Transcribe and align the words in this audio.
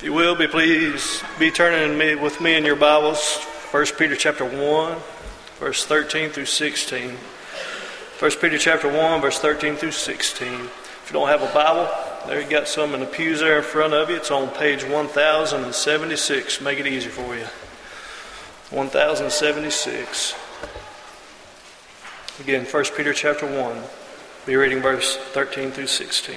If 0.00 0.04
you 0.04 0.14
will, 0.14 0.34
be 0.34 0.46
pleased, 0.46 1.22
be 1.38 1.50
turning 1.50 1.98
me, 1.98 2.14
with 2.14 2.40
me 2.40 2.54
in 2.54 2.64
your 2.64 2.74
Bibles, 2.74 3.36
1 3.70 3.84
Peter 3.98 4.16
chapter 4.16 4.46
1, 4.46 4.96
verse 5.58 5.84
13 5.84 6.30
through 6.30 6.46
16. 6.46 7.10
1 7.10 8.30
Peter 8.40 8.56
chapter 8.56 8.88
1, 8.90 9.20
verse 9.20 9.38
13 9.38 9.76
through 9.76 9.90
16. 9.90 10.48
If 10.48 11.04
you 11.08 11.12
don't 11.12 11.28
have 11.28 11.42
a 11.42 11.52
Bible, 11.52 11.86
there 12.26 12.40
you 12.40 12.48
got 12.48 12.66
some 12.66 12.94
in 12.94 13.00
the 13.00 13.06
pews 13.06 13.40
there 13.40 13.58
in 13.58 13.62
front 13.62 13.92
of 13.92 14.08
you. 14.08 14.16
It's 14.16 14.30
on 14.30 14.48
page 14.48 14.84
1076. 14.84 16.60
Make 16.62 16.80
it 16.80 16.86
easy 16.86 17.10
for 17.10 17.36
you. 17.36 17.44
1076. 18.70 20.34
Again, 22.40 22.64
1 22.64 22.84
Peter 22.96 23.12
chapter 23.12 23.44
1. 23.44 23.82
Be 24.46 24.56
reading 24.56 24.80
verse 24.80 25.18
13 25.18 25.72
through 25.72 25.88
16. 25.88 26.36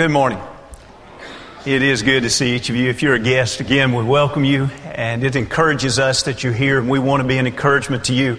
Good 0.00 0.10
morning. 0.10 0.40
It 1.66 1.82
is 1.82 2.00
good 2.00 2.22
to 2.22 2.30
see 2.30 2.56
each 2.56 2.70
of 2.70 2.76
you. 2.76 2.88
If 2.88 3.02
you're 3.02 3.12
a 3.12 3.18
guest, 3.18 3.60
again, 3.60 3.92
we 3.92 4.02
welcome 4.02 4.44
you, 4.44 4.70
and 4.94 5.22
it 5.22 5.36
encourages 5.36 5.98
us 5.98 6.22
that 6.22 6.42
you're 6.42 6.54
here, 6.54 6.78
and 6.78 6.88
we 6.88 6.98
want 6.98 7.20
to 7.20 7.28
be 7.28 7.36
an 7.36 7.46
encouragement 7.46 8.04
to 8.04 8.14
you. 8.14 8.38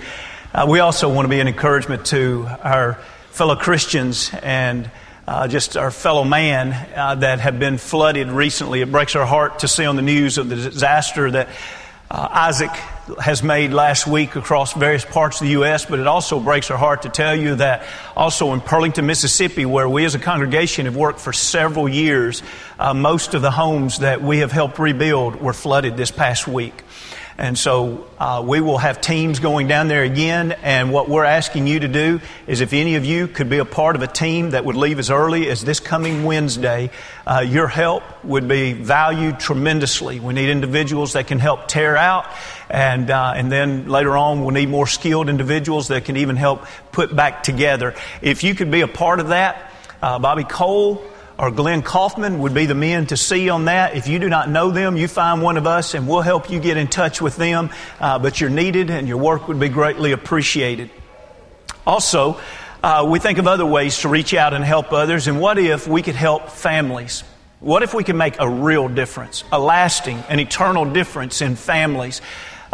Uh, 0.56 0.66
we 0.68 0.80
also 0.80 1.14
want 1.14 1.26
to 1.26 1.30
be 1.30 1.40
an 1.40 1.48
encouragement 1.48 2.08
to 2.08 2.48
our 2.64 2.96
fellow 3.30 3.56
Christians 3.56 4.32
and 4.42 4.90
uh, 5.28 5.48
just 5.48 5.78
our 5.78 5.92
fellow 5.92 6.24
man 6.24 6.74
uh, 6.96 7.14
that 7.14 7.40
have 7.42 7.60
been 7.60 7.78
flooded 7.78 8.30
recently. 8.30 8.82
It 8.82 8.92
breaks 8.92 9.16
our 9.16 9.28
heart 9.28 9.60
to 9.60 9.68
see 9.68 9.86
on 9.86 9.96
the 9.96 10.02
news 10.02 10.40
of 10.40 10.50
the 10.50 10.56
disaster 10.56 11.30
that 11.30 11.48
uh, 12.10 12.28
Isaac 12.32 12.72
has 13.20 13.44
made 13.44 13.72
last 13.72 14.08
week 14.08 14.36
across 14.36 14.74
various 14.74 15.06
parts 15.06 15.42
of 15.42 15.48
the 15.48 15.52
U.S., 15.54 15.86
but 15.86 16.00
it 16.00 16.08
also 16.08 16.40
breaks 16.40 16.72
our 16.72 16.78
heart 16.78 17.04
to 17.04 17.10
tell 17.10 17.36
you 17.36 17.56
that 17.56 17.86
also 18.16 18.54
in 18.54 18.62
Pearlington, 18.62 19.06
Mississippi, 19.06 19.66
where 19.66 19.90
we 19.90 20.06
as 20.06 20.16
a 20.16 20.20
congregation 20.20 20.86
have 20.86 20.96
worked 20.96 21.20
for 21.20 21.34
several 21.34 21.90
years, 21.90 22.44
uh, 22.80 22.94
most 22.94 23.34
of 23.34 23.42
the 23.42 23.52
homes 23.52 24.00
that 24.00 24.22
we 24.22 24.40
have 24.40 24.52
helped 24.52 24.80
rebuild 24.80 25.36
were 25.42 25.54
flooded 25.54 25.98
this 25.98 26.12
past 26.12 26.48
week. 26.48 26.84
And 27.42 27.58
so 27.58 28.08
uh, 28.20 28.44
we 28.46 28.62
will 28.62 28.78
have 28.78 29.02
teams 29.02 29.40
going 29.40 29.68
down 29.68 29.88
there 29.88 30.04
again. 30.04 30.52
And 30.52 30.92
what 30.92 31.10
we're 31.10 31.26
asking 31.26 31.66
you 31.66 31.80
to 31.80 31.88
do 31.88 32.22
is 32.46 32.62
if 32.62 32.72
any 32.72 32.96
of 32.96 33.06
you 33.06 33.28
could 33.28 33.50
be 33.50 33.58
a 33.58 33.66
part 33.66 33.96
of 33.96 34.04
a 34.04 34.08
team 34.08 34.52
that 34.52 34.64
would 34.64 34.76
leave 34.76 35.00
as 35.00 35.10
early 35.10 35.50
as 35.50 35.64
this 35.64 35.80
coming 35.80 36.24
Wednesday, 36.24 36.92
uh, 37.26 37.40
your 37.40 37.68
help 37.68 38.04
would 38.24 38.48
be 38.48 38.74
valued 38.74 39.40
tremendously. 39.40 40.20
We 40.20 40.36
need 40.36 40.50
individuals 40.50 41.14
that 41.14 41.26
can 41.26 41.40
help 41.40 41.68
tear 41.68 41.98
out. 41.98 42.28
And, 42.72 43.12
uh, 43.12 43.34
and 43.36 43.52
then 43.52 43.90
later 43.90 44.16
on, 44.16 44.42
we'll 44.42 44.52
need 44.52 44.70
more 44.70 44.88
skilled 44.88 45.28
individuals 45.28 45.90
that 45.90 46.06
can 46.06 46.16
even 46.16 46.38
help 46.38 46.66
put 46.94 47.14
back 47.14 47.44
together. 47.44 47.96
If 48.22 48.46
you 48.46 48.56
could 48.56 48.72
be 48.72 48.80
a 48.80 48.88
part 48.88 49.20
of 49.20 49.28
that, 49.28 49.72
uh, 50.02 50.20
Bobby 50.20 50.46
Cole, 50.46 51.04
or 51.38 51.52
Glenn 51.52 51.82
Kaufman 51.82 52.40
would 52.40 52.54
be 52.54 52.68
the 52.68 52.76
men 52.76 53.08
to 53.08 53.18
see 53.18 53.50
on 53.50 53.66
that. 53.66 53.96
If 53.96 54.08
you 54.08 54.20
do 54.20 54.30
not 54.30 54.50
know 54.50 54.72
them, 54.72 54.96
you 54.96 55.08
find 55.08 55.42
one 55.42 55.58
of 55.58 55.68
us 55.68 55.96
and 55.96 56.08
we'll 56.08 56.22
help 56.22 56.50
you 56.50 56.60
get 56.60 56.78
in 56.78 56.88
touch 56.88 57.22
with 57.22 57.36
them. 57.36 57.72
Uh, 58.00 58.20
but 58.20 58.40
you're 58.40 58.50
needed 58.50 58.90
and 58.90 59.08
your 59.08 59.18
work 59.18 59.48
would 59.48 59.60
be 59.60 59.68
greatly 59.68 60.12
appreciated. 60.12 60.92
Also, 61.86 62.40
uh, 62.84 63.06
we 63.10 63.20
think 63.20 63.38
of 63.38 63.48
other 63.48 63.66
ways 63.66 64.00
to 64.00 64.08
reach 64.08 64.34
out 64.34 64.54
and 64.54 64.64
help 64.64 64.94
others. 64.94 65.28
And 65.28 65.42
what 65.42 65.58
if 65.58 65.88
we 65.88 66.02
could 66.02 66.16
help 66.16 66.50
families? 66.50 67.24
What 67.60 67.84
if 67.84 67.94
we 67.94 68.04
could 68.04 68.16
make 68.16 68.40
a 68.40 68.50
real 68.50 68.88
difference, 68.88 69.44
a 69.52 69.60
lasting, 69.60 70.24
an 70.30 70.40
eternal 70.40 70.86
difference 70.86 71.42
in 71.42 71.56
families? 71.56 72.22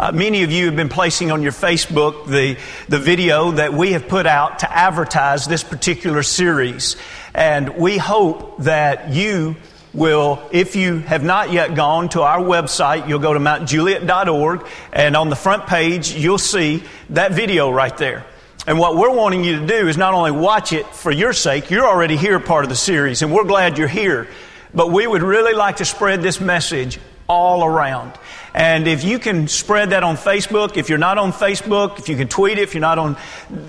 Uh, 0.00 0.12
many 0.12 0.44
of 0.44 0.52
you 0.52 0.66
have 0.66 0.76
been 0.76 0.88
placing 0.88 1.32
on 1.32 1.42
your 1.42 1.50
Facebook 1.50 2.24
the, 2.28 2.56
the 2.88 3.00
video 3.00 3.50
that 3.50 3.72
we 3.72 3.92
have 3.92 4.06
put 4.06 4.26
out 4.26 4.60
to 4.60 4.72
advertise 4.72 5.48
this 5.48 5.64
particular 5.64 6.22
series. 6.22 6.96
And 7.34 7.76
we 7.76 7.98
hope 7.98 8.58
that 8.58 9.12
you 9.12 9.56
will, 9.92 10.40
if 10.52 10.76
you 10.76 10.98
have 10.98 11.24
not 11.24 11.50
yet 11.50 11.74
gone 11.74 12.08
to 12.10 12.22
our 12.22 12.38
website, 12.38 13.08
you'll 13.08 13.18
go 13.18 13.34
to 13.34 13.40
mountjuliet.org 13.40 14.68
and 14.92 15.16
on 15.16 15.30
the 15.30 15.36
front 15.36 15.66
page, 15.66 16.12
you'll 16.12 16.38
see 16.38 16.84
that 17.10 17.32
video 17.32 17.68
right 17.68 17.96
there. 17.96 18.24
And 18.68 18.78
what 18.78 18.94
we're 18.94 19.10
wanting 19.10 19.42
you 19.42 19.58
to 19.58 19.66
do 19.66 19.88
is 19.88 19.96
not 19.96 20.14
only 20.14 20.30
watch 20.30 20.72
it 20.72 20.86
for 20.86 21.10
your 21.10 21.32
sake, 21.32 21.72
you're 21.72 21.86
already 21.86 22.16
here 22.16 22.38
part 22.38 22.64
of 22.64 22.68
the 22.68 22.76
series 22.76 23.22
and 23.22 23.32
we're 23.32 23.42
glad 23.42 23.78
you're 23.78 23.88
here, 23.88 24.28
but 24.72 24.92
we 24.92 25.08
would 25.08 25.24
really 25.24 25.54
like 25.54 25.78
to 25.78 25.84
spread 25.84 26.22
this 26.22 26.40
message 26.40 27.00
all 27.28 27.64
around. 27.64 28.12
And 28.54 28.88
if 28.88 29.04
you 29.04 29.18
can 29.18 29.48
spread 29.48 29.90
that 29.90 30.02
on 30.02 30.16
Facebook, 30.16 30.76
if 30.76 30.88
you're 30.88 30.98
not 30.98 31.18
on 31.18 31.32
Facebook, 31.32 31.98
if 31.98 32.08
you 32.08 32.16
can 32.16 32.28
tweet 32.28 32.58
it, 32.58 32.62
if 32.62 32.74
you're 32.74 32.80
not 32.80 32.98
on, 32.98 33.16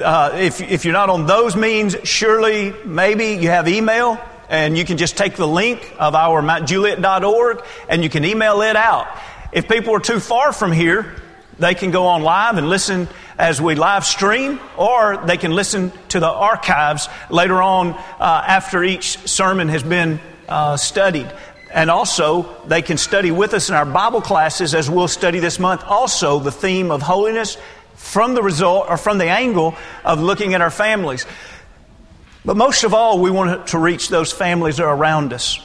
uh, 0.01 0.31
if, 0.35 0.61
if 0.61 0.85
you're 0.85 0.93
not 0.93 1.09
on 1.09 1.25
those 1.25 1.55
means, 1.55 1.95
surely 2.03 2.73
maybe 2.85 3.33
you 3.33 3.49
have 3.49 3.67
email 3.67 4.19
and 4.49 4.77
you 4.77 4.85
can 4.85 4.97
just 4.97 5.17
take 5.17 5.35
the 5.35 5.47
link 5.47 5.93
of 5.99 6.15
our 6.15 6.41
mountjuliet.org 6.41 7.63
and 7.87 8.03
you 8.03 8.09
can 8.09 8.25
email 8.25 8.61
it 8.61 8.75
out. 8.75 9.07
If 9.51 9.67
people 9.67 9.95
are 9.95 9.99
too 9.99 10.19
far 10.19 10.53
from 10.53 10.71
here, 10.71 11.15
they 11.59 11.75
can 11.75 11.91
go 11.91 12.07
on 12.07 12.23
live 12.23 12.57
and 12.57 12.69
listen 12.69 13.07
as 13.37 13.61
we 13.61 13.75
live 13.75 14.05
stream, 14.05 14.59
or 14.77 15.17
they 15.25 15.37
can 15.37 15.51
listen 15.51 15.91
to 16.09 16.19
the 16.19 16.27
archives 16.27 17.07
later 17.29 17.61
on 17.61 17.93
uh, 17.93 18.43
after 18.47 18.83
each 18.83 19.17
sermon 19.27 19.69
has 19.69 19.83
been 19.83 20.19
uh, 20.47 20.75
studied. 20.77 21.31
And 21.71 21.91
also, 21.91 22.55
they 22.65 22.81
can 22.81 22.97
study 22.97 23.31
with 23.31 23.53
us 23.53 23.69
in 23.69 23.75
our 23.75 23.85
Bible 23.85 24.21
classes 24.21 24.73
as 24.73 24.89
we'll 24.89 25.07
study 25.07 25.39
this 25.39 25.59
month. 25.59 25.83
Also, 25.85 26.39
the 26.39 26.51
theme 26.51 26.89
of 26.89 27.01
holiness 27.01 27.57
from 27.95 28.33
the 28.33 28.41
result 28.41 28.87
or 28.89 28.97
from 28.97 29.17
the 29.17 29.29
angle 29.29 29.75
of 30.03 30.19
looking 30.19 30.53
at 30.53 30.61
our 30.61 30.71
families. 30.71 31.25
But 32.43 32.57
most 32.57 32.83
of 32.83 32.93
all, 32.93 33.19
we 33.19 33.29
want 33.29 33.67
to 33.67 33.77
reach 33.77 34.09
those 34.09 34.31
families 34.31 34.77
that 34.77 34.83
are 34.83 34.95
around 34.95 35.33
us. 35.33 35.59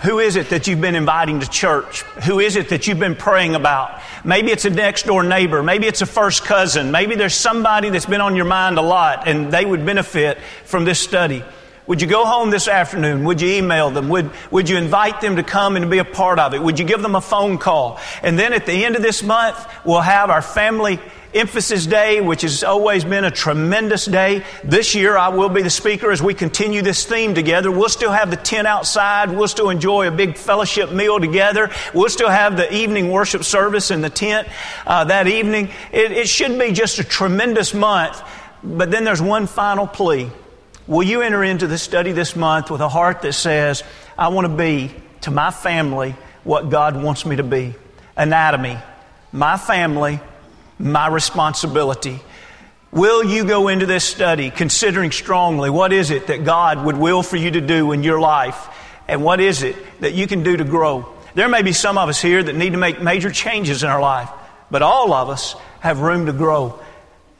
Who 0.00 0.20
is 0.20 0.36
it 0.36 0.50
that 0.50 0.66
you've 0.66 0.80
been 0.80 0.94
inviting 0.94 1.40
to 1.40 1.48
church? 1.48 2.02
Who 2.24 2.38
is 2.38 2.54
it 2.54 2.68
that 2.68 2.86
you've 2.86 3.00
been 3.00 3.16
praying 3.16 3.54
about? 3.56 4.00
Maybe 4.24 4.52
it's 4.52 4.64
a 4.64 4.70
next 4.70 5.06
door 5.06 5.24
neighbor. 5.24 5.62
Maybe 5.62 5.86
it's 5.86 6.02
a 6.02 6.06
first 6.06 6.44
cousin. 6.44 6.92
Maybe 6.92 7.16
there's 7.16 7.34
somebody 7.34 7.90
that's 7.90 8.06
been 8.06 8.20
on 8.20 8.36
your 8.36 8.44
mind 8.44 8.78
a 8.78 8.82
lot 8.82 9.26
and 9.26 9.50
they 9.50 9.64
would 9.64 9.84
benefit 9.84 10.38
from 10.64 10.84
this 10.84 11.00
study. 11.00 11.42
Would 11.88 12.02
you 12.02 12.06
go 12.06 12.26
home 12.26 12.50
this 12.50 12.68
afternoon? 12.68 13.24
Would 13.24 13.40
you 13.40 13.48
email 13.48 13.90
them? 13.90 14.10
Would, 14.10 14.30
would 14.50 14.68
you 14.68 14.76
invite 14.76 15.22
them 15.22 15.36
to 15.36 15.42
come 15.42 15.74
and 15.74 15.90
be 15.90 15.96
a 15.96 16.04
part 16.04 16.38
of 16.38 16.52
it? 16.52 16.62
Would 16.62 16.78
you 16.78 16.84
give 16.84 17.00
them 17.00 17.14
a 17.14 17.20
phone 17.22 17.56
call? 17.56 17.98
And 18.22 18.38
then 18.38 18.52
at 18.52 18.66
the 18.66 18.84
end 18.84 18.94
of 18.94 19.00
this 19.00 19.22
month, 19.22 19.56
we'll 19.86 20.02
have 20.02 20.28
our 20.28 20.42
family 20.42 21.00
emphasis 21.32 21.86
day, 21.86 22.20
which 22.20 22.42
has 22.42 22.62
always 22.62 23.06
been 23.06 23.24
a 23.24 23.30
tremendous 23.30 24.04
day. 24.04 24.44
This 24.62 24.94
year, 24.94 25.16
I 25.16 25.28
will 25.28 25.48
be 25.48 25.62
the 25.62 25.70
speaker 25.70 26.10
as 26.10 26.22
we 26.22 26.34
continue 26.34 26.82
this 26.82 27.06
theme 27.06 27.34
together. 27.34 27.70
We'll 27.70 27.88
still 27.88 28.12
have 28.12 28.28
the 28.28 28.36
tent 28.36 28.66
outside. 28.66 29.30
We'll 29.30 29.48
still 29.48 29.70
enjoy 29.70 30.08
a 30.08 30.10
big 30.10 30.36
fellowship 30.36 30.92
meal 30.92 31.18
together. 31.18 31.70
We'll 31.94 32.10
still 32.10 32.28
have 32.28 32.58
the 32.58 32.70
evening 32.70 33.10
worship 33.10 33.44
service 33.44 33.90
in 33.90 34.02
the 34.02 34.10
tent 34.10 34.46
uh, 34.86 35.04
that 35.04 35.26
evening. 35.26 35.70
It, 35.90 36.12
it 36.12 36.28
should 36.28 36.58
be 36.58 36.72
just 36.72 36.98
a 36.98 37.04
tremendous 37.04 37.72
month. 37.72 38.20
But 38.62 38.90
then 38.90 39.04
there's 39.04 39.22
one 39.22 39.46
final 39.46 39.86
plea. 39.86 40.30
Will 40.88 41.02
you 41.02 41.20
enter 41.20 41.44
into 41.44 41.66
the 41.66 41.76
study 41.76 42.12
this 42.12 42.34
month 42.34 42.70
with 42.70 42.80
a 42.80 42.88
heart 42.88 43.20
that 43.20 43.34
says, 43.34 43.84
I 44.16 44.28
want 44.28 44.46
to 44.46 44.56
be 44.56 44.90
to 45.20 45.30
my 45.30 45.50
family 45.50 46.16
what 46.44 46.70
God 46.70 47.00
wants 47.00 47.26
me 47.26 47.36
to 47.36 47.42
be? 47.42 47.74
Anatomy, 48.16 48.78
my 49.30 49.58
family, 49.58 50.18
my 50.78 51.06
responsibility. 51.08 52.20
Will 52.90 53.22
you 53.22 53.44
go 53.44 53.68
into 53.68 53.84
this 53.84 54.02
study 54.02 54.48
considering 54.48 55.10
strongly 55.10 55.68
what 55.68 55.92
is 55.92 56.10
it 56.10 56.28
that 56.28 56.44
God 56.46 56.82
would 56.82 56.96
will 56.96 57.22
for 57.22 57.36
you 57.36 57.50
to 57.50 57.60
do 57.60 57.92
in 57.92 58.02
your 58.02 58.18
life? 58.18 58.68
And 59.06 59.22
what 59.22 59.40
is 59.40 59.62
it 59.62 59.76
that 60.00 60.14
you 60.14 60.26
can 60.26 60.42
do 60.42 60.56
to 60.56 60.64
grow? 60.64 61.06
There 61.34 61.50
may 61.50 61.60
be 61.60 61.74
some 61.74 61.98
of 61.98 62.08
us 62.08 62.22
here 62.22 62.42
that 62.42 62.56
need 62.56 62.70
to 62.70 62.78
make 62.78 63.02
major 63.02 63.30
changes 63.30 63.82
in 63.82 63.90
our 63.90 64.00
life, 64.00 64.30
but 64.70 64.80
all 64.80 65.12
of 65.12 65.28
us 65.28 65.54
have 65.80 66.00
room 66.00 66.24
to 66.26 66.32
grow. 66.32 66.80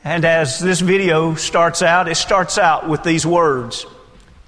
And 0.05 0.25
as 0.25 0.61
this 0.61 0.81
video 0.81 1.35
starts 1.35 1.83
out, 1.83 2.09
it 2.09 2.15
starts 2.15 2.57
out 2.57 2.89
with 2.89 3.03
these 3.03 3.27
words 3.27 3.87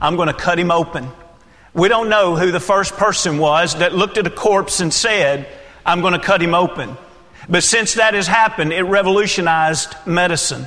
I'm 0.01 0.17
going 0.17 0.29
to 0.29 0.35
cut 0.35 0.59
him 0.59 0.71
open. 0.71 1.09
We 1.75 1.89
don't 1.89 2.09
know 2.09 2.37
who 2.37 2.51
the 2.51 2.61
first 2.61 2.95
person 2.95 3.39
was 3.39 3.77
that 3.77 3.95
looked 3.95 4.19
at 4.19 4.27
a 4.27 4.31
corpse 4.31 4.81
and 4.81 4.93
said, 4.93 5.47
I'm 5.85 6.01
going 6.01 6.15
to 6.15 6.19
cut 6.19 6.43
him 6.43 6.55
open. 6.55 6.97
But 7.49 7.63
since 7.63 7.95
that 7.95 8.15
has 8.15 8.27
happened, 8.27 8.73
it 8.73 8.83
revolutionized 8.83 9.95
medicine. 10.07 10.67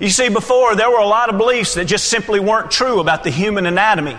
You 0.00 0.10
see, 0.10 0.28
before 0.28 0.76
there 0.76 0.90
were 0.90 0.98
a 0.98 1.06
lot 1.06 1.28
of 1.28 1.38
beliefs 1.38 1.74
that 1.74 1.86
just 1.86 2.08
simply 2.08 2.40
weren't 2.40 2.70
true 2.70 3.00
about 3.00 3.24
the 3.24 3.30
human 3.30 3.66
anatomy. 3.66 4.16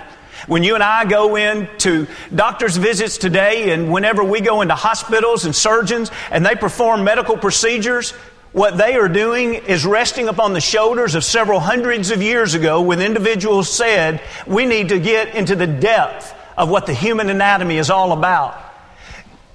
When 0.47 0.63
you 0.63 0.75
and 0.75 0.83
I 0.83 1.05
go 1.05 1.35
into 1.35 2.07
doctor's 2.33 2.77
visits 2.77 3.17
today, 3.17 3.71
and 3.71 3.91
whenever 3.91 4.23
we 4.23 4.41
go 4.41 4.61
into 4.61 4.75
hospitals 4.75 5.45
and 5.45 5.55
surgeons 5.55 6.11
and 6.31 6.45
they 6.45 6.55
perform 6.55 7.03
medical 7.03 7.37
procedures, 7.37 8.13
what 8.51 8.77
they 8.77 8.95
are 8.95 9.07
doing 9.07 9.53
is 9.53 9.85
resting 9.85 10.27
upon 10.27 10.53
the 10.53 10.61
shoulders 10.61 11.13
of 11.15 11.23
several 11.23 11.59
hundreds 11.59 12.09
of 12.09 12.21
years 12.21 12.55
ago 12.55 12.81
when 12.81 12.99
individuals 12.99 13.69
said, 13.69 14.21
we 14.47 14.65
need 14.65 14.89
to 14.89 14.99
get 14.99 15.35
into 15.35 15.55
the 15.55 15.67
depth 15.67 16.33
of 16.57 16.69
what 16.69 16.85
the 16.87 16.93
human 16.93 17.29
anatomy 17.29 17.77
is 17.77 17.89
all 17.89 18.11
about. 18.11 18.59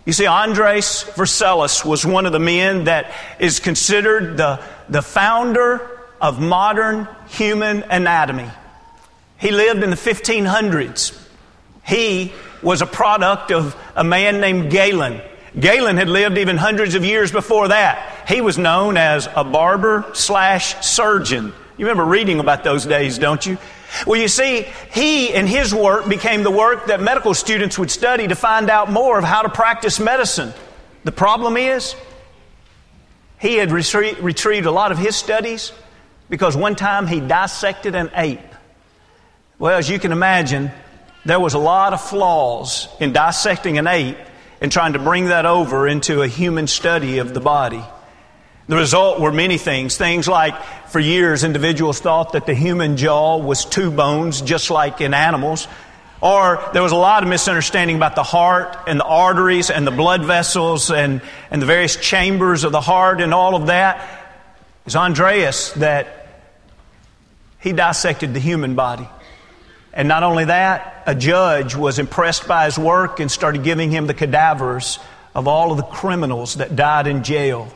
You 0.05 0.13
see, 0.13 0.27
Andreas 0.27 1.05
Vesalius 1.05 1.85
was 1.85 2.07
one 2.07 2.27
of 2.27 2.33
the 2.33 2.39
men 2.39 2.85
that 2.85 3.13
is 3.41 3.59
considered 3.59 4.37
the, 4.37 4.63
the 4.89 5.03
founder 5.03 5.91
of 6.21 6.41
modern 6.41 7.09
human 7.29 7.83
anatomy. 7.85 8.49
He 9.39 9.51
lived 9.51 9.83
in 9.83 9.91
the 9.91 9.97
1500s. 9.97 11.21
He 11.85 12.33
was 12.63 12.81
a 12.81 12.87
product 12.87 13.51
of 13.51 13.77
a 13.97 14.05
man 14.05 14.41
named 14.41 14.71
Galen. 14.71 15.21
Galen 15.59 15.97
had 15.97 16.09
lived 16.09 16.39
even 16.39 16.57
hundreds 16.57 16.95
of 16.95 17.05
years 17.05 17.33
before 17.33 17.69
that. 17.69 18.14
He 18.27 18.41
was 18.41 18.59
known 18.59 18.97
as 18.97 19.29
a 19.35 19.45
barber 19.45 20.07
slash 20.15 20.85
surgeon. 20.85 21.53
You 21.77 21.87
remember 21.87 22.05
reading 22.05 22.41
about 22.41 22.65
those 22.65 22.87
days, 22.87 23.19
don't 23.19 23.45
you? 23.45 23.59
Well, 24.07 24.21
you 24.21 24.29
see, 24.29 24.67
he 24.93 25.33
and 25.33 25.49
his 25.49 25.75
work 25.75 26.09
became 26.09 26.43
the 26.43 26.51
work 26.51 26.87
that 26.87 27.01
medical 27.01 27.35
students 27.35 27.79
would 27.79 27.91
study 27.91 28.29
to 28.29 28.35
find 28.35 28.71
out 28.71 28.91
more 28.91 29.19
of 29.19 29.25
how 29.25 29.43
to 29.43 29.49
practice 29.49 30.01
medicine. 30.01 30.53
The 31.05 31.13
problem 31.13 31.57
is, 31.57 31.95
he 33.39 33.57
had 33.57 33.69
retrie- 33.69 34.21
retrieved 34.23 34.67
a 34.67 34.71
lot 34.71 34.91
of 34.91 34.99
his 34.99 35.17
studies 35.17 35.73
because 36.29 36.57
one 36.57 36.77
time 36.77 37.07
he 37.07 37.21
dissected 37.21 37.95
an 37.95 38.11
ape. 38.15 38.41
Well, 39.59 39.77
as 39.77 39.89
you 39.89 39.99
can 39.99 40.13
imagine, 40.13 40.71
there 41.25 41.39
was 41.39 41.55
a 41.55 41.59
lot 41.59 41.93
of 41.93 42.01
flaws 42.01 42.89
in 43.01 43.13
dissecting 43.13 43.79
an 43.79 43.87
ape 43.87 44.19
and 44.61 44.73
trying 44.73 44.95
to 44.95 44.99
bring 44.99 45.27
that 45.27 45.47
over 45.47 45.87
into 45.87 46.23
a 46.23 46.27
human 46.27 46.67
study 46.67 47.19
of 47.19 47.35
the 47.35 47.41
body. 47.41 47.85
The 48.67 48.77
result 48.77 49.21
were 49.21 49.33
many 49.33 49.59
things. 49.59 49.97
Things 49.97 50.27
like, 50.27 50.55
for 50.89 50.99
years, 50.99 51.45
individuals 51.45 52.01
thought 52.01 52.33
that 52.33 52.47
the 52.47 52.55
human 52.55 52.97
jaw 52.97 53.37
was 53.37 53.65
two 53.65 53.91
bones, 53.91 54.41
just 54.41 54.71
like 54.71 55.01
in 55.01 55.13
animals. 55.13 55.69
Or 56.23 56.71
there 56.73 56.83
was 56.83 56.93
a 56.93 56.97
lot 56.97 57.23
of 57.23 57.29
misunderstanding 57.29 57.97
about 57.97 58.15
the 58.15 58.23
heart 58.23 58.79
and 58.87 58.99
the 58.99 59.05
arteries 59.05 59.71
and 59.71 59.87
the 59.87 59.91
blood 59.91 60.25
vessels 60.25 60.91
and, 60.91 61.21
and 61.51 61.61
the 61.61 61.67
various 61.67 61.97
chambers 61.97 62.65
of 62.65 62.73
the 62.73 62.81
heart 62.81 63.21
and 63.21 63.35
all 63.35 63.55
of 63.55 63.67
that. 63.67 63.99
It 63.99 64.87
was 64.87 64.97
Andreas 64.97 65.73
that 65.73 66.29
he 67.61 67.73
dissected 67.73 68.33
the 68.33 68.41
human 68.41 68.75
body. 68.75 69.07
And 69.93 70.09
not 70.09 70.23
only 70.23 70.47
that, 70.47 71.03
a 71.07 71.15
judge 71.15 71.75
was 71.75 71.99
impressed 71.99 72.49
by 72.49 72.65
his 72.65 72.79
work 72.79 73.21
and 73.21 73.31
started 73.31 73.63
giving 73.63 73.91
him 73.91 74.07
the 74.07 74.15
cadavers 74.15 74.99
of 75.35 75.47
all 75.47 75.71
of 75.71 75.77
the 75.77 75.85
criminals 75.85 76.55
that 76.55 76.75
died 76.75 77.07
in 77.07 77.23
jail. 77.23 77.69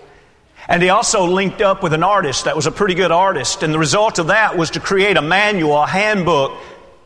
And 0.69 0.82
he 0.82 0.91
also 0.91 1.25
linked 1.25 1.62
up 1.62 1.82
with 1.82 1.94
an 1.94 2.03
artist 2.03 2.44
that 2.44 2.55
was 2.55 2.67
a 2.67 2.70
pretty 2.70 2.94
good 2.94 3.11
artist. 3.11 3.62
And 3.62 3.73
the 3.73 3.79
result 3.79 4.19
of 4.19 4.26
that 4.26 4.56
was 4.56 4.70
to 4.73 4.81
create 4.81 5.17
a 5.17 5.23
manual, 5.23 5.82
a 5.82 5.87
handbook 5.87 6.53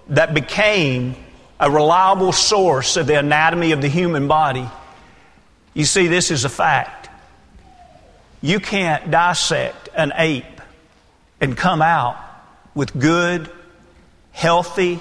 that 0.09 0.35
became 0.35 1.15
a 1.61 1.71
reliable 1.71 2.33
source 2.33 2.97
of 2.97 3.07
the 3.07 3.17
anatomy 3.17 3.71
of 3.71 3.81
the 3.81 3.89
human 3.89 4.27
body. 4.27 4.69
You 5.75 5.85
see, 5.85 6.09
this 6.09 6.33
is 6.33 6.45
a 6.45 6.49
fact. 6.49 7.09
You 8.41 8.59
can't 8.59 9.13
dissect 9.13 9.89
an 9.95 10.13
ape 10.17 10.61
and 11.41 11.57
come 11.57 11.81
out 11.81 12.17
with 12.75 12.99
good, 12.99 13.49
healthy 14.33 15.01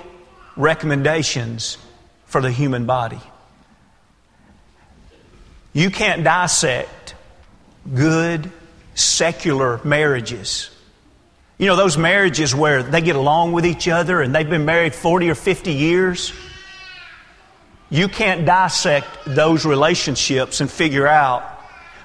recommendations 0.56 1.80
for 2.25 2.42
the 2.42 2.52
human 2.52 2.86
body. 2.86 3.19
You 5.74 5.90
can't 5.90 6.24
dissect 6.24 7.00
good 7.94 8.51
secular 8.95 9.80
marriages. 9.83 10.69
You 11.57 11.68
know, 11.68 11.75
those 11.75 11.98
marriages 11.98 12.56
where 12.56 12.81
they 12.83 13.01
get 13.01 13.16
along 13.16 13.51
with 13.51 13.66
each 13.66 13.88
other 13.88 14.22
and 14.22 14.33
they've 14.33 14.50
been 14.50 14.66
married 14.66 14.95
40 14.95 15.30
or 15.30 15.36
50 15.36 15.74
years. 15.74 16.33
You 17.89 18.07
can't 18.07 18.45
dissect 18.45 19.07
those 19.25 19.66
relationships 19.66 20.62
and 20.62 20.72
figure 20.72 21.07
out 21.07 21.44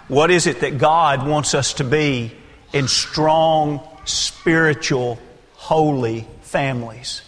what 0.08 0.30
is 0.30 0.46
it 0.46 0.60
that 0.60 0.78
God 0.78 1.26
wants 1.26 1.54
us 1.54 1.74
to 1.74 1.84
be 1.84 2.32
in 2.72 2.88
strong, 2.88 3.80
spiritual, 4.04 5.18
holy 5.54 6.26
families. 6.42 7.22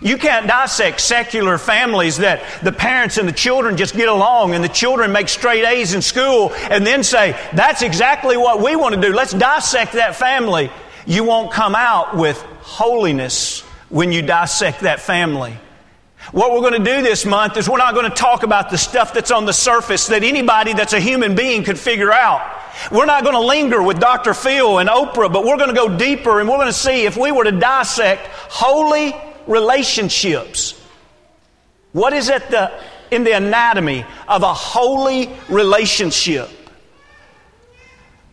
You 0.00 0.16
can't 0.16 0.46
dissect 0.46 1.00
secular 1.00 1.58
families 1.58 2.18
that 2.18 2.42
the 2.62 2.72
parents 2.72 3.18
and 3.18 3.28
the 3.28 3.32
children 3.32 3.76
just 3.76 3.94
get 3.94 4.08
along 4.08 4.54
and 4.54 4.62
the 4.62 4.68
children 4.68 5.12
make 5.12 5.28
straight 5.28 5.64
A's 5.64 5.94
in 5.94 6.02
school 6.02 6.52
and 6.70 6.86
then 6.86 7.02
say, 7.02 7.32
that's 7.54 7.82
exactly 7.82 8.36
what 8.36 8.62
we 8.62 8.76
want 8.76 8.94
to 8.94 9.00
do. 9.00 9.12
Let's 9.12 9.32
dissect 9.32 9.94
that 9.94 10.16
family. 10.16 10.70
You 11.06 11.24
won't 11.24 11.52
come 11.52 11.74
out 11.74 12.16
with 12.16 12.36
holiness 12.60 13.62
when 13.88 14.12
you 14.12 14.22
dissect 14.22 14.80
that 14.80 15.00
family. 15.00 15.56
What 16.32 16.52
we're 16.52 16.60
going 16.60 16.84
to 16.84 16.96
do 16.96 17.02
this 17.02 17.24
month 17.24 17.56
is 17.56 17.68
we're 17.68 17.78
not 17.78 17.94
going 17.94 18.08
to 18.08 18.14
talk 18.14 18.42
about 18.42 18.68
the 18.68 18.76
stuff 18.76 19.14
that's 19.14 19.30
on 19.30 19.46
the 19.46 19.52
surface 19.52 20.08
that 20.08 20.22
anybody 20.22 20.74
that's 20.74 20.92
a 20.92 21.00
human 21.00 21.34
being 21.34 21.64
could 21.64 21.78
figure 21.78 22.12
out. 22.12 22.56
We're 22.92 23.06
not 23.06 23.22
going 23.22 23.34
to 23.34 23.40
linger 23.40 23.82
with 23.82 23.98
Dr. 23.98 24.34
Phil 24.34 24.78
and 24.78 24.90
Oprah, 24.90 25.32
but 25.32 25.44
we're 25.44 25.56
going 25.56 25.70
to 25.70 25.74
go 25.74 25.96
deeper 25.96 26.40
and 26.40 26.48
we're 26.48 26.56
going 26.56 26.68
to 26.68 26.72
see 26.72 27.06
if 27.06 27.16
we 27.16 27.32
were 27.32 27.44
to 27.44 27.52
dissect 27.52 28.26
holy 28.28 29.14
relationships. 29.48 30.80
What 31.92 32.12
is 32.12 32.28
it 32.28 32.48
the, 32.50 32.70
in 33.10 33.24
the 33.24 33.32
anatomy 33.32 34.04
of 34.28 34.42
a 34.42 34.54
holy 34.54 35.30
relationship? 35.48 36.48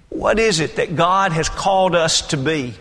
What 0.09 0.37
is 0.37 0.59
it 0.59 0.75
that 0.75 0.95
God 0.95 1.31
has 1.31 1.49
called 1.49 1.95
us 1.95 2.21
to 2.27 2.37
be? 2.37 2.73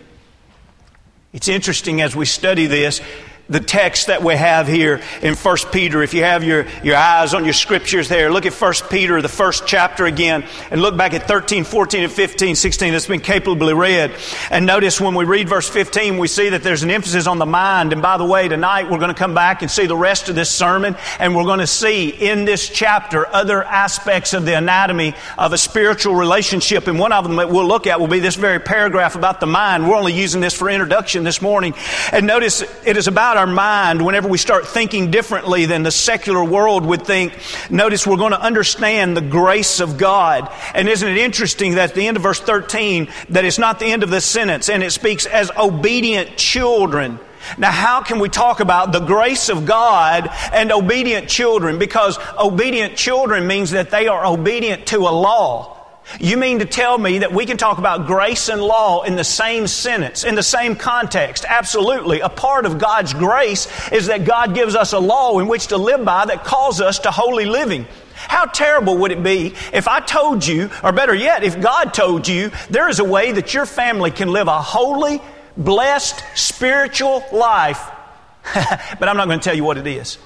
It's 1.33 1.47
interesting 1.47 2.01
as 2.01 2.15
we 2.15 2.25
study 2.25 2.67
this 2.67 3.01
the 3.47 3.59
text 3.59 4.07
that 4.07 4.23
we 4.23 4.35
have 4.35 4.67
here 4.67 5.01
in 5.21 5.35
1 5.35 5.57
Peter. 5.71 6.01
If 6.01 6.13
you 6.13 6.23
have 6.23 6.43
your, 6.43 6.65
your 6.83 6.95
eyes 6.95 7.33
on 7.33 7.43
your 7.43 7.53
scriptures 7.53 8.09
there, 8.09 8.31
look 8.31 8.45
at 8.45 8.53
1 8.53 8.73
Peter, 8.89 9.21
the 9.21 9.29
first 9.29 9.67
chapter 9.67 10.05
again, 10.05 10.45
and 10.71 10.81
look 10.81 10.97
back 10.97 11.13
at 11.13 11.27
13, 11.27 11.63
14, 11.63 12.03
and 12.03 12.11
15, 12.11 12.55
16. 12.55 12.91
That's 12.91 13.07
been 13.07 13.19
capably 13.19 13.73
read. 13.73 14.11
And 14.49 14.65
notice 14.65 14.99
when 14.99 15.13
we 15.13 15.25
read 15.25 15.47
verse 15.47 15.69
15, 15.69 16.17
we 16.17 16.27
see 16.27 16.49
that 16.49 16.63
there's 16.63 16.81
an 16.81 16.89
emphasis 16.89 17.27
on 17.27 17.37
the 17.37 17.45
mind. 17.45 17.93
And 17.93 18.01
by 18.01 18.17
the 18.17 18.25
way, 18.25 18.47
tonight 18.47 18.89
we're 18.89 18.97
going 18.97 19.13
to 19.13 19.19
come 19.19 19.35
back 19.35 19.61
and 19.61 19.69
see 19.69 19.85
the 19.85 19.95
rest 19.95 20.27
of 20.27 20.35
this 20.35 20.49
sermon, 20.49 20.95
and 21.19 21.35
we're 21.35 21.43
going 21.43 21.59
to 21.59 21.67
see 21.67 22.09
in 22.09 22.45
this 22.45 22.67
chapter 22.67 23.27
other 23.27 23.63
aspects 23.63 24.33
of 24.33 24.45
the 24.45 24.57
anatomy 24.57 25.13
of 25.37 25.53
a 25.53 25.57
spiritual 25.57 26.15
relationship. 26.15 26.87
And 26.87 26.97
one 26.97 27.11
of 27.11 27.23
them 27.23 27.35
that 27.35 27.49
we'll 27.49 27.67
look 27.67 27.85
at 27.85 27.99
will 27.99 28.07
be 28.07 28.19
this 28.19 28.35
very 28.35 28.59
paragraph 28.59 29.15
about 29.15 29.39
the 29.39 29.45
mind. 29.45 29.87
We're 29.87 29.95
only 29.95 30.13
using 30.13 30.41
this 30.41 30.55
for 30.55 30.67
introduction 30.67 31.23
this 31.23 31.43
morning. 31.43 31.75
And 32.11 32.25
notice 32.25 32.63
it 32.85 32.97
is 32.97 33.07
about 33.07 33.34
our 33.35 33.47
mind 33.47 34.05
whenever 34.05 34.27
we 34.27 34.37
start 34.37 34.67
thinking 34.67 35.11
differently 35.11 35.65
than 35.65 35.83
the 35.83 35.91
secular 35.91 36.43
world 36.43 36.85
would 36.85 37.05
think. 37.05 37.33
Notice 37.69 38.05
we're 38.05 38.17
going 38.17 38.31
to 38.31 38.41
understand 38.41 39.15
the 39.15 39.21
grace 39.21 39.79
of 39.79 39.97
God. 39.97 40.51
And 40.73 40.87
isn't 40.87 41.07
it 41.07 41.17
interesting 41.17 41.75
that 41.75 41.89
at 41.91 41.95
the 41.95 42.07
end 42.07 42.17
of 42.17 42.23
verse 42.23 42.39
13, 42.39 43.09
that 43.29 43.45
it's 43.45 43.59
not 43.59 43.79
the 43.79 43.85
end 43.85 44.03
of 44.03 44.09
the 44.09 44.21
sentence 44.21 44.69
and 44.69 44.83
it 44.83 44.91
speaks 44.91 45.25
as 45.25 45.51
obedient 45.57 46.37
children. 46.37 47.19
Now, 47.57 47.71
how 47.71 48.01
can 48.01 48.19
we 48.19 48.29
talk 48.29 48.59
about 48.59 48.91
the 48.91 48.99
grace 48.99 49.49
of 49.49 49.65
God 49.65 50.29
and 50.51 50.71
obedient 50.71 51.29
children? 51.29 51.77
Because 51.77 52.17
obedient 52.39 52.95
children 52.95 53.47
means 53.47 53.71
that 53.71 53.91
they 53.91 54.07
are 54.07 54.25
obedient 54.25 54.87
to 54.87 54.97
a 54.97 55.13
law. 55.13 55.74
You 56.19 56.37
mean 56.37 56.59
to 56.59 56.65
tell 56.65 56.97
me 56.97 57.19
that 57.19 57.33
we 57.33 57.45
can 57.45 57.57
talk 57.57 57.77
about 57.77 58.05
grace 58.05 58.47
and 58.47 58.61
law 58.61 59.03
in 59.03 59.15
the 59.15 59.23
same 59.23 59.67
sentence, 59.67 60.23
in 60.23 60.35
the 60.35 60.43
same 60.43 60.75
context? 60.75 61.45
Absolutely. 61.47 62.21
A 62.21 62.29
part 62.29 62.65
of 62.65 62.77
God's 62.77 63.13
grace 63.13 63.67
is 63.91 64.07
that 64.07 64.23
God 64.23 64.53
gives 64.53 64.75
us 64.75 64.93
a 64.93 64.99
law 64.99 65.39
in 65.39 65.47
which 65.47 65.67
to 65.67 65.77
live 65.77 66.05
by 66.05 66.25
that 66.25 66.43
calls 66.43 66.79
us 66.79 66.99
to 66.99 67.11
holy 67.11 67.45
living. 67.45 67.87
How 68.13 68.45
terrible 68.45 68.97
would 68.99 69.11
it 69.11 69.23
be 69.23 69.55
if 69.73 69.87
I 69.87 69.99
told 69.99 70.45
you, 70.45 70.69
or 70.83 70.91
better 70.91 71.13
yet, 71.13 71.43
if 71.43 71.59
God 71.59 71.93
told 71.93 72.27
you, 72.27 72.51
there 72.69 72.87
is 72.87 72.99
a 72.99 73.03
way 73.03 73.33
that 73.33 73.53
your 73.53 73.65
family 73.65 74.11
can 74.11 74.29
live 74.29 74.47
a 74.47 74.61
holy, 74.61 75.21
blessed, 75.57 76.23
spiritual 76.35 77.23
life, 77.31 77.81
but 78.53 79.09
I'm 79.09 79.17
not 79.17 79.27
going 79.27 79.39
to 79.39 79.43
tell 79.43 79.55
you 79.55 79.63
what 79.63 79.77
it 79.77 79.87
is. 79.87 80.17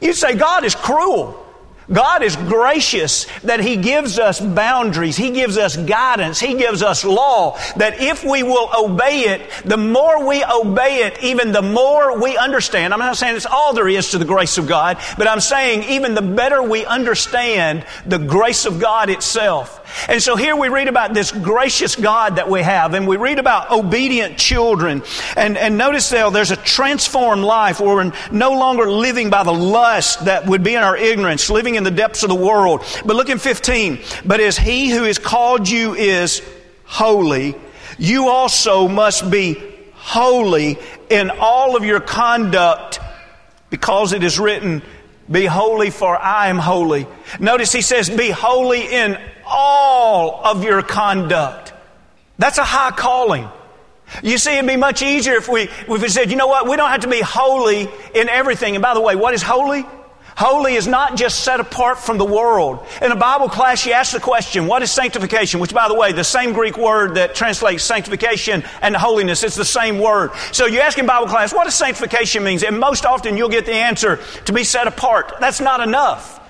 You 0.00 0.12
say, 0.12 0.36
God 0.36 0.64
is 0.64 0.74
cruel. 0.74 1.46
God 1.92 2.22
is 2.22 2.36
gracious 2.36 3.26
that 3.42 3.60
He 3.60 3.76
gives 3.76 4.18
us 4.18 4.40
boundaries. 4.40 5.16
He 5.16 5.30
gives 5.30 5.58
us 5.58 5.76
guidance. 5.76 6.38
He 6.38 6.54
gives 6.54 6.82
us 6.82 7.04
law. 7.04 7.58
That 7.76 8.00
if 8.00 8.24
we 8.24 8.42
will 8.42 8.70
obey 8.78 9.22
it, 9.22 9.50
the 9.64 9.76
more 9.76 10.26
we 10.26 10.44
obey 10.44 11.04
it, 11.06 11.22
even 11.22 11.52
the 11.52 11.62
more 11.62 12.20
we 12.20 12.36
understand. 12.36 12.92
I'm 12.92 13.00
not 13.00 13.16
saying 13.16 13.36
it's 13.36 13.46
all 13.46 13.72
there 13.72 13.88
is 13.88 14.10
to 14.12 14.18
the 14.18 14.24
grace 14.24 14.58
of 14.58 14.68
God, 14.68 14.98
but 15.18 15.26
I'm 15.26 15.40
saying 15.40 15.84
even 15.84 16.14
the 16.14 16.22
better 16.22 16.62
we 16.62 16.84
understand 16.84 17.84
the 18.06 18.18
grace 18.18 18.66
of 18.66 18.78
God 18.80 19.10
itself. 19.10 19.80
And 20.08 20.22
so 20.22 20.36
here 20.36 20.56
we 20.56 20.68
read 20.68 20.88
about 20.88 21.14
this 21.14 21.32
gracious 21.32 21.96
God 21.96 22.36
that 22.36 22.48
we 22.48 22.62
have, 22.62 22.94
and 22.94 23.06
we 23.06 23.16
read 23.16 23.38
about 23.38 23.70
obedient 23.70 24.38
children. 24.38 25.02
And, 25.36 25.56
and 25.56 25.76
notice 25.76 26.08
there, 26.10 26.30
there's 26.30 26.50
a 26.50 26.56
transformed 26.56 27.42
life 27.42 27.80
where 27.80 27.94
we're 27.94 28.12
no 28.30 28.52
longer 28.52 28.90
living 28.90 29.30
by 29.30 29.42
the 29.42 29.52
lust 29.52 30.24
that 30.26 30.46
would 30.46 30.62
be 30.62 30.74
in 30.74 30.82
our 30.82 30.96
ignorance, 30.96 31.50
living 31.50 31.74
in 31.74 31.79
the 31.84 31.90
depths 31.90 32.22
of 32.22 32.28
the 32.28 32.34
world. 32.34 32.84
But 33.04 33.16
look 33.16 33.28
in 33.28 33.38
15. 33.38 34.00
But 34.24 34.40
as 34.40 34.56
he 34.56 34.90
who 34.90 35.04
has 35.04 35.18
called 35.18 35.68
you 35.68 35.94
is 35.94 36.42
holy, 36.84 37.54
you 37.98 38.28
also 38.28 38.88
must 38.88 39.30
be 39.30 39.62
holy 39.94 40.78
in 41.08 41.30
all 41.38 41.76
of 41.76 41.84
your 41.84 42.00
conduct 42.00 43.00
because 43.68 44.12
it 44.12 44.24
is 44.24 44.38
written, 44.38 44.82
be 45.30 45.46
holy 45.46 45.90
for 45.90 46.16
I 46.16 46.48
am 46.48 46.58
holy. 46.58 47.06
Notice 47.38 47.72
he 47.72 47.82
says, 47.82 48.10
be 48.10 48.30
holy 48.30 48.92
in 48.92 49.18
all 49.46 50.44
of 50.44 50.64
your 50.64 50.82
conduct. 50.82 51.72
That's 52.38 52.58
a 52.58 52.64
high 52.64 52.90
calling. 52.90 53.48
You 54.22 54.38
see, 54.38 54.54
it'd 54.54 54.66
be 54.66 54.76
much 54.76 55.02
easier 55.02 55.34
if 55.34 55.48
we, 55.48 55.62
if 55.62 55.88
we 55.88 56.08
said, 56.08 56.30
you 56.30 56.36
know 56.36 56.48
what, 56.48 56.68
we 56.68 56.76
don't 56.76 56.90
have 56.90 57.02
to 57.02 57.08
be 57.08 57.20
holy 57.20 57.88
in 58.14 58.28
everything. 58.28 58.74
And 58.74 58.82
by 58.82 58.94
the 58.94 59.00
way, 59.00 59.14
what 59.14 59.34
is 59.34 59.42
holy? 59.42 59.84
Holy 60.40 60.74
is 60.74 60.86
not 60.86 61.18
just 61.18 61.44
set 61.44 61.60
apart 61.60 61.98
from 61.98 62.16
the 62.16 62.24
world. 62.24 62.86
In 63.02 63.12
a 63.12 63.16
Bible 63.16 63.50
class, 63.50 63.84
you 63.84 63.92
ask 63.92 64.14
the 64.14 64.20
question, 64.20 64.66
what 64.66 64.82
is 64.82 64.90
sanctification? 64.90 65.60
Which, 65.60 65.74
by 65.74 65.86
the 65.86 65.94
way, 65.94 66.12
the 66.12 66.24
same 66.24 66.54
Greek 66.54 66.78
word 66.78 67.16
that 67.16 67.34
translates 67.34 67.84
sanctification 67.84 68.64
and 68.80 68.96
holiness, 68.96 69.42
it's 69.42 69.54
the 69.54 69.66
same 69.66 69.98
word. 69.98 70.30
So 70.52 70.64
you 70.64 70.80
ask 70.80 70.96
in 70.96 71.04
Bible 71.04 71.26
class, 71.26 71.52
what 71.52 71.64
does 71.64 71.74
sanctification 71.74 72.42
mean? 72.42 72.58
And 72.64 72.80
most 72.80 73.04
often 73.04 73.36
you'll 73.36 73.50
get 73.50 73.66
the 73.66 73.74
answer, 73.74 74.18
to 74.46 74.52
be 74.54 74.64
set 74.64 74.86
apart. 74.86 75.34
That's 75.40 75.60
not 75.60 75.86
enough. 75.86 76.40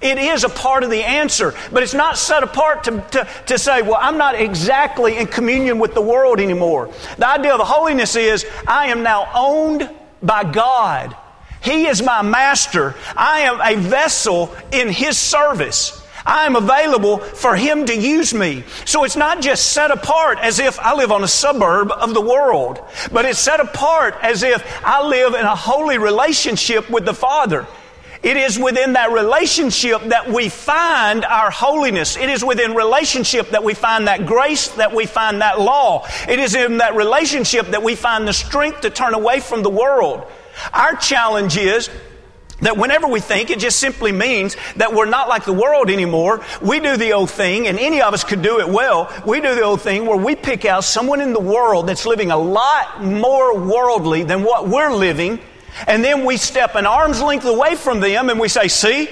It 0.00 0.18
is 0.18 0.42
a 0.42 0.48
part 0.48 0.82
of 0.82 0.90
the 0.90 1.04
answer, 1.04 1.54
but 1.70 1.84
it's 1.84 1.94
not 1.94 2.18
set 2.18 2.42
apart 2.42 2.82
to, 2.84 3.00
to, 3.12 3.28
to 3.46 3.58
say, 3.60 3.80
well, 3.80 3.98
I'm 4.00 4.18
not 4.18 4.34
exactly 4.34 5.18
in 5.18 5.28
communion 5.28 5.78
with 5.78 5.94
the 5.94 6.02
world 6.02 6.40
anymore. 6.40 6.92
The 7.16 7.28
idea 7.28 7.54
of 7.54 7.60
holiness 7.60 8.16
is 8.16 8.44
I 8.66 8.86
am 8.86 9.04
now 9.04 9.30
owned 9.32 9.88
by 10.20 10.42
God. 10.50 11.16
He 11.66 11.86
is 11.88 12.00
my 12.00 12.22
master. 12.22 12.94
I 13.16 13.40
am 13.40 13.60
a 13.60 13.74
vessel 13.80 14.54
in 14.70 14.88
His 14.88 15.18
service. 15.18 16.00
I 16.24 16.46
am 16.46 16.54
available 16.54 17.18
for 17.18 17.56
Him 17.56 17.86
to 17.86 17.96
use 17.96 18.32
me. 18.32 18.62
So 18.84 19.02
it's 19.02 19.16
not 19.16 19.42
just 19.42 19.72
set 19.72 19.90
apart 19.90 20.38
as 20.40 20.60
if 20.60 20.78
I 20.78 20.94
live 20.94 21.10
on 21.10 21.24
a 21.24 21.28
suburb 21.28 21.90
of 21.90 22.14
the 22.14 22.20
world, 22.20 22.80
but 23.10 23.24
it's 23.24 23.40
set 23.40 23.58
apart 23.58 24.14
as 24.22 24.44
if 24.44 24.64
I 24.84 25.04
live 25.04 25.34
in 25.34 25.44
a 25.44 25.56
holy 25.56 25.98
relationship 25.98 26.88
with 26.88 27.04
the 27.04 27.14
Father. 27.14 27.66
It 28.22 28.36
is 28.36 28.58
within 28.58 28.92
that 28.92 29.10
relationship 29.10 30.02
that 30.04 30.28
we 30.28 30.48
find 30.48 31.24
our 31.24 31.50
holiness. 31.50 32.16
It 32.16 32.30
is 32.30 32.44
within 32.44 32.74
relationship 32.74 33.50
that 33.50 33.64
we 33.64 33.74
find 33.74 34.06
that 34.06 34.24
grace, 34.24 34.68
that 34.68 34.94
we 34.94 35.06
find 35.06 35.40
that 35.40 35.60
law. 35.60 36.06
It 36.28 36.38
is 36.38 36.54
in 36.54 36.78
that 36.78 36.94
relationship 36.94 37.68
that 37.68 37.82
we 37.82 37.96
find 37.96 38.26
the 38.26 38.32
strength 38.32 38.82
to 38.82 38.90
turn 38.90 39.14
away 39.14 39.40
from 39.40 39.64
the 39.64 39.70
world. 39.70 40.26
Our 40.72 40.96
challenge 40.96 41.56
is 41.56 41.90
that 42.60 42.76
whenever 42.76 43.06
we 43.06 43.20
think, 43.20 43.50
it 43.50 43.58
just 43.58 43.78
simply 43.78 44.12
means 44.12 44.56
that 44.76 44.94
we're 44.94 45.04
not 45.04 45.28
like 45.28 45.44
the 45.44 45.52
world 45.52 45.90
anymore. 45.90 46.42
We 46.62 46.80
do 46.80 46.96
the 46.96 47.12
old 47.12 47.30
thing, 47.30 47.66
and 47.66 47.78
any 47.78 48.00
of 48.00 48.14
us 48.14 48.24
could 48.24 48.40
do 48.40 48.60
it 48.60 48.68
well. 48.68 49.12
We 49.26 49.40
do 49.40 49.54
the 49.54 49.62
old 49.62 49.82
thing 49.82 50.06
where 50.06 50.16
we 50.16 50.36
pick 50.36 50.64
out 50.64 50.84
someone 50.84 51.20
in 51.20 51.32
the 51.32 51.40
world 51.40 51.86
that's 51.86 52.06
living 52.06 52.30
a 52.30 52.38
lot 52.38 53.04
more 53.04 53.58
worldly 53.58 54.22
than 54.22 54.42
what 54.42 54.68
we're 54.68 54.92
living 54.92 55.38
and 55.86 56.02
then 56.02 56.24
we 56.24 56.36
step 56.36 56.74
an 56.74 56.86
arm's 56.86 57.20
length 57.20 57.44
away 57.44 57.74
from 57.74 58.00
them 58.00 58.30
and 58.30 58.40
we 58.40 58.48
say, 58.48 58.68
See, 58.68 59.10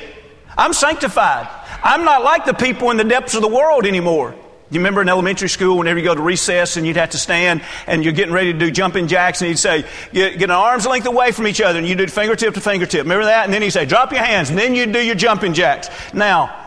I'm 0.56 0.72
sanctified. 0.72 1.48
I'm 1.82 2.04
not 2.04 2.22
like 2.22 2.46
the 2.46 2.54
people 2.54 2.90
in 2.90 2.96
the 2.96 3.04
depths 3.04 3.34
of 3.34 3.42
the 3.42 3.48
world 3.48 3.84
anymore. 3.84 4.34
You 4.74 4.80
remember 4.80 5.00
in 5.02 5.08
elementary 5.08 5.48
school, 5.48 5.78
whenever 5.78 6.00
you 6.00 6.04
go 6.04 6.16
to 6.16 6.22
recess 6.22 6.76
and 6.76 6.84
you'd 6.84 6.96
have 6.96 7.10
to 7.10 7.18
stand 7.18 7.62
and 7.86 8.02
you're 8.02 8.12
getting 8.12 8.34
ready 8.34 8.52
to 8.52 8.58
do 8.58 8.72
jumping 8.72 9.06
jacks, 9.06 9.40
and 9.40 9.48
he'd 9.48 9.58
say, 9.58 9.84
get, 10.12 10.36
get 10.36 10.44
an 10.44 10.50
arm's 10.50 10.84
length 10.84 11.06
away 11.06 11.30
from 11.30 11.46
each 11.46 11.60
other, 11.60 11.78
and 11.78 11.86
you'd 11.86 11.98
do 11.98 12.08
fingertip 12.08 12.54
to 12.54 12.60
fingertip. 12.60 13.02
Remember 13.04 13.26
that? 13.26 13.44
And 13.44 13.54
then 13.54 13.62
he'd 13.62 13.70
say, 13.70 13.86
drop 13.86 14.10
your 14.10 14.24
hands, 14.24 14.50
and 14.50 14.58
then 14.58 14.74
you'd 14.74 14.92
do 14.92 15.00
your 15.00 15.14
jumping 15.14 15.54
jacks. 15.54 15.88
Now, 16.12 16.60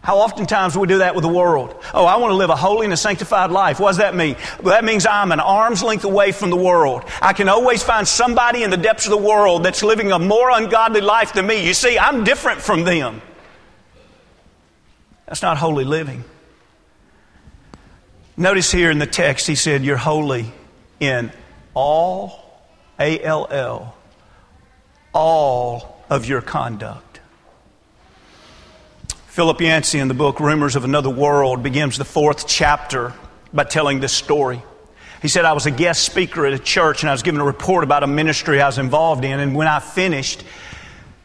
how 0.00 0.18
oftentimes 0.18 0.74
do 0.74 0.80
we 0.80 0.88
do 0.88 0.98
that 0.98 1.14
with 1.14 1.22
the 1.22 1.28
world? 1.28 1.80
Oh, 1.94 2.04
I 2.04 2.16
want 2.16 2.32
to 2.32 2.34
live 2.34 2.50
a 2.50 2.56
holy 2.56 2.86
and 2.86 2.92
a 2.92 2.96
sanctified 2.96 3.52
life. 3.52 3.78
What 3.78 3.90
does 3.90 3.98
that 3.98 4.16
mean? 4.16 4.34
Well, 4.60 4.74
that 4.74 4.84
means 4.84 5.06
I'm 5.06 5.30
an 5.30 5.38
arm's 5.38 5.80
length 5.80 6.04
away 6.04 6.32
from 6.32 6.50
the 6.50 6.56
world. 6.56 7.04
I 7.22 7.34
can 7.34 7.48
always 7.48 7.84
find 7.84 8.06
somebody 8.06 8.64
in 8.64 8.70
the 8.70 8.76
depths 8.76 9.06
of 9.06 9.12
the 9.12 9.16
world 9.16 9.64
that's 9.64 9.84
living 9.84 10.10
a 10.10 10.18
more 10.18 10.50
ungodly 10.50 11.02
life 11.02 11.34
than 11.34 11.46
me. 11.46 11.64
You 11.64 11.72
see, 11.72 12.00
I'm 12.00 12.24
different 12.24 12.60
from 12.60 12.82
them. 12.82 13.22
That's 15.26 15.40
not 15.40 15.56
holy 15.56 15.84
living. 15.84 16.24
Notice 18.36 18.72
here 18.72 18.90
in 18.90 18.98
the 18.98 19.06
text, 19.06 19.46
he 19.46 19.54
said, 19.54 19.84
You're 19.84 19.96
holy 19.96 20.52
in 20.98 21.30
all, 21.72 22.62
A 22.98 23.20
L 23.20 23.46
L, 23.48 23.96
all 25.12 26.04
of 26.10 26.26
your 26.26 26.42
conduct. 26.42 27.20
Philip 29.26 29.60
Yancey 29.60 29.98
in 29.98 30.08
the 30.08 30.14
book 30.14 30.40
Rumors 30.40 30.76
of 30.76 30.84
Another 30.84 31.10
World 31.10 31.62
begins 31.62 31.96
the 31.96 32.04
fourth 32.04 32.46
chapter 32.46 33.12
by 33.52 33.64
telling 33.64 34.00
this 34.00 34.12
story. 34.12 34.62
He 35.22 35.28
said, 35.28 35.44
I 35.44 35.52
was 35.54 35.66
a 35.66 35.70
guest 35.70 36.04
speaker 36.04 36.44
at 36.44 36.52
a 36.52 36.58
church 36.58 37.02
and 37.02 37.10
I 37.10 37.12
was 37.12 37.22
giving 37.22 37.40
a 37.40 37.44
report 37.44 37.82
about 37.82 38.02
a 38.02 38.06
ministry 38.06 38.60
I 38.60 38.66
was 38.66 38.78
involved 38.78 39.24
in. 39.24 39.40
And 39.40 39.56
when 39.56 39.66
I 39.66 39.80
finished, 39.80 40.44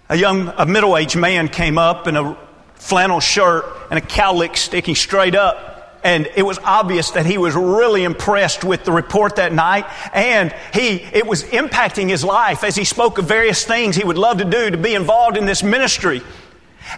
a 0.09 0.15
young, 0.15 0.47
a 0.57 0.65
middle 0.65 0.95
aged 0.95 1.17
man 1.17 1.49
came 1.49 1.77
up 1.77 2.07
in 2.07 2.15
a 2.15 2.37
flannel 2.75 3.19
shirt 3.19 3.65
and 3.89 3.99
a 3.99 4.01
cowlick 4.01 4.57
sticking 4.57 4.95
straight 4.95 5.35
up. 5.35 5.78
And 6.03 6.29
it 6.35 6.43
was 6.43 6.59
obvious 6.59 7.11
that 7.11 7.25
he 7.25 7.37
was 7.37 7.55
really 7.55 8.03
impressed 8.03 8.63
with 8.63 8.85
the 8.85 8.91
report 8.91 9.35
that 9.35 9.51
night. 9.51 9.85
And 10.13 10.53
he, 10.73 10.95
it 10.95 11.27
was 11.27 11.43
impacting 11.43 12.09
his 12.09 12.23
life 12.23 12.63
as 12.63 12.75
he 12.75 12.85
spoke 12.85 13.17
of 13.17 13.25
various 13.25 13.65
things 13.65 13.95
he 13.95 14.03
would 14.03 14.17
love 14.17 14.37
to 14.37 14.45
do 14.45 14.69
to 14.69 14.77
be 14.77 14.95
involved 14.95 15.35
in 15.37 15.45
this 15.45 15.61
ministry. 15.61 16.21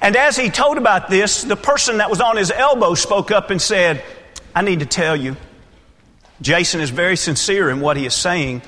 And 0.02 0.16
as 0.16 0.38
he 0.38 0.50
told 0.50 0.78
about 0.78 1.10
this, 1.10 1.42
the 1.42 1.56
person 1.56 1.98
that 1.98 2.10
was 2.10 2.22
on 2.22 2.38
his 2.38 2.52
elbow 2.52 2.94
spoke 2.94 3.32
up 3.32 3.50
and 3.50 3.62
said, 3.62 4.04
I 4.56 4.62
need 4.62 4.80
to 4.80 4.86
tell 4.86 5.16
you, 5.16 5.36
Jason 6.42 6.82
is 6.82 6.90
very 6.90 7.18
sincere 7.18 7.70
in 7.70 7.82
what 7.82 7.98
he 7.98 8.06
is 8.06 8.14
saying. 8.14 8.62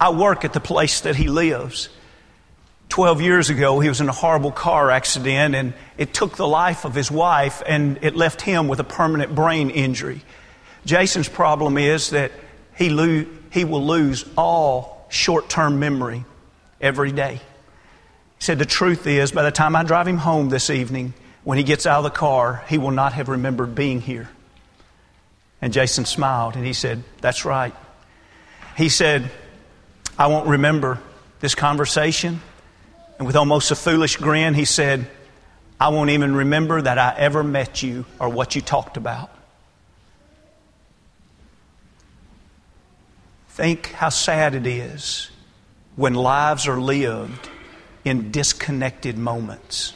I 0.00 0.10
work 0.10 0.44
at 0.44 0.52
the 0.52 0.60
place 0.60 1.00
that 1.02 1.16
he 1.16 1.28
lives. 1.28 1.88
12 2.88 3.20
years 3.20 3.50
ago, 3.50 3.80
he 3.80 3.88
was 3.88 4.00
in 4.00 4.08
a 4.08 4.12
horrible 4.12 4.52
car 4.52 4.90
accident 4.90 5.54
and 5.54 5.74
it 5.98 6.14
took 6.14 6.36
the 6.36 6.46
life 6.46 6.84
of 6.84 6.94
his 6.94 7.10
wife 7.10 7.62
and 7.66 7.98
it 8.02 8.14
left 8.14 8.40
him 8.40 8.68
with 8.68 8.78
a 8.78 8.84
permanent 8.84 9.34
brain 9.34 9.70
injury. 9.70 10.22
Jason's 10.84 11.28
problem 11.28 11.78
is 11.78 12.10
that 12.10 12.30
he, 12.76 12.90
lo- 12.90 13.26
he 13.50 13.64
will 13.64 13.84
lose 13.84 14.24
all 14.36 15.06
short 15.08 15.48
term 15.48 15.78
memory 15.78 16.24
every 16.80 17.12
day. 17.12 17.34
He 17.36 18.44
said, 18.44 18.58
The 18.58 18.66
truth 18.66 19.06
is, 19.06 19.32
by 19.32 19.42
the 19.42 19.50
time 19.50 19.74
I 19.74 19.82
drive 19.82 20.06
him 20.06 20.18
home 20.18 20.48
this 20.48 20.70
evening, 20.70 21.14
when 21.42 21.58
he 21.58 21.64
gets 21.64 21.86
out 21.86 21.98
of 21.98 22.04
the 22.04 22.10
car, 22.10 22.64
he 22.68 22.78
will 22.78 22.90
not 22.90 23.12
have 23.14 23.28
remembered 23.28 23.74
being 23.74 24.00
here. 24.00 24.28
And 25.60 25.72
Jason 25.72 26.04
smiled 26.04 26.56
and 26.56 26.66
he 26.66 26.72
said, 26.72 27.02
That's 27.20 27.44
right. 27.44 27.74
He 28.76 28.88
said, 28.88 29.30
I 30.18 30.26
won't 30.26 30.48
remember 30.48 31.00
this 31.40 31.54
conversation. 31.54 32.40
And 33.18 33.26
with 33.26 33.36
almost 33.36 33.70
a 33.70 33.76
foolish 33.76 34.16
grin, 34.16 34.54
he 34.54 34.64
said, 34.64 35.06
I 35.80 35.88
won't 35.88 36.10
even 36.10 36.34
remember 36.34 36.80
that 36.80 36.98
I 36.98 37.14
ever 37.16 37.42
met 37.42 37.82
you 37.82 38.04
or 38.18 38.28
what 38.28 38.54
you 38.54 38.60
talked 38.60 38.96
about. 38.96 39.30
Think 43.48 43.92
how 43.92 44.08
sad 44.08 44.54
it 44.54 44.66
is 44.66 45.30
when 45.94 46.14
lives 46.14 46.66
are 46.66 46.80
lived 46.80 47.48
in 48.04 48.32
disconnected 48.32 49.16
moments. 49.16 49.94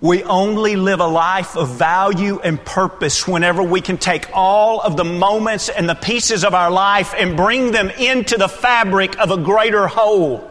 We 0.00 0.24
only 0.24 0.76
live 0.76 1.00
a 1.00 1.06
life 1.06 1.56
of 1.56 1.68
value 1.68 2.40
and 2.40 2.62
purpose 2.64 3.28
whenever 3.28 3.62
we 3.62 3.82
can 3.82 3.98
take 3.98 4.28
all 4.32 4.80
of 4.80 4.96
the 4.96 5.04
moments 5.04 5.68
and 5.68 5.88
the 5.88 5.94
pieces 5.94 6.42
of 6.42 6.54
our 6.54 6.70
life 6.70 7.14
and 7.16 7.36
bring 7.36 7.70
them 7.70 7.90
into 7.90 8.38
the 8.38 8.48
fabric 8.48 9.18
of 9.18 9.30
a 9.30 9.36
greater 9.36 9.86
whole. 9.86 10.49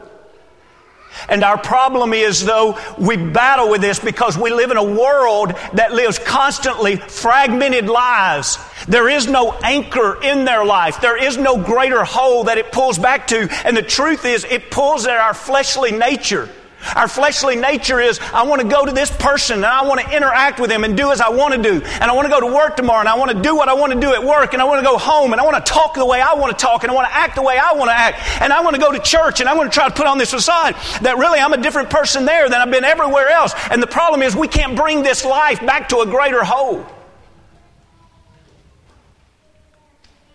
And 1.28 1.44
our 1.44 1.58
problem 1.58 2.14
is, 2.14 2.46
though, 2.46 2.80
we 2.98 3.18
battle 3.18 3.70
with 3.70 3.82
this 3.82 4.00
because 4.00 4.38
we 4.38 4.52
live 4.52 4.72
in 4.72 4.78
a 4.78 4.84
world 4.84 5.54
that 5.74 5.92
lives 5.92 6.20
constantly 6.20 6.96
fragmented 6.96 7.88
lives. 7.88 8.58
There 8.88 9.10
is 9.10 9.28
no 9.28 9.52
anchor 9.64 10.22
in 10.24 10.46
their 10.46 10.64
life. 10.64 11.02
There 11.02 11.22
is 11.22 11.38
no 11.38 11.62
greater 11.62 12.04
whole 12.04 12.46
that 12.46 12.58
it 12.58 12.72
pulls 12.72 12.98
back 12.98 13.28
to. 13.28 13.50
And 13.66 13.76
the 13.76 13.84
truth 13.84 14.26
is, 14.26 14.46
it 14.46 14.72
pulls 14.72 15.06
at 15.06 15.18
our 15.18 15.34
fleshly 15.34 15.92
nature. 15.92 16.50
Our 16.96 17.08
fleshly 17.08 17.56
nature 17.56 18.00
is, 18.00 18.20
I 18.34 18.44
want 18.44 18.62
to 18.62 18.68
go 18.68 18.86
to 18.86 18.92
this 18.92 19.12
person 19.12 19.58
and 19.58 19.66
I 19.66 19.84
want 19.84 20.02
to 20.02 20.16
interact 20.16 20.60
with 20.60 20.70
them 20.70 20.84
and 20.84 20.96
do 20.96 21.12
as 21.12 21.22
I 21.22 21.30
want 21.30 21.54
to 21.54 21.62
do. 21.62 21.82
And 21.86 22.04
I 22.04 22.14
want 22.14 22.26
to 22.26 22.32
go 22.32 22.40
to 22.40 22.48
work 22.48 22.78
tomorrow 22.78 23.02
and 23.02 23.10
I 23.10 23.18
want 23.18 23.32
to 23.32 23.42
do 23.42 23.56
what 23.56 23.68
I 23.68 23.74
want 23.74 23.94
to 23.94 24.00
do 24.00 24.14
at 24.14 24.24
work 24.24 24.54
and 24.54 24.62
I 24.62 24.66
want 24.66 24.80
to 24.80 24.86
go 24.86 24.98
home 24.98 25.34
and 25.34 25.42
I 25.42 25.46
want 25.46 25.64
to 25.64 25.72
talk 25.72 25.96
the 25.96 26.06
way 26.06 26.22
I 26.22 26.34
want 26.34 26.58
to 26.58 26.66
talk 26.66 26.84
and 26.84 26.92
I 26.92 26.96
want 26.96 27.08
to 27.08 27.14
act 27.14 27.36
the 27.36 27.42
way 27.42 27.58
I 27.58 27.74
want 27.74 27.90
to 27.90 27.96
act. 27.96 28.42
And 28.42 28.54
I 28.54 28.62
want 28.62 28.76
to 28.76 28.82
go 28.82 28.92
to 28.92 29.00
church 29.00 29.40
and 29.40 29.50
I 29.50 29.56
want 29.56 29.72
to 29.72 29.78
try 29.78 29.88
to 29.88 29.94
put 29.94 30.08
on 30.08 30.18
this 30.18 30.32
facade 30.32 30.76
that 31.02 31.18
really 31.18 31.40
I'm 31.40 31.54
a 31.54 31.62
different 31.62 31.90
person 31.90 32.26
there 32.26 32.50
than 32.50 32.62
I've 32.62 32.72
been 32.72 32.86
everywhere 32.86 33.30
else. 33.30 33.54
And 33.70 33.84
the 33.84 33.88
problem 33.88 34.22
is 34.22 34.36
we 34.36 34.48
can't 34.48 34.76
bring 34.76 35.04
this 35.04 35.26
life 35.26 35.60
back 35.60 35.90
to 35.90 36.00
a 36.00 36.06
greater 36.06 36.44
whole. 36.44 36.86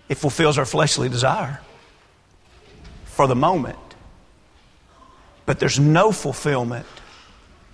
It 0.08 0.16
fulfills 0.16 0.58
our 0.58 0.66
fleshly 0.66 1.08
desire 1.08 1.60
for 3.06 3.26
the 3.26 3.36
moment 3.36 3.78
but 5.46 5.58
there's 5.58 5.78
no 5.78 6.12
fulfillment 6.12 6.86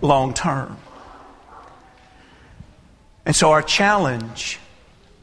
long 0.01 0.35
term. 0.35 0.77
And 3.27 3.37
so 3.37 3.53
our 3.53 3.63
challenge 3.63 4.59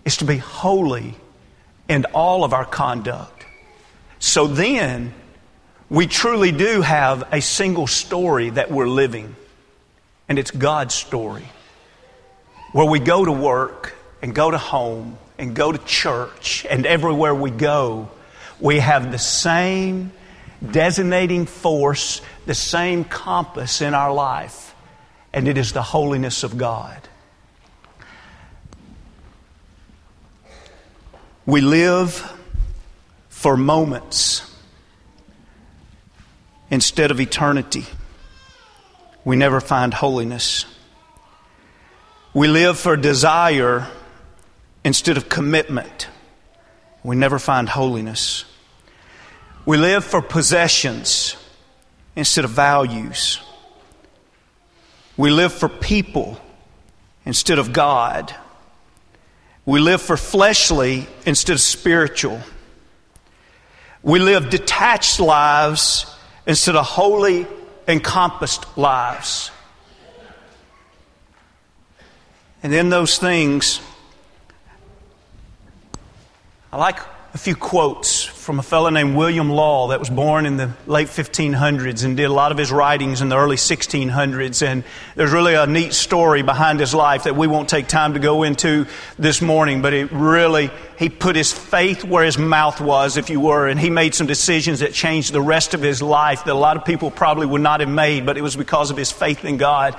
is 0.05 0.17
to 0.17 0.25
be 0.25 0.37
holy 0.37 1.15
in 1.89 2.05
all 2.13 2.43
of 2.43 2.53
our 2.53 2.65
conduct. 2.65 3.45
So 4.19 4.47
then, 4.47 5.13
we 5.89 6.07
truly 6.07 6.51
do 6.51 6.81
have 6.81 7.27
a 7.31 7.41
single 7.41 7.87
story 7.87 8.49
that 8.49 8.71
we're 8.71 8.87
living, 8.87 9.35
and 10.27 10.37
it's 10.37 10.51
God's 10.51 10.93
story. 10.93 11.47
Where 12.73 12.85
we 12.85 12.99
go 12.99 13.23
to 13.23 13.31
work 13.31 13.95
and 14.21 14.33
go 14.35 14.51
to 14.51 14.57
home 14.57 15.17
and 15.37 15.55
go 15.55 15.71
to 15.71 15.77
church, 15.79 16.65
and 16.69 16.85
everywhere 16.85 17.33
we 17.33 17.51
go, 17.51 18.09
we 18.59 18.79
have 18.79 19.11
the 19.11 19.19
same 19.19 20.11
designating 20.71 21.45
force, 21.45 22.21
the 22.45 22.55
same 22.55 23.03
compass 23.03 23.81
in 23.81 23.93
our 23.93 24.13
life, 24.13 24.75
and 25.33 25.47
it 25.47 25.57
is 25.57 25.73
the 25.73 25.81
holiness 25.81 26.43
of 26.43 26.57
God. 26.57 27.01
We 31.45 31.61
live 31.61 32.33
for 33.29 33.55
moments 33.55 34.53
instead 36.69 37.11
of 37.11 37.21
eternity. 37.21 37.85
We 39.23 39.35
never 39.35 39.61
find 39.61 39.93
holiness. 39.93 40.65
We 42.33 42.47
live 42.47 42.77
for 42.77 42.97
desire 42.97 43.87
instead 44.83 45.17
of 45.17 45.29
commitment. 45.29 46.07
We 47.03 47.15
never 47.15 47.39
find 47.39 47.69
holiness. 47.69 48.43
We 49.67 49.75
live 49.75 50.05
for 50.05 50.21
possessions 50.21 51.35
instead 52.15 52.45
of 52.45 52.51
values. 52.51 53.41
We 55.17 55.29
live 55.29 55.51
for 55.51 55.67
people 55.67 56.39
instead 57.25 57.59
of 57.59 57.73
God. 57.73 58.33
We 59.65 59.81
live 59.81 60.01
for 60.01 60.15
fleshly 60.15 61.05
instead 61.25 61.55
of 61.55 61.59
spiritual. 61.59 62.39
We 64.03 64.19
live 64.19 64.49
detached 64.49 65.19
lives 65.19 66.15
instead 66.45 66.77
of 66.77 66.85
holy, 66.85 67.45
encompassed 67.89 68.77
lives. 68.77 69.51
And 72.63 72.73
in 72.73 72.89
those 72.89 73.17
things, 73.17 73.81
I 76.71 76.77
like 76.77 76.99
a 77.37 77.39
few 77.39 77.55
quotes 77.55 78.23
from 78.23 78.57
a 78.57 78.63
fellow 78.63 78.89
named 78.89 79.15
William 79.15 79.51
Law 79.51 79.89
that 79.89 79.99
was 79.99 80.09
born 80.09 80.47
in 80.47 80.57
the 80.57 80.71
late 80.87 81.07
1500s 81.07 82.03
and 82.03 82.17
did 82.17 82.23
a 82.23 82.33
lot 82.33 82.51
of 82.51 82.57
his 82.57 82.71
writings 82.71 83.21
in 83.21 83.29
the 83.29 83.37
early 83.37 83.57
1600s. 83.57 84.65
And 84.65 84.83
there's 85.13 85.31
really 85.31 85.53
a 85.53 85.67
neat 85.67 85.93
story 85.93 86.41
behind 86.41 86.79
his 86.79 86.95
life 86.95 87.25
that 87.25 87.35
we 87.35 87.45
won't 87.45 87.69
take 87.69 87.87
time 87.87 88.15
to 88.15 88.19
go 88.19 88.41
into 88.41 88.87
this 89.19 89.39
morning, 89.39 89.83
but 89.83 89.93
it 89.93 90.11
really, 90.11 90.71
he 90.97 91.09
put 91.09 91.35
his 91.35 91.53
faith 91.53 92.03
where 92.03 92.23
his 92.23 92.39
mouth 92.39 92.81
was, 92.81 93.17
if 93.17 93.29
you 93.29 93.39
were, 93.39 93.67
and 93.67 93.79
he 93.79 93.91
made 93.91 94.15
some 94.15 94.25
decisions 94.25 94.79
that 94.79 94.93
changed 94.93 95.31
the 95.31 95.39
rest 95.39 95.75
of 95.75 95.83
his 95.83 96.01
life 96.01 96.43
that 96.45 96.53
a 96.53 96.55
lot 96.55 96.75
of 96.75 96.85
people 96.85 97.11
probably 97.11 97.45
would 97.45 97.61
not 97.61 97.81
have 97.81 97.89
made, 97.89 98.25
but 98.25 98.35
it 98.35 98.41
was 98.41 98.55
because 98.55 98.89
of 98.89 98.97
his 98.97 99.11
faith 99.11 99.45
in 99.45 99.57
God. 99.57 99.95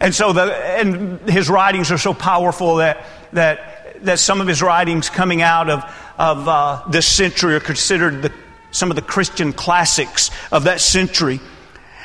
And 0.00 0.14
so 0.14 0.32
the, 0.32 0.54
and 0.54 1.28
his 1.28 1.50
writings 1.50 1.90
are 1.90 1.98
so 1.98 2.14
powerful 2.14 2.76
that, 2.76 3.04
that, 3.32 3.96
that 4.04 4.20
some 4.20 4.40
of 4.40 4.46
his 4.46 4.62
writings 4.62 5.10
coming 5.10 5.42
out 5.42 5.68
of 5.68 5.82
of 6.22 6.46
uh, 6.46 6.80
this 6.88 7.08
century 7.08 7.56
are 7.56 7.60
considered 7.60 8.22
the, 8.22 8.32
some 8.70 8.90
of 8.90 8.96
the 8.96 9.02
Christian 9.02 9.52
classics 9.52 10.30
of 10.52 10.64
that 10.64 10.80
century. 10.80 11.40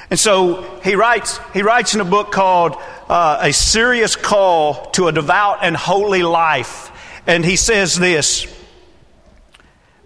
And 0.10 0.20
so 0.20 0.80
he 0.84 0.96
writes, 0.96 1.40
he 1.54 1.62
writes 1.62 1.94
in 1.94 2.02
a 2.02 2.06
book 2.06 2.32
called 2.32 2.78
uh, 3.10 3.38
A 3.44 3.54
Serious 3.54 4.16
Call 4.16 4.90
to 4.92 5.08
a 5.08 5.12
Devout 5.12 5.60
and 5.62 5.78
Holy 5.78 6.24
Life. 6.24 6.92
And 7.28 7.46
he 7.46 7.58
says 7.58 7.96
this 7.96 8.48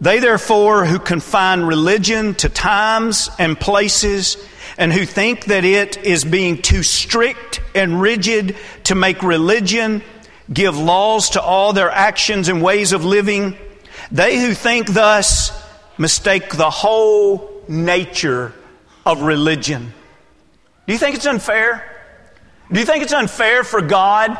They 0.01 0.19
therefore 0.19 0.85
who 0.85 0.99
confine 0.99 1.61
religion 1.61 2.35
to 2.35 2.49
times 2.49 3.29
and 3.39 3.57
places 3.57 4.35
and 4.77 4.91
who 4.91 5.05
think 5.05 5.45
that 5.45 5.63
it 5.63 6.03
is 6.03 6.25
being 6.25 6.61
too 6.61 6.83
strict 6.83 7.61
and 7.73 8.01
rigid 8.01 8.57
to 8.85 8.95
make 8.95 9.23
religion 9.23 10.03
give 10.51 10.77
laws 10.77 11.29
to 11.29 11.41
all 11.41 11.71
their 11.71 11.89
actions 11.89 12.49
and 12.49 12.61
ways 12.61 12.91
of 12.91 13.05
living 13.05 13.55
they 14.11 14.39
who 14.39 14.53
think 14.53 14.87
thus 14.87 15.51
mistake 15.97 16.55
the 16.55 16.69
whole 16.69 17.63
nature 17.67 18.53
of 19.05 19.21
religion. 19.21 19.93
Do 20.87 20.93
you 20.93 20.99
think 20.99 21.15
it's 21.15 21.25
unfair? 21.25 21.87
Do 22.71 22.79
you 22.79 22.85
think 22.85 23.03
it's 23.03 23.13
unfair 23.13 23.63
for 23.63 23.81
God 23.81 24.37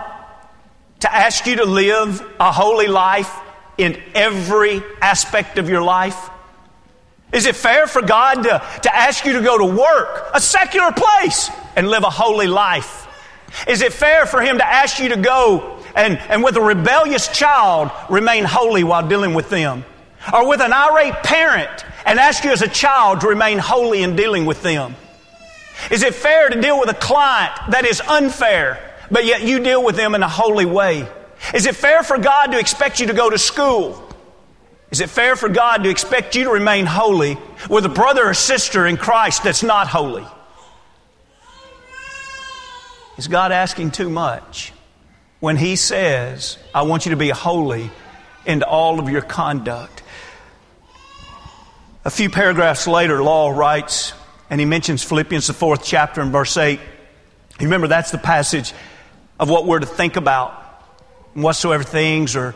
to 1.02 1.14
ask 1.14 1.46
you 1.46 1.58
to 1.58 1.66
live 1.66 2.26
a 2.40 2.52
holy 2.52 2.88
life 2.88 3.34
in 3.78 4.02
every 4.14 4.82
aspect 5.02 5.58
of 5.58 5.70
your 5.70 5.82
life? 5.82 6.30
Is 7.32 7.46
it 7.46 7.56
fair 7.56 7.88
for 7.88 8.02
God 8.02 8.44
to, 8.44 8.62
to 8.84 8.96
ask 8.96 9.26
you 9.26 9.34
to 9.34 9.42
go 9.42 9.58
to 9.58 9.66
work, 9.66 10.32
a 10.34 10.42
secular 10.42 10.92
place, 10.92 11.50
and 11.76 11.88
live 11.88 12.04
a 12.04 12.10
holy 12.10 12.48
life? 12.48 13.08
Is 13.68 13.82
it 13.82 13.94
fair 13.94 14.26
for 14.26 14.42
Him 14.42 14.58
to 14.58 14.68
ask 14.68 15.00
you 15.00 15.10
to 15.10 15.18
go 15.18 15.81
and, 15.96 16.18
and 16.18 16.44
with 16.44 16.56
a 16.56 16.62
rebellious 16.62 17.28
child, 17.28 17.92
remain 18.10 18.44
holy 18.44 18.84
while 18.84 19.08
dealing 19.08 19.34
with 19.34 19.50
them. 19.50 19.86
Or 20.34 20.48
with 20.48 20.62
an 20.62 20.72
irate 20.72 21.24
parent 21.24 21.86
and 22.06 22.20
ask 22.20 22.44
you 22.44 22.52
as 22.52 22.62
a 22.62 22.68
child 22.68 23.22
to 23.22 23.28
remain 23.28 23.58
holy 23.58 24.04
in 24.04 24.16
dealing 24.16 24.46
with 24.46 24.62
them. 24.62 24.96
Is 25.90 26.04
it 26.04 26.14
fair 26.14 26.50
to 26.50 26.62
deal 26.62 26.80
with 26.80 26.90
a 26.90 26.94
client 26.94 27.54
that 27.70 27.86
is 27.86 28.02
unfair, 28.02 28.80
but 29.10 29.26
yet 29.26 29.42
you 29.42 29.60
deal 29.60 29.84
with 29.84 29.96
them 29.96 30.14
in 30.14 30.22
a 30.22 30.30
holy 30.30 30.66
way? 30.66 31.08
Is 31.54 31.66
it 31.66 31.76
fair 31.76 32.04
for 32.04 32.18
God 32.18 32.48
to 32.52 32.60
expect 32.60 33.00
you 33.00 33.08
to 33.08 33.14
go 33.14 33.30
to 33.30 33.38
school? 33.38 34.08
Is 34.92 35.00
it 35.00 35.10
fair 35.10 35.36
for 35.36 35.50
God 35.50 35.84
to 35.84 35.90
expect 35.90 36.36
you 36.36 36.44
to 36.44 36.52
remain 36.52 36.86
holy 36.86 37.38
with 37.70 37.86
a 37.86 37.90
brother 37.90 38.30
or 38.30 38.34
sister 38.34 38.86
in 38.86 38.98
Christ 38.98 39.44
that's 39.44 39.64
not 39.64 39.88
holy? 39.88 40.26
Is 43.18 43.28
God 43.28 43.52
asking 43.52 43.92
too 43.92 44.10
much? 44.10 44.74
When 45.42 45.58
he 45.58 45.76
says, 45.76 46.58
I 46.74 46.84
want 46.84 47.06
you 47.06 47.10
to 47.10 47.18
be 47.18 47.30
holy 47.30 47.92
in 48.46 48.64
all 48.64 49.00
of 49.00 49.10
your 49.10 49.22
conduct. 49.22 50.04
A 52.06 52.10
few 52.10 52.30
paragraphs 52.30 52.88
later, 52.88 53.22
Law 53.22 53.50
writes, 53.50 54.14
and 54.50 54.60
he 54.60 54.66
mentions 54.66 55.04
Philippians, 55.04 55.48
the 55.48 55.54
fourth 55.54 55.84
chapter, 55.84 56.22
and 56.22 56.32
verse 56.32 56.56
8. 56.56 56.80
You 57.60 57.66
remember 57.66 57.88
that's 57.88 58.12
the 58.12 58.18
passage 58.18 58.74
of 59.40 59.50
what 59.50 59.66
we're 59.66 59.80
to 59.80 59.86
think 59.86 60.16
about. 60.16 60.54
Whatsoever 61.34 61.84
things 61.84 62.36
are, 62.36 62.54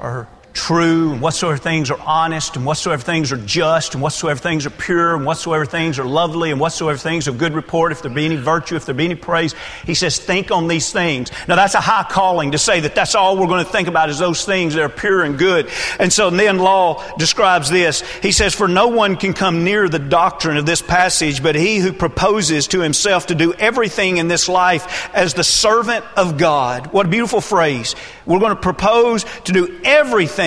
are 0.00 0.28
true, 0.54 1.12
and 1.12 1.20
whatsoever 1.20 1.58
things 1.58 1.90
are 1.90 2.00
honest, 2.00 2.56
and 2.56 2.64
whatsoever 2.64 3.02
things 3.02 3.32
are 3.32 3.36
just, 3.38 3.94
and 3.94 4.02
whatsoever 4.02 4.38
things 4.38 4.64
are 4.64 4.70
pure, 4.70 5.16
and 5.16 5.26
whatsoever 5.26 5.66
things 5.66 5.98
are 5.98 6.04
lovely, 6.04 6.52
and 6.52 6.60
whatsoever 6.60 6.96
things 6.96 7.26
of 7.26 7.36
good 7.36 7.52
report, 7.54 7.90
if 7.90 8.02
there 8.02 8.10
be 8.10 8.24
any 8.24 8.36
virtue, 8.36 8.76
if 8.76 8.86
there 8.86 8.94
be 8.94 9.04
any 9.04 9.16
praise, 9.16 9.52
he 9.84 9.94
says, 9.94 10.16
think 10.16 10.52
on 10.52 10.68
these 10.68 10.92
things. 10.92 11.30
Now 11.48 11.56
that's 11.56 11.74
a 11.74 11.80
high 11.80 12.06
calling 12.08 12.52
to 12.52 12.58
say 12.58 12.80
that 12.80 12.94
that's 12.94 13.16
all 13.16 13.36
we're 13.36 13.48
going 13.48 13.64
to 13.64 13.70
think 13.70 13.88
about 13.88 14.08
is 14.10 14.18
those 14.20 14.44
things 14.44 14.74
that 14.74 14.82
are 14.82 14.88
pure 14.88 15.24
and 15.24 15.36
good. 15.36 15.68
And 15.98 16.12
so 16.12 16.30
then 16.30 16.58
Law 16.58 17.02
describes 17.18 17.68
this. 17.68 18.02
He 18.20 18.30
says, 18.30 18.54
for 18.54 18.68
no 18.68 18.88
one 18.88 19.16
can 19.16 19.32
come 19.34 19.64
near 19.64 19.88
the 19.88 19.98
doctrine 19.98 20.56
of 20.56 20.66
this 20.66 20.80
passage, 20.80 21.42
but 21.42 21.56
he 21.56 21.78
who 21.78 21.92
proposes 21.92 22.68
to 22.68 22.80
himself 22.80 23.26
to 23.26 23.34
do 23.34 23.52
everything 23.54 24.18
in 24.18 24.28
this 24.28 24.48
life 24.48 25.10
as 25.12 25.34
the 25.34 25.44
servant 25.44 26.04
of 26.16 26.38
God. 26.38 26.92
What 26.92 27.06
a 27.06 27.08
beautiful 27.08 27.40
phrase. 27.40 27.96
We're 28.24 28.38
going 28.38 28.54
to 28.54 28.62
propose 28.62 29.24
to 29.44 29.52
do 29.52 29.80
everything 29.84 30.43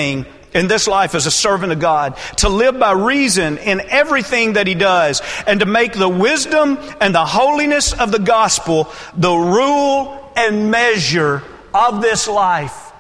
in 0.53 0.67
this 0.67 0.87
life 0.87 1.13
as 1.13 1.25
a 1.25 1.31
servant 1.31 1.71
of 1.71 1.79
God, 1.79 2.17
to 2.37 2.49
live 2.49 2.79
by 2.79 2.93
reason 2.93 3.57
in 3.57 3.81
everything 3.81 4.53
that 4.53 4.65
he 4.67 4.75
does, 4.75 5.21
and 5.45 5.59
to 5.59 5.65
make 5.65 5.93
the 5.93 6.09
wisdom 6.09 6.79
and 7.01 7.13
the 7.13 7.25
holiness 7.25 7.93
of 7.93 8.11
the 8.11 8.19
gospel 8.19 8.91
the 9.15 9.33
rule 9.33 10.31
and 10.35 10.71
measure 10.71 11.43
of 11.73 12.01
this 12.01 12.27
life. 12.27 12.91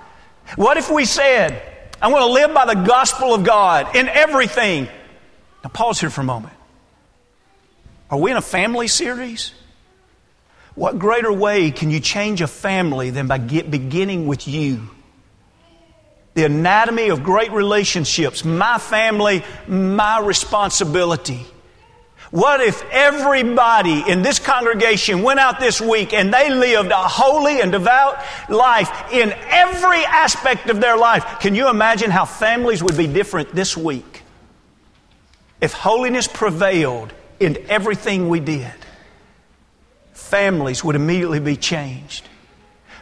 What 0.55 0.77
if 0.77 0.89
we 0.89 1.05
said, 1.05 1.61
I 2.01 2.09
want 2.09 2.23
to 2.23 2.31
live 2.31 2.53
by 2.53 2.65
the 2.65 2.81
gospel 2.81 3.33
of 3.33 3.43
God 3.43 3.95
in 3.95 4.07
everything? 4.07 4.87
Now, 5.63 5.69
pause 5.69 5.99
here 5.99 6.09
for 6.09 6.21
a 6.21 6.25
moment. 6.25 6.53
Are 8.09 8.17
we 8.17 8.31
in 8.31 8.37
a 8.37 8.41
family 8.41 8.87
series? 8.87 9.53
What 10.75 10.99
greater 10.99 11.33
way 11.33 11.71
can 11.71 11.89
you 11.89 11.99
change 11.99 12.41
a 12.41 12.47
family 12.47 13.09
than 13.09 13.27
by 13.27 13.39
get, 13.39 13.69
beginning 13.69 14.27
with 14.27 14.47
you? 14.47 14.89
The 16.37 16.45
anatomy 16.45 17.09
of 17.09 17.23
great 17.23 17.51
relationships, 17.51 18.45
my 18.45 18.77
family, 18.77 19.43
my 19.67 20.19
responsibility. 20.19 21.43
What 22.29 22.61
if 22.61 22.83
everybody 22.91 24.03
in 24.07 24.21
this 24.21 24.37
congregation 24.37 25.23
went 25.23 25.39
out 25.39 25.59
this 25.59 25.81
week 25.81 26.13
and 26.13 26.31
they 26.31 26.51
lived 26.51 26.91
a 26.91 27.07
holy 27.07 27.59
and 27.59 27.71
devout 27.71 28.23
life 28.49 29.11
in 29.11 29.33
every 29.47 30.05
aspect 30.05 30.69
of 30.69 30.79
their 30.79 30.95
life? 30.95 31.39
Can 31.39 31.55
you 31.55 31.69
imagine 31.69 32.11
how 32.11 32.25
families 32.25 32.83
would 32.83 32.95
be 32.95 33.07
different 33.07 33.55
this 33.55 33.75
week 33.75 34.21
if 35.59 35.73
holiness 35.73 36.27
prevailed 36.27 37.13
in 37.39 37.57
everything 37.67 38.29
we 38.29 38.41
did? 38.41 38.71
Families 40.13 40.83
would 40.83 40.95
immediately 40.95 41.39
be 41.39 41.55
changed. 41.55 42.29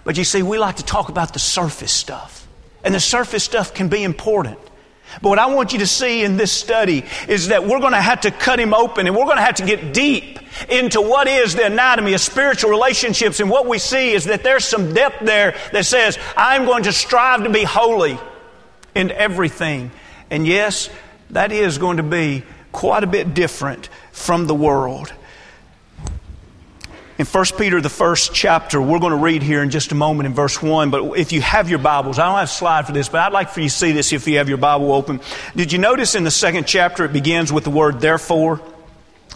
But 0.06 0.18
you 0.18 0.24
see, 0.24 0.42
we 0.42 0.58
like 0.58 0.78
to 0.78 0.86
talk 0.86 1.10
about 1.10 1.34
the 1.34 1.40
surface 1.40 1.92
stuff, 1.92 2.45
and 2.86 2.96
the 2.96 3.00
surface 3.00 3.44
stuff 3.44 3.74
can 3.74 3.90
be 3.90 4.04
important. 4.04 4.58
But 5.22 5.30
what 5.30 5.40
I 5.40 5.48
want 5.48 5.74
you 5.74 5.80
to 5.80 5.88
see 5.88 6.24
in 6.24 6.38
this 6.38 6.52
study 6.52 7.04
is 7.28 7.50
that 7.50 7.66
we're 7.66 7.80
going 7.80 7.94
to 7.94 8.02
have 8.02 8.22
to 8.22 8.32
cut 8.32 8.60
him 8.60 8.74
open 8.74 9.08
and 9.08 9.16
we're 9.16 9.26
going 9.26 9.38
to 9.38 9.44
have 9.44 9.56
to 9.56 9.66
get 9.66 9.94
deep 9.94 10.40
into 10.70 11.02
what 11.02 11.28
is 11.28 11.56
the 11.56 11.66
anatomy 11.66 12.14
of 12.14 12.22
spiritual 12.22 12.70
relationships. 12.70 13.40
And 13.40 13.50
what 13.50 13.68
we 13.68 13.78
see 13.80 14.14
is 14.14 14.26
that 14.26 14.44
there's 14.44 14.66
some 14.66 14.94
depth 14.94 15.26
there 15.26 15.56
that 15.74 15.86
says, 15.86 16.18
I'm 16.36 16.66
going 16.66 16.84
to 16.84 16.94
strive 16.94 17.44
to 17.44 17.50
be 17.50 17.64
holy 17.64 18.18
in 18.94 19.12
everything. 19.12 19.92
And 20.30 20.48
yes, 20.48 20.90
that 21.32 21.52
is 21.52 21.78
going 21.78 21.98
to 21.98 22.04
be 22.04 22.44
quite 22.72 23.04
a 23.04 23.08
bit 23.08 23.34
different 23.34 23.90
from 24.12 24.48
the 24.48 24.56
world. 24.56 25.14
In 27.18 27.26
1 27.26 27.46
Peter, 27.58 27.80
the 27.80 27.88
first 27.88 28.34
chapter, 28.34 28.82
we're 28.82 29.00
going 29.00 29.12
to 29.12 29.18
read 29.18 29.42
here 29.42 29.64
in 29.64 29.70
just 29.70 29.94
a 29.94 29.96
moment 29.96 30.28
in 30.28 30.34
verse 30.34 30.62
1. 30.62 30.90
But 30.90 31.18
if 31.18 31.32
you 31.32 31.40
have 31.40 31.70
your 31.70 31.80
Bibles, 31.80 32.20
I 32.20 32.26
don't 32.26 32.36
have 32.36 32.50
a 32.50 32.52
slide 32.52 32.86
for 32.86 32.92
this, 32.92 33.08
but 33.08 33.22
I'd 33.22 33.32
like 33.32 33.52
for 33.52 33.62
you 33.62 33.70
to 33.70 33.74
see 33.74 33.94
this 33.94 34.12
if 34.12 34.28
you 34.28 34.38
have 34.38 34.50
your 34.50 34.58
Bible 34.58 34.92
open. 34.92 35.22
Did 35.56 35.72
you 35.72 35.80
notice 35.80 36.16
in 36.16 36.26
the 36.26 36.32
second 36.32 36.68
chapter 36.68 37.06
it 37.06 37.14
begins 37.14 37.54
with 37.54 37.64
the 37.64 37.70
word 37.70 38.02
therefore? 38.02 38.60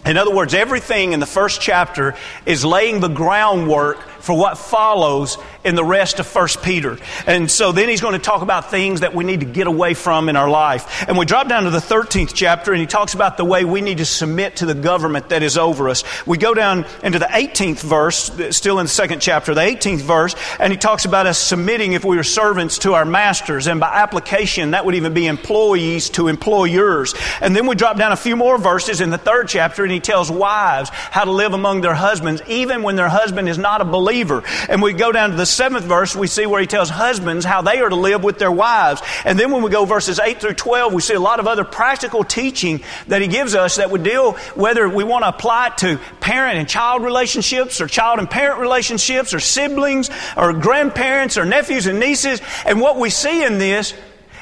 In 0.04 0.18
other 0.18 0.34
words, 0.34 0.52
everything 0.52 1.14
in 1.14 1.20
the 1.20 1.26
first 1.26 1.62
chapter 1.62 2.14
is 2.44 2.66
laying 2.66 3.00
the 3.00 3.08
groundwork 3.08 3.98
for 4.20 4.36
what 4.36 4.58
follows 4.58 5.38
in 5.64 5.74
the 5.74 5.84
rest 5.84 6.18
of 6.20 6.34
1 6.34 6.48
Peter. 6.62 6.98
And 7.26 7.50
so 7.50 7.72
then 7.72 7.88
he's 7.88 8.00
going 8.00 8.14
to 8.14 8.18
talk 8.18 8.42
about 8.42 8.70
things 8.70 9.00
that 9.00 9.14
we 9.14 9.24
need 9.24 9.40
to 9.40 9.46
get 9.46 9.66
away 9.66 9.94
from 9.94 10.28
in 10.28 10.36
our 10.36 10.48
life. 10.48 11.04
And 11.06 11.18
we 11.18 11.26
drop 11.26 11.48
down 11.48 11.64
to 11.64 11.70
the 11.70 11.78
13th 11.78 12.32
chapter 12.34 12.72
and 12.72 12.80
he 12.80 12.86
talks 12.86 13.14
about 13.14 13.36
the 13.36 13.44
way 13.44 13.64
we 13.64 13.80
need 13.80 13.98
to 13.98 14.04
submit 14.04 14.56
to 14.56 14.66
the 14.66 14.74
government 14.74 15.28
that 15.30 15.42
is 15.42 15.58
over 15.58 15.88
us. 15.88 16.04
We 16.26 16.38
go 16.38 16.54
down 16.54 16.86
into 17.02 17.18
the 17.18 17.26
18th 17.26 17.82
verse, 17.82 18.56
still 18.56 18.78
in 18.78 18.86
the 18.86 18.90
second 18.90 19.20
chapter, 19.20 19.54
the 19.54 19.60
18th 19.60 20.00
verse, 20.00 20.34
and 20.58 20.72
he 20.72 20.78
talks 20.78 21.04
about 21.04 21.26
us 21.26 21.38
submitting 21.38 21.92
if 21.92 22.04
we 22.04 22.18
are 22.18 22.22
servants 22.22 22.78
to 22.78 22.94
our 22.94 23.04
masters. 23.04 23.66
And 23.66 23.80
by 23.80 23.94
application, 23.94 24.70
that 24.70 24.86
would 24.86 24.94
even 24.94 25.12
be 25.12 25.26
employees 25.26 26.08
to 26.10 26.28
employers. 26.28 27.14
And 27.40 27.54
then 27.54 27.66
we 27.66 27.74
drop 27.74 27.98
down 27.98 28.12
a 28.12 28.16
few 28.16 28.36
more 28.36 28.56
verses 28.58 29.00
in 29.00 29.10
the 29.10 29.18
third 29.18 29.48
chapter 29.48 29.82
and 29.82 29.92
he 29.92 30.00
tells 30.00 30.30
wives 30.30 30.88
how 30.90 31.24
to 31.24 31.30
live 31.30 31.52
among 31.52 31.82
their 31.82 31.94
husbands, 31.94 32.40
even 32.46 32.82
when 32.82 32.96
their 32.96 33.08
husband 33.08 33.48
is 33.48 33.58
not 33.58 33.80
a 33.80 33.84
believer. 33.84 34.42
And 34.68 34.80
we 34.80 34.92
go 34.92 35.12
down 35.12 35.30
to 35.30 35.36
the 35.36 35.49
seventh 35.50 35.84
verse, 35.84 36.16
we 36.16 36.26
see 36.26 36.46
where 36.46 36.60
he 36.60 36.66
tells 36.66 36.88
husbands 36.88 37.44
how 37.44 37.62
they 37.62 37.80
are 37.80 37.88
to 37.88 37.96
live 37.96 38.24
with 38.24 38.38
their 38.38 38.50
wives. 38.50 39.02
And 39.24 39.38
then 39.38 39.50
when 39.50 39.62
we 39.62 39.70
go 39.70 39.84
verses 39.84 40.18
8 40.18 40.40
through 40.40 40.54
12, 40.54 40.94
we 40.94 41.02
see 41.02 41.14
a 41.14 41.20
lot 41.20 41.40
of 41.40 41.46
other 41.46 41.64
practical 41.64 42.24
teaching 42.24 42.82
that 43.08 43.20
he 43.20 43.28
gives 43.28 43.54
us 43.54 43.76
that 43.76 43.90
would 43.90 44.02
deal 44.02 44.32
whether 44.54 44.88
we 44.88 45.04
want 45.04 45.24
to 45.24 45.28
apply 45.28 45.68
it 45.68 45.78
to 45.78 46.00
parent 46.20 46.58
and 46.58 46.68
child 46.68 47.02
relationships 47.02 47.80
or 47.80 47.86
child 47.86 48.18
and 48.18 48.30
parent 48.30 48.60
relationships 48.60 49.34
or 49.34 49.40
siblings 49.40 50.10
or 50.36 50.52
grandparents 50.52 51.36
or 51.36 51.44
nephews 51.44 51.86
and 51.86 52.00
nieces. 52.00 52.40
And 52.64 52.80
what 52.80 52.98
we 52.98 53.10
see 53.10 53.44
in 53.44 53.58
this 53.58 53.94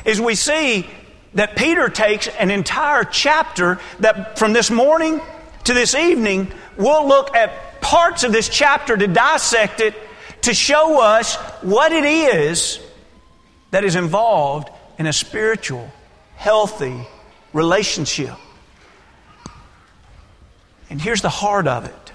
is 0.04 0.20
we 0.20 0.34
see 0.34 0.88
that 1.34 1.56
Peter 1.56 1.88
takes 1.88 2.28
an 2.28 2.50
entire 2.50 3.04
chapter 3.04 3.78
that 4.00 4.38
from 4.38 4.52
this 4.52 4.70
morning 4.70 5.20
to 5.64 5.74
this 5.74 5.94
evening, 5.94 6.50
we'll 6.76 7.06
look 7.06 7.34
at 7.36 7.80
parts 7.80 8.24
of 8.24 8.32
this 8.32 8.48
chapter 8.48 8.96
to 8.96 9.06
dissect 9.06 9.80
it 9.80 9.94
to 10.42 10.54
show 10.54 11.00
us 11.00 11.36
what 11.62 11.92
it 11.92 12.04
is 12.04 12.80
that 13.70 13.84
is 13.84 13.96
involved 13.96 14.70
in 14.98 15.06
a 15.06 15.12
spiritual, 15.12 15.90
healthy 16.36 17.06
relationship. 17.52 18.34
And 20.90 21.00
here's 21.00 21.22
the 21.22 21.28
heart 21.28 21.66
of 21.66 21.84
it. 21.84 22.12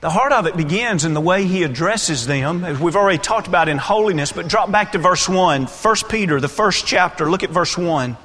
The 0.00 0.10
heart 0.10 0.32
of 0.32 0.46
it 0.46 0.56
begins 0.56 1.04
in 1.04 1.14
the 1.14 1.20
way 1.20 1.44
he 1.44 1.62
addresses 1.62 2.26
them, 2.26 2.64
as 2.64 2.78
we've 2.78 2.96
already 2.96 3.18
talked 3.18 3.46
about 3.46 3.68
in 3.68 3.78
holiness, 3.78 4.32
but 4.32 4.48
drop 4.48 4.70
back 4.70 4.92
to 4.92 4.98
verse 4.98 5.28
1. 5.28 5.66
1 5.66 5.96
Peter, 6.08 6.40
the 6.40 6.48
first 6.48 6.86
chapter, 6.86 7.30
look 7.30 7.44
at 7.44 7.50
verse 7.50 7.78
1. 7.78 8.16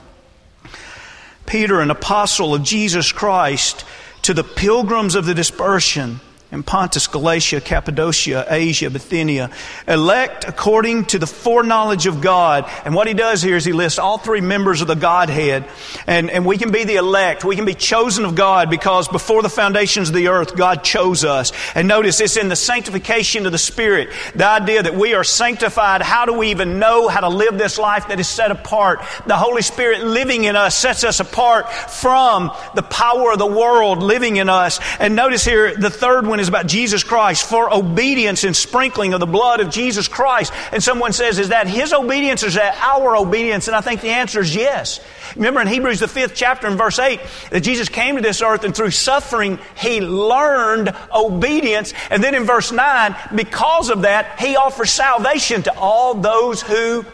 Peter, 1.45 1.79
an 1.79 1.91
apostle 1.91 2.55
of 2.55 2.63
Jesus 2.63 3.11
Christ, 3.11 3.85
to 4.23 4.33
the 4.33 4.43
pilgrims 4.43 5.13
of 5.13 5.25
the 5.25 5.35
dispersion 5.35 6.19
in 6.49 6.63
Pontus, 6.63 7.07
Galatia, 7.07 7.59
Cappadocia, 7.59 8.45
Asia, 8.49 8.89
Bithynia, 8.89 9.51
elect 9.85 10.45
according 10.47 11.03
to 11.05 11.19
the 11.19 11.27
foreknowledge 11.27 12.07
of 12.07 12.21
God. 12.21 12.69
And 12.85 12.95
what 12.95 13.07
he 13.07 13.13
does 13.13 13.41
here 13.41 13.57
is 13.57 13.65
he 13.65 13.73
lists 13.73 13.99
all 13.99 14.17
three 14.17 14.39
members 14.39 14.81
of 14.81 14.87
the 14.87 14.95
Godhead. 14.95 15.65
And, 16.07 16.29
and 16.29 16.45
we 16.45 16.57
can 16.57 16.71
be 16.71 16.85
the 16.85 16.95
elect. 16.95 17.43
We 17.43 17.57
can 17.57 17.65
be 17.65 17.73
chosen 17.73 18.23
of 18.23 18.35
God 18.35 18.69
because 18.69 19.09
before 19.09 19.41
the 19.41 19.49
foundations 19.49 20.07
of 20.07 20.15
the 20.15 20.29
earth, 20.29 20.55
God 20.55 20.85
chose 20.85 21.25
us. 21.25 21.51
And 21.75 21.85
notice 21.85 22.21
it's 22.21 22.37
in 22.37 22.47
the 22.47 22.55
sanctification 22.55 23.45
of 23.45 23.51
the 23.51 23.57
Spirit. 23.57 24.09
The 24.33 24.47
idea 24.47 24.83
that 24.83 24.95
we 24.95 25.15
are 25.15 25.25
sanctified. 25.25 26.01
How 26.01 26.25
do 26.25 26.33
we 26.33 26.51
even 26.51 26.79
know 26.79 27.09
how 27.09 27.19
to 27.19 27.29
live 27.29 27.57
this 27.57 27.77
life 27.77 28.07
that 28.07 28.21
is 28.21 28.27
set 28.27 28.51
apart? 28.51 29.01
The 29.25 29.35
Holy 29.35 29.61
Spirit 29.61 30.05
living 30.05 30.45
in 30.45 30.55
us 30.55 30.77
sets 30.77 31.03
us 31.03 31.19
apart 31.19 31.69
from 31.69 32.51
the 32.73 32.83
power 32.83 33.33
of 33.33 33.39
the 33.39 33.45
world 33.45 34.01
living 34.01 34.37
in 34.37 34.47
us. 34.47 34.79
And 34.99 35.13
notice 35.13 35.43
here, 35.43 35.75
the 35.75 35.89
third 35.89 36.25
one 36.25 36.36
is 36.39 36.47
about 36.47 36.67
Jesus 36.67 37.03
Christ 37.03 37.47
for 37.47 37.73
obedience 37.73 38.43
and 38.43 38.55
sprinkling 38.55 39.13
of 39.13 39.19
the 39.19 39.25
blood 39.25 39.59
of 39.59 39.69
Jesus 39.69 40.07
Christ. 40.07 40.53
And 40.71 40.83
someone 40.83 41.13
says, 41.13 41.39
is 41.39 41.49
that 41.49 41.67
his 41.67 41.93
obedience 41.93 42.43
or 42.43 42.47
is 42.47 42.55
that 42.55 42.77
our 42.81 43.15
obedience? 43.15 43.67
And 43.67 43.75
I 43.75 43.81
think 43.81 44.01
the 44.01 44.09
answer 44.09 44.41
is 44.41 44.55
yes. 44.55 44.99
Remember 45.35 45.61
in 45.61 45.67
Hebrews, 45.67 45.99
the 45.99 46.07
fifth 46.07 46.33
chapter, 46.35 46.67
and 46.67 46.77
verse 46.77 46.99
8, 46.99 47.19
that 47.51 47.61
Jesus 47.61 47.89
came 47.89 48.15
to 48.15 48.21
this 48.21 48.41
earth 48.41 48.63
and 48.63 48.75
through 48.75 48.91
suffering, 48.91 49.59
he 49.77 50.01
learned 50.01 50.95
obedience. 51.13 51.93
And 52.09 52.23
then 52.23 52.35
in 52.35 52.43
verse 52.43 52.71
9, 52.71 53.15
because 53.35 53.89
of 53.89 54.01
that, 54.01 54.39
he 54.39 54.55
offers 54.55 54.91
salvation 54.91 55.63
to 55.63 55.77
all 55.77 56.15
those 56.15 56.61
who 56.61 57.05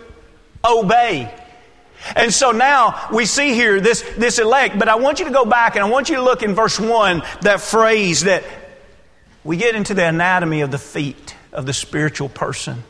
obey. 0.64 1.34
And 2.16 2.34
so 2.34 2.52
now 2.52 3.08
we 3.14 3.26
see 3.26 3.54
here 3.54 3.80
this, 3.80 4.02
this 4.18 4.40
elect, 4.40 4.78
but 4.78 4.90
I 4.90 4.96
want 4.96 5.20
you 5.20 5.26
to 5.26 5.32
go 5.32 5.46
back 5.46 5.76
and 5.76 5.84
I 5.84 5.90
want 5.90 6.10
you 6.10 6.16
to 6.18 6.22
look 6.22 6.44
in 6.44 6.54
verse 6.54 6.80
1, 6.80 7.24
that 7.42 7.62
phrase 7.62 8.24
that 8.24 8.44
we 9.44 9.58
get 9.58 9.76
into 9.76 9.94
the 9.94 10.08
anatomy 10.08 10.62
of 10.62 10.72
the 10.72 10.78
feet 10.78 11.36
of 11.52 11.66
the 11.66 11.74
spiritual 11.74 12.30
person, 12.30 12.84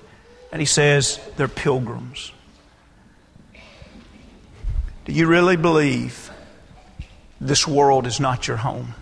and 0.51 0.61
he 0.61 0.65
says 0.65 1.19
they're 1.35 1.47
pilgrims. 1.47 2.31
Do 5.05 5.11
you 5.11 5.27
really 5.27 5.57
believe 5.57 6.31
this 7.41 7.67
world 7.67 8.07
is 8.07 8.19
not 8.19 8.47
your 8.47 8.57
home? 8.57 8.93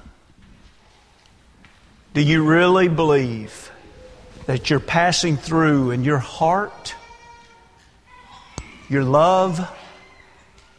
Do 2.14 2.22
you 2.22 2.44
really 2.44 2.88
believe 2.88 3.72
that 4.46 4.70
you're 4.70 4.80
passing 4.80 5.38
through 5.38 5.92
and 5.92 6.04
your 6.04 6.18
heart, 6.18 6.96
your 8.90 9.04
love, 9.04 9.70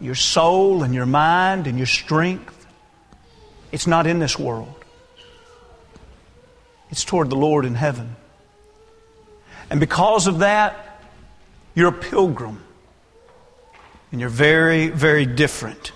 your 0.01 0.15
soul, 0.15 0.83
and 0.83 0.93
your 0.93 1.07
mind, 1.07 1.67
and 1.67 1.79
your 1.79 1.87
strength? 1.87 2.67
It's 3.71 3.87
not 3.87 4.07
in 4.07 4.19
this 4.19 4.39
world. 4.39 4.82
It's 6.93 7.05
toward 7.05 7.31
the 7.31 7.37
Lord 7.37 7.65
in 7.65 7.75
heaven. 7.75 8.15
And 9.71 9.81
because 9.81 10.27
of 10.27 10.41
that, 10.41 11.03
you're 11.75 11.89
a 11.89 11.93
pilgrim. 11.93 12.63
And 14.13 14.21
you're 14.21 14.29
very, 14.29 14.89
very 14.89 15.25
different. 15.25 15.93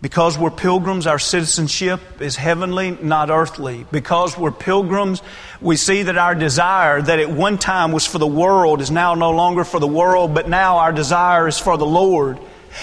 Because 0.00 0.38
we're 0.38 0.50
pilgrims, 0.50 1.06
our 1.06 1.18
citizenship 1.18 2.00
is 2.22 2.34
heavenly, 2.34 2.92
not 2.92 3.28
earthly. 3.28 3.84
Because 3.92 4.38
we're 4.38 4.50
pilgrims, 4.50 5.20
we 5.60 5.76
see 5.76 6.04
that 6.04 6.16
our 6.16 6.34
desire 6.34 7.02
that 7.02 7.18
at 7.18 7.30
one 7.30 7.58
time 7.58 7.92
was 7.92 8.06
for 8.06 8.16
the 8.16 8.26
world 8.26 8.80
is 8.80 8.90
now 8.90 9.14
no 9.14 9.32
longer 9.32 9.64
for 9.64 9.78
the 9.78 9.86
world, 9.86 10.32
but 10.32 10.48
now 10.48 10.78
our 10.78 10.92
desire 10.92 11.46
is 11.46 11.58
for 11.58 11.76
the 11.76 11.84
Lord. 11.84 12.38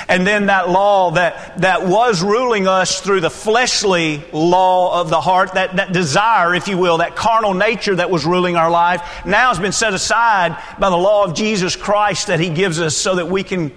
And 0.08 0.28
then 0.28 0.48
that 0.48 0.70
law 0.70 1.12
that, 1.12 1.60
that 1.62 1.86
was 1.88 2.22
ruling 2.22 2.68
us 2.68 3.02
through 3.02 3.22
the 3.22 3.30
fleshly 3.30 4.24
law 4.32 5.02
of 5.02 5.10
the 5.10 5.22
heart, 5.22 5.54
that, 5.54 5.78
that 5.78 5.94
desire, 5.94 6.54
if 6.54 6.68
you 6.68 6.78
will, 6.78 6.98
that 6.98 7.16
carnal 7.16 7.54
nature 7.54 7.96
that 7.96 8.10
was 8.10 8.26
ruling 8.26 8.56
our 8.56 8.70
life, 8.70 9.26
now 9.26 9.50
has 9.50 9.60
been 9.60 9.72
set 9.72 9.94
aside 9.94 10.58
by 10.80 10.90
the 10.90 10.98
law 10.98 11.24
of 11.24 11.36
Jesus 11.36 11.76
Christ 11.76 12.28
that 12.28 12.40
He 12.40 12.50
gives 12.50 12.80
us 12.80 12.96
so 12.96 13.16
that 13.16 13.28
we 13.28 13.44
can 13.44 13.72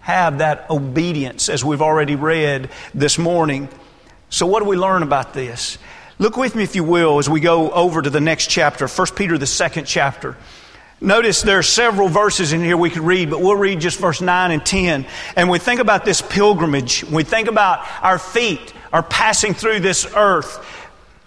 have 0.00 0.38
that 0.38 0.68
obedience, 0.68 1.48
as 1.48 1.64
we've 1.64 1.82
already 1.82 2.14
read 2.14 2.68
this 2.94 3.16
morning. 3.16 3.68
So, 4.28 4.46
what 4.46 4.62
do 4.62 4.68
we 4.68 4.76
learn 4.76 5.02
about 5.02 5.32
this? 5.32 5.78
Look 6.18 6.36
with 6.36 6.54
me, 6.54 6.62
if 6.62 6.76
you 6.76 6.84
will, 6.84 7.18
as 7.18 7.28
we 7.28 7.40
go 7.40 7.70
over 7.70 8.00
to 8.00 8.10
the 8.10 8.20
next 8.20 8.48
chapter, 8.48 8.86
1 8.86 9.06
Peter, 9.16 9.38
the 9.38 9.46
second 9.46 9.86
chapter. 9.86 10.36
Notice 11.00 11.42
there 11.42 11.58
are 11.58 11.62
several 11.62 12.08
verses 12.08 12.52
in 12.52 12.62
here 12.62 12.76
we 12.76 12.90
could 12.90 13.02
read, 13.02 13.30
but 13.30 13.40
we'll 13.40 13.56
read 13.56 13.80
just 13.80 13.98
verse 13.98 14.20
9 14.20 14.50
and 14.52 14.64
10. 14.64 15.06
And 15.36 15.50
we 15.50 15.58
think 15.58 15.80
about 15.80 16.04
this 16.04 16.22
pilgrimage, 16.22 17.04
we 17.04 17.24
think 17.24 17.48
about 17.48 17.86
our 18.02 18.18
feet 18.18 18.72
are 18.92 19.02
passing 19.02 19.54
through 19.54 19.80
this 19.80 20.06
earth. 20.14 20.64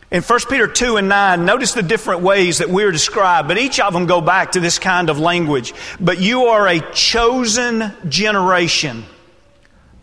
In 0.10 0.24
1 0.24 0.40
Peter 0.50 0.70
2 0.70 0.96
and 0.96 1.10
9, 1.10 1.44
notice 1.44 1.74
the 1.74 1.84
different 1.84 2.22
ways 2.22 2.60
that 2.60 2.70
we're 2.70 2.94
described, 2.94 3.50
but 3.50 3.58
each 3.58 3.78
of 3.82 3.92
them 3.92 4.06
go 4.06 4.22
back 4.22 4.54
to 4.54 4.62
this 4.62 4.80
kind 4.80 5.10
of 5.10 5.20
language. 5.20 5.74
But 6.00 6.22
you 6.22 6.46
are 6.46 6.66
a 6.66 6.80
chosen 6.94 7.92
generation, 8.08 9.04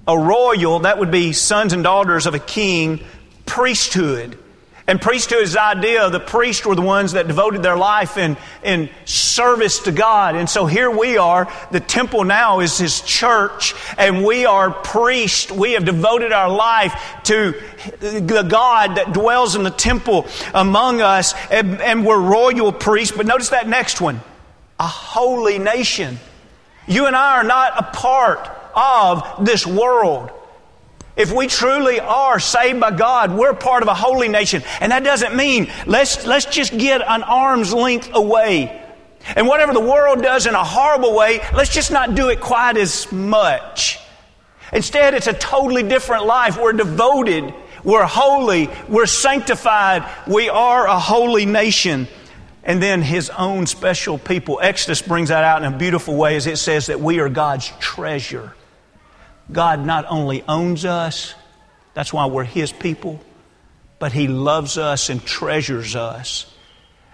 a 0.06 0.18
royal, 0.18 0.80
that 0.80 0.98
would 0.98 1.10
be 1.10 1.32
sons 1.32 1.72
and 1.72 1.82
daughters 1.82 2.26
of 2.26 2.34
a 2.34 2.38
king, 2.38 3.02
priesthood 3.46 4.38
and 4.86 5.00
priesthood 5.00 5.42
is 5.42 5.54
the 5.54 5.62
idea 5.62 6.10
the 6.10 6.20
priests 6.20 6.66
were 6.66 6.74
the 6.74 6.82
ones 6.82 7.12
that 7.12 7.26
devoted 7.26 7.62
their 7.62 7.76
life 7.76 8.18
in, 8.18 8.36
in 8.62 8.90
service 9.06 9.78
to 9.80 9.92
God. 9.92 10.36
And 10.36 10.48
so 10.48 10.66
here 10.66 10.90
we 10.90 11.16
are. 11.16 11.50
The 11.70 11.80
temple 11.80 12.24
now 12.24 12.60
is 12.60 12.76
His 12.76 13.00
church, 13.00 13.74
and 13.96 14.24
we 14.24 14.44
are 14.44 14.70
priests. 14.70 15.50
We 15.50 15.72
have 15.72 15.86
devoted 15.86 16.32
our 16.32 16.50
life 16.50 16.94
to 17.24 17.54
the 18.00 18.42
God 18.42 18.96
that 18.98 19.14
dwells 19.14 19.56
in 19.56 19.62
the 19.62 19.70
temple 19.70 20.26
among 20.52 21.00
us, 21.00 21.34
and, 21.50 21.80
and 21.80 22.04
we're 22.04 22.20
royal 22.20 22.70
priests. 22.70 23.16
But 23.16 23.24
notice 23.24 23.50
that 23.50 23.66
next 23.66 24.02
one 24.02 24.20
a 24.78 24.86
holy 24.86 25.58
nation. 25.58 26.18
You 26.86 27.06
and 27.06 27.16
I 27.16 27.38
are 27.38 27.44
not 27.44 27.78
a 27.78 27.96
part 27.96 28.50
of 28.74 29.46
this 29.46 29.66
world. 29.66 30.30
If 31.16 31.32
we 31.32 31.46
truly 31.46 32.00
are 32.00 32.40
saved 32.40 32.80
by 32.80 32.90
God, 32.90 33.32
we're 33.32 33.54
part 33.54 33.82
of 33.82 33.88
a 33.88 33.94
holy 33.94 34.28
nation. 34.28 34.62
And 34.80 34.90
that 34.90 35.04
doesn't 35.04 35.36
mean 35.36 35.70
let's, 35.86 36.26
let's 36.26 36.46
just 36.46 36.76
get 36.76 37.02
an 37.02 37.22
arm's 37.22 37.72
length 37.72 38.10
away. 38.12 38.82
And 39.36 39.46
whatever 39.46 39.72
the 39.72 39.80
world 39.80 40.22
does 40.22 40.46
in 40.46 40.54
a 40.54 40.64
horrible 40.64 41.14
way, 41.14 41.40
let's 41.54 41.72
just 41.72 41.90
not 41.92 42.14
do 42.14 42.28
it 42.28 42.40
quite 42.40 42.76
as 42.76 43.10
much. 43.12 44.00
Instead, 44.72 45.14
it's 45.14 45.28
a 45.28 45.32
totally 45.32 45.84
different 45.84 46.26
life. 46.26 46.58
We're 46.58 46.72
devoted, 46.72 47.54
we're 47.84 48.04
holy, 48.04 48.68
we're 48.88 49.06
sanctified, 49.06 50.04
we 50.26 50.48
are 50.48 50.86
a 50.86 50.98
holy 50.98 51.46
nation. 51.46 52.08
And 52.64 52.82
then 52.82 53.02
his 53.02 53.30
own 53.30 53.66
special 53.66 54.18
people. 54.18 54.58
Exodus 54.60 55.00
brings 55.00 55.28
that 55.28 55.44
out 55.44 55.62
in 55.62 55.72
a 55.72 55.76
beautiful 55.76 56.16
way 56.16 56.34
as 56.36 56.46
it 56.46 56.56
says 56.56 56.86
that 56.86 56.98
we 56.98 57.20
are 57.20 57.28
God's 57.28 57.70
treasure. 57.78 58.54
God 59.50 59.84
not 59.84 60.06
only 60.08 60.42
owns 60.48 60.84
us, 60.84 61.34
that's 61.94 62.12
why 62.12 62.26
we're 62.26 62.44
His 62.44 62.72
people, 62.72 63.20
but 63.98 64.12
He 64.12 64.28
loves 64.28 64.78
us 64.78 65.10
and 65.10 65.24
treasures 65.24 65.96
us. 65.96 66.50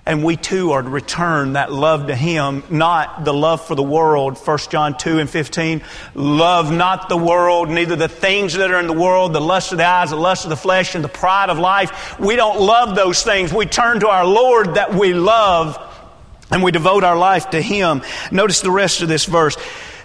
And 0.07 0.25
we 0.25 0.37
too 0.37 0.73
are 0.73 0.83
to 0.83 0.89
return 0.89 1.53
that 1.53 1.71
love 1.71 2.07
to 2.07 2.17
Him, 2.17 2.63
not 2.71 3.25
the 3.25 3.35
love 3.35 3.65
for 3.65 3.75
the 3.75 3.83
world. 3.83 4.39
1 4.39 4.59
John 4.71 4.97
2 4.97 5.19
and 5.19 5.29
15. 5.29 5.83
Love 6.15 6.73
not 6.73 7.09
the 7.09 7.19
world, 7.19 7.69
neither 7.69 7.97
the 7.97 8.09
things 8.09 8.55
that 8.55 8.71
are 8.71 8.81
in 8.81 8.87
the 8.87 8.93
world, 8.95 9.35
the 9.35 9.41
lust 9.41 9.73
of 9.73 9.79
the 9.79 9.85
eyes, 9.85 10.11
the 10.11 10.17
lust 10.17 10.45
of 10.45 10.51
the 10.51 10.57
flesh, 10.57 10.95
and 10.95 11.05
the 11.05 11.09
pride 11.09 11.51
of 11.51 11.59
life. 11.59 12.19
We 12.19 12.35
don't 12.35 12.61
love 12.61 12.97
those 12.97 13.23
things. 13.23 13.53
We 13.53 13.67
turn 13.67 14.01
to 14.01 14.09
our 14.09 14.25
Lord 14.25 14.75
that 14.75 14.95
we 14.95 15.13
love, 15.13 15.79
and 16.51 16.63
we 16.63 16.73
devote 16.73 17.05
our 17.05 17.19
life 17.19 17.51
to 17.51 17.61
Him. 17.61 18.03
Notice 18.33 18.63
the 18.63 18.71
rest 18.71 19.03
of 19.03 19.09
this 19.09 19.27
verse 19.27 19.57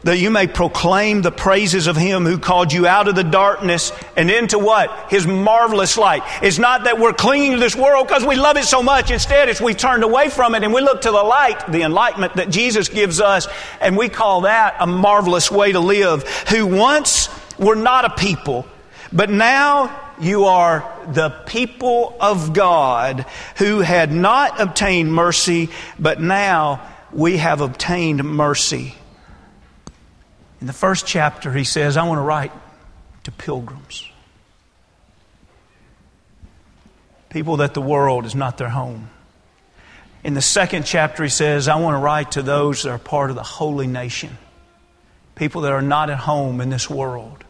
that 0.06 0.20
you 0.20 0.30
may 0.30 0.46
proclaim 0.46 1.24
the 1.24 1.32
praises 1.32 1.88
of 1.88 1.98
him 1.98 2.26
who 2.26 2.38
called 2.38 2.72
you 2.72 2.86
out 2.86 3.08
of 3.08 3.16
the 3.16 3.24
darkness 3.24 3.92
and 4.16 4.30
into 4.30 4.60
what? 4.60 5.10
His 5.10 5.26
marvelous 5.26 5.98
light. 5.98 6.22
It's 6.44 6.60
not 6.60 6.84
that 6.84 7.00
we're 7.00 7.12
clinging 7.12 7.54
to 7.54 7.58
this 7.58 7.76
world 7.76 8.08
because 8.08 8.24
we 8.24 8.36
love 8.36 8.56
it 8.56 8.66
so 8.66 8.84
much. 8.84 9.10
Instead, 9.10 9.50
it's 9.50 9.60
we've 9.60 9.76
turned 9.76 10.04
away 10.04 10.30
from 10.30 10.54
it 10.54 10.64
and 10.64 10.72
we 10.72 10.82
look 10.82 11.02
to 11.02 11.12
the 11.12 11.24
light, 11.24 11.72
the 11.72 11.82
enlightenment 11.82 12.36
that 12.36 12.52
Jesus 12.52 12.88
gives 12.88 13.20
us, 13.20 13.48
and 13.82 13.98
we 13.98 14.08
call 14.08 14.42
that 14.42 14.76
a 14.80 14.86
marvelous 14.86 15.50
way 15.50 15.72
to 15.72 15.80
live. 15.80 16.22
Who 16.50 16.68
once 16.68 17.28
were 17.58 17.76
not 17.76 18.06
a 18.06 18.12
people, 18.12 18.68
but 19.12 19.32
now 19.32 20.14
you 20.22 20.46
are 20.46 20.88
the 21.14 21.32
people 21.48 22.16
of 22.22 22.54
God 22.54 23.26
who 23.58 23.80
had 23.80 24.12
not 24.12 24.62
obtained 24.62 25.12
mercy, 25.12 25.72
but 25.98 26.22
now 26.22 26.94
we 27.12 27.38
have 27.38 27.62
obtained 27.62 28.24
mercy. 28.24 28.94
In 30.66 30.68
the 30.68 30.74
first 30.74 31.06
chapter, 31.06 31.54
he 31.54 31.64
says, 31.64 31.96
I 31.96 32.08
want 32.08 32.18
to 32.18 32.24
write 32.24 32.52
to 33.26 33.32
pilgrims. 33.32 34.10
People 37.30 37.58
that 37.58 37.76
the 37.76 37.84
world 37.84 38.26
is 38.26 38.34
not 38.34 38.58
their 38.58 38.70
home. 38.70 39.12
In 40.24 40.34
the 40.34 40.42
second 40.42 40.88
chapter, 40.88 41.22
he 41.22 41.30
says, 41.30 41.68
I 41.68 41.76
want 41.76 41.94
to 41.94 42.00
write 42.00 42.32
to 42.32 42.42
those 42.42 42.82
that 42.82 42.90
are 42.90 42.98
part 42.98 43.30
of 43.30 43.36
the 43.36 43.44
holy 43.44 43.86
nation. 43.86 44.40
People 45.36 45.62
that 45.62 45.72
are 45.72 45.84
not 45.84 46.10
at 46.10 46.18
home 46.18 46.60
in 46.60 46.72
this 46.72 46.90
world. 46.90 47.44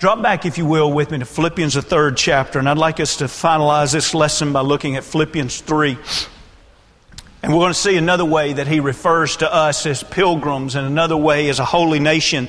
Drop 0.00 0.20
back, 0.20 0.44
if 0.44 0.58
you 0.58 0.66
will, 0.66 0.92
with 0.92 1.12
me 1.12 1.20
to 1.20 1.24
Philippians, 1.24 1.74
the 1.74 1.82
third 1.82 2.16
chapter, 2.16 2.58
and 2.58 2.68
I'd 2.68 2.78
like 2.78 2.98
us 2.98 3.18
to 3.18 3.26
finalize 3.26 3.92
this 3.92 4.12
lesson 4.12 4.52
by 4.52 4.62
looking 4.62 4.96
at 4.96 5.04
Philippians 5.04 5.60
3. 5.60 5.96
And 7.44 7.52
we're 7.52 7.60
going 7.60 7.74
to 7.74 7.78
see 7.78 7.98
another 7.98 8.24
way 8.24 8.54
that 8.54 8.66
he 8.66 8.80
refers 8.80 9.36
to 9.36 9.52
us 9.52 9.84
as 9.84 10.02
pilgrims 10.02 10.76
and 10.76 10.86
another 10.86 11.14
way 11.14 11.50
as 11.50 11.58
a 11.58 11.64
holy 11.66 11.98
nation. 11.98 12.48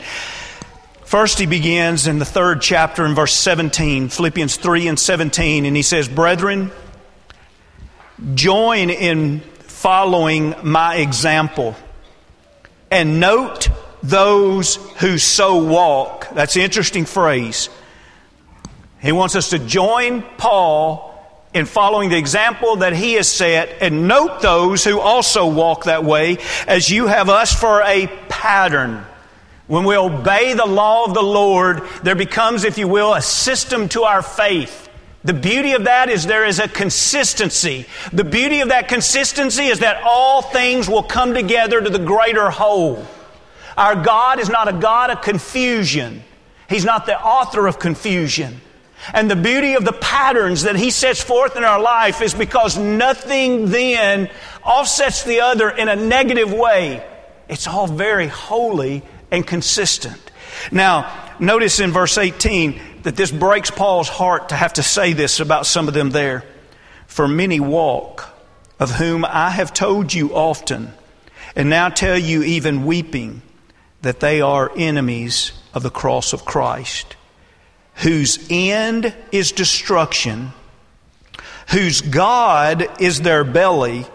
First, 1.04 1.38
he 1.38 1.46
begins 1.46 2.08
in 2.08 2.18
the 2.18 2.24
third 2.24 2.62
chapter 2.62 3.06
in 3.06 3.14
verse 3.14 3.34
17, 3.34 4.08
Philippians 4.08 4.56
3 4.56 4.88
and 4.88 4.98
17, 4.98 5.66
and 5.66 5.76
he 5.76 5.82
says, 5.82 6.08
Brethren, 6.08 6.72
join 8.36 8.90
in 8.90 9.42
following 9.42 10.56
my 10.64 10.96
example 10.96 11.76
and 12.90 13.20
note 13.20 13.68
those 14.02 14.78
who 15.00 15.18
so 15.18 15.58
walk. 15.58 16.30
That's 16.34 16.56
an 16.56 16.62
interesting 16.62 17.04
phrase. 17.04 17.68
He 19.02 19.12
wants 19.12 19.36
us 19.36 19.50
to 19.50 19.60
join 19.60 20.22
Paul 20.38 21.15
in 21.56 21.66
following 21.66 22.10
the 22.10 22.18
example 22.18 22.76
that 22.78 22.94
he 22.94 23.14
has 23.14 23.32
set 23.32 23.82
and 23.82 24.10
note 24.10 24.42
those 24.42 24.84
who 24.84 25.00
also 25.00 25.48
walk 25.48 25.86
that 25.86 26.04
way 26.04 26.38
as 26.68 26.92
you 26.92 27.08
have 27.08 27.30
us 27.30 27.58
for 27.58 27.82
a 27.82 28.08
pattern. 28.28 29.06
When 29.68 29.86
we 29.86 29.96
obey 29.96 30.54
the 30.54 30.66
law 30.66 31.06
of 31.06 31.14
the 31.14 31.24
Lord, 31.24 31.82
there 32.04 32.14
becomes, 32.14 32.66
if 32.66 32.78
you 32.78 32.90
will, 32.90 33.14
a 33.14 33.22
system 33.22 33.88
to 33.90 34.04
our 34.04 34.22
faith. 34.22 34.90
The 35.24 35.34
beauty 35.34 35.72
of 35.72 35.86
that 35.86 36.10
is 36.10 36.26
there 36.26 36.46
is 36.46 36.60
a 36.60 36.68
consistency. 36.68 37.88
The 38.12 38.26
beauty 38.26 38.60
of 38.60 38.70
that 38.70 38.90
consistency 38.90 39.68
is 39.68 39.80
that 39.80 40.04
all 40.04 40.42
things 40.42 40.90
will 40.90 41.04
come 41.04 41.34
together 41.34 41.80
to 41.82 41.90
the 41.90 42.00
greater 42.00 42.50
whole. 42.50 43.04
Our 43.78 43.96
God 43.96 44.40
is 44.40 44.50
not 44.50 44.68
a 44.68 44.74
God 44.74 45.10
of 45.10 45.22
confusion. 45.22 46.22
He's 46.70 46.86
not 46.86 47.06
the 47.06 47.20
author 47.20 47.66
of 47.66 47.80
confusion. 47.80 48.60
And 49.14 49.30
the 49.30 49.36
beauty 49.36 49.74
of 49.74 49.86
the 49.86 49.94
patterns 49.94 50.64
that 50.64 50.76
He 50.76 50.92
sets 50.92 51.22
forth 51.22 51.56
in 51.56 51.64
our 51.64 51.82
life 51.82 52.22
is 52.22 52.34
because 52.34 52.78
nothing 52.78 53.68
then 53.68 54.30
offsets 54.64 55.24
the 55.24 55.42
other 55.42 55.70
in 55.70 55.88
a 55.88 55.96
negative 55.96 56.52
way. 56.52 57.06
It's 57.48 57.68
all 57.68 57.88
very 57.88 58.28
holy 58.28 59.04
and 59.32 59.46
consistent. 59.46 60.32
Now, 60.72 61.34
notice 61.40 61.80
in 61.80 61.92
verse 61.92 62.18
18 62.18 63.02
that 63.04 63.16
this 63.16 63.32
breaks 63.32 63.70
Paul's 63.70 64.10
heart 64.10 64.50
to 64.50 64.56
have 64.56 64.74
to 64.74 64.84
say 64.84 65.14
this 65.14 65.40
about 65.40 65.66
some 65.66 65.88
of 65.88 65.94
them 65.94 66.10
there. 66.10 66.44
For 67.08 67.28
many 67.28 67.60
walk, 67.60 68.30
of 68.80 68.92
whom 68.92 69.24
I 69.24 69.52
have 69.52 69.74
told 69.74 70.14
you 70.14 70.34
often, 70.34 70.92
and 71.56 71.70
now 71.70 71.90
tell 71.90 72.18
you 72.18 72.44
even 72.44 72.86
weeping, 72.86 73.42
that 74.02 74.20
they 74.20 74.42
are 74.42 74.72
enemies 74.76 75.52
of 75.74 75.84
the 75.84 75.90
cross 75.90 76.34
of 76.34 76.46
Christ 76.46 77.15
whose 77.96 78.46
end 78.50 79.14
is 79.32 79.52
destruction, 79.52 80.52
whose 81.70 82.02
God 82.02 83.02
is 83.02 83.22
their 83.22 83.44
belly, 83.44 84.06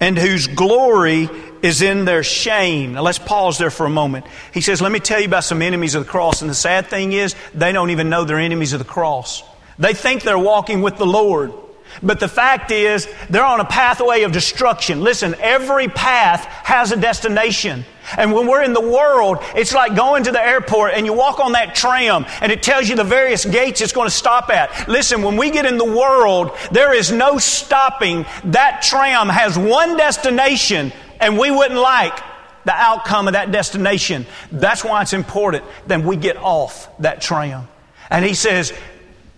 and 0.00 0.18
whose 0.18 0.46
glory 0.46 1.28
is 1.62 1.82
in 1.82 2.04
their 2.04 2.22
shame. 2.22 2.94
Now 2.94 3.02
let's 3.02 3.18
pause 3.18 3.58
there 3.58 3.70
for 3.70 3.86
a 3.86 3.90
moment. 3.90 4.26
He 4.52 4.60
says, 4.60 4.80
Let 4.80 4.92
me 4.92 5.00
tell 5.00 5.20
you 5.20 5.26
about 5.26 5.44
some 5.44 5.62
enemies 5.62 5.94
of 5.94 6.04
the 6.04 6.10
cross. 6.10 6.40
And 6.40 6.50
the 6.50 6.54
sad 6.54 6.86
thing 6.86 7.12
is, 7.12 7.34
they 7.54 7.72
don't 7.72 7.90
even 7.90 8.08
know 8.08 8.24
they're 8.24 8.38
enemies 8.38 8.72
of 8.72 8.78
the 8.78 8.84
cross. 8.84 9.42
They 9.78 9.94
think 9.94 10.22
they're 10.22 10.38
walking 10.38 10.82
with 10.82 10.96
the 10.96 11.06
Lord. 11.06 11.52
But 12.02 12.20
the 12.20 12.28
fact 12.28 12.70
is, 12.70 13.08
they're 13.28 13.44
on 13.44 13.60
a 13.60 13.64
pathway 13.64 14.22
of 14.22 14.32
destruction. 14.32 15.02
Listen, 15.02 15.34
every 15.40 15.88
path 15.88 16.44
has 16.44 16.92
a 16.92 16.96
destination. 16.96 17.84
And 18.16 18.32
when 18.32 18.46
we're 18.46 18.62
in 18.62 18.72
the 18.72 18.80
world, 18.80 19.38
it's 19.54 19.74
like 19.74 19.94
going 19.94 20.24
to 20.24 20.32
the 20.32 20.42
airport 20.42 20.94
and 20.94 21.06
you 21.06 21.12
walk 21.12 21.38
on 21.38 21.52
that 21.52 21.74
tram 21.74 22.26
and 22.40 22.50
it 22.50 22.62
tells 22.62 22.88
you 22.88 22.96
the 22.96 23.04
various 23.04 23.44
gates 23.44 23.80
it's 23.80 23.92
going 23.92 24.08
to 24.08 24.14
stop 24.14 24.50
at. 24.50 24.88
Listen, 24.88 25.22
when 25.22 25.36
we 25.36 25.50
get 25.50 25.66
in 25.66 25.78
the 25.78 25.84
world, 25.84 26.50
there 26.72 26.94
is 26.94 27.12
no 27.12 27.38
stopping. 27.38 28.24
That 28.44 28.82
tram 28.82 29.28
has 29.28 29.56
one 29.58 29.96
destination 29.96 30.92
and 31.20 31.38
we 31.38 31.50
wouldn't 31.50 31.78
like 31.78 32.18
the 32.64 32.72
outcome 32.72 33.28
of 33.28 33.34
that 33.34 33.52
destination. 33.52 34.26
That's 34.50 34.84
why 34.84 35.02
it's 35.02 35.12
important 35.12 35.64
that 35.86 36.02
we 36.02 36.16
get 36.16 36.36
off 36.36 36.88
that 37.00 37.20
tram. 37.20 37.68
And 38.10 38.24
he 38.24 38.34
says, 38.34 38.72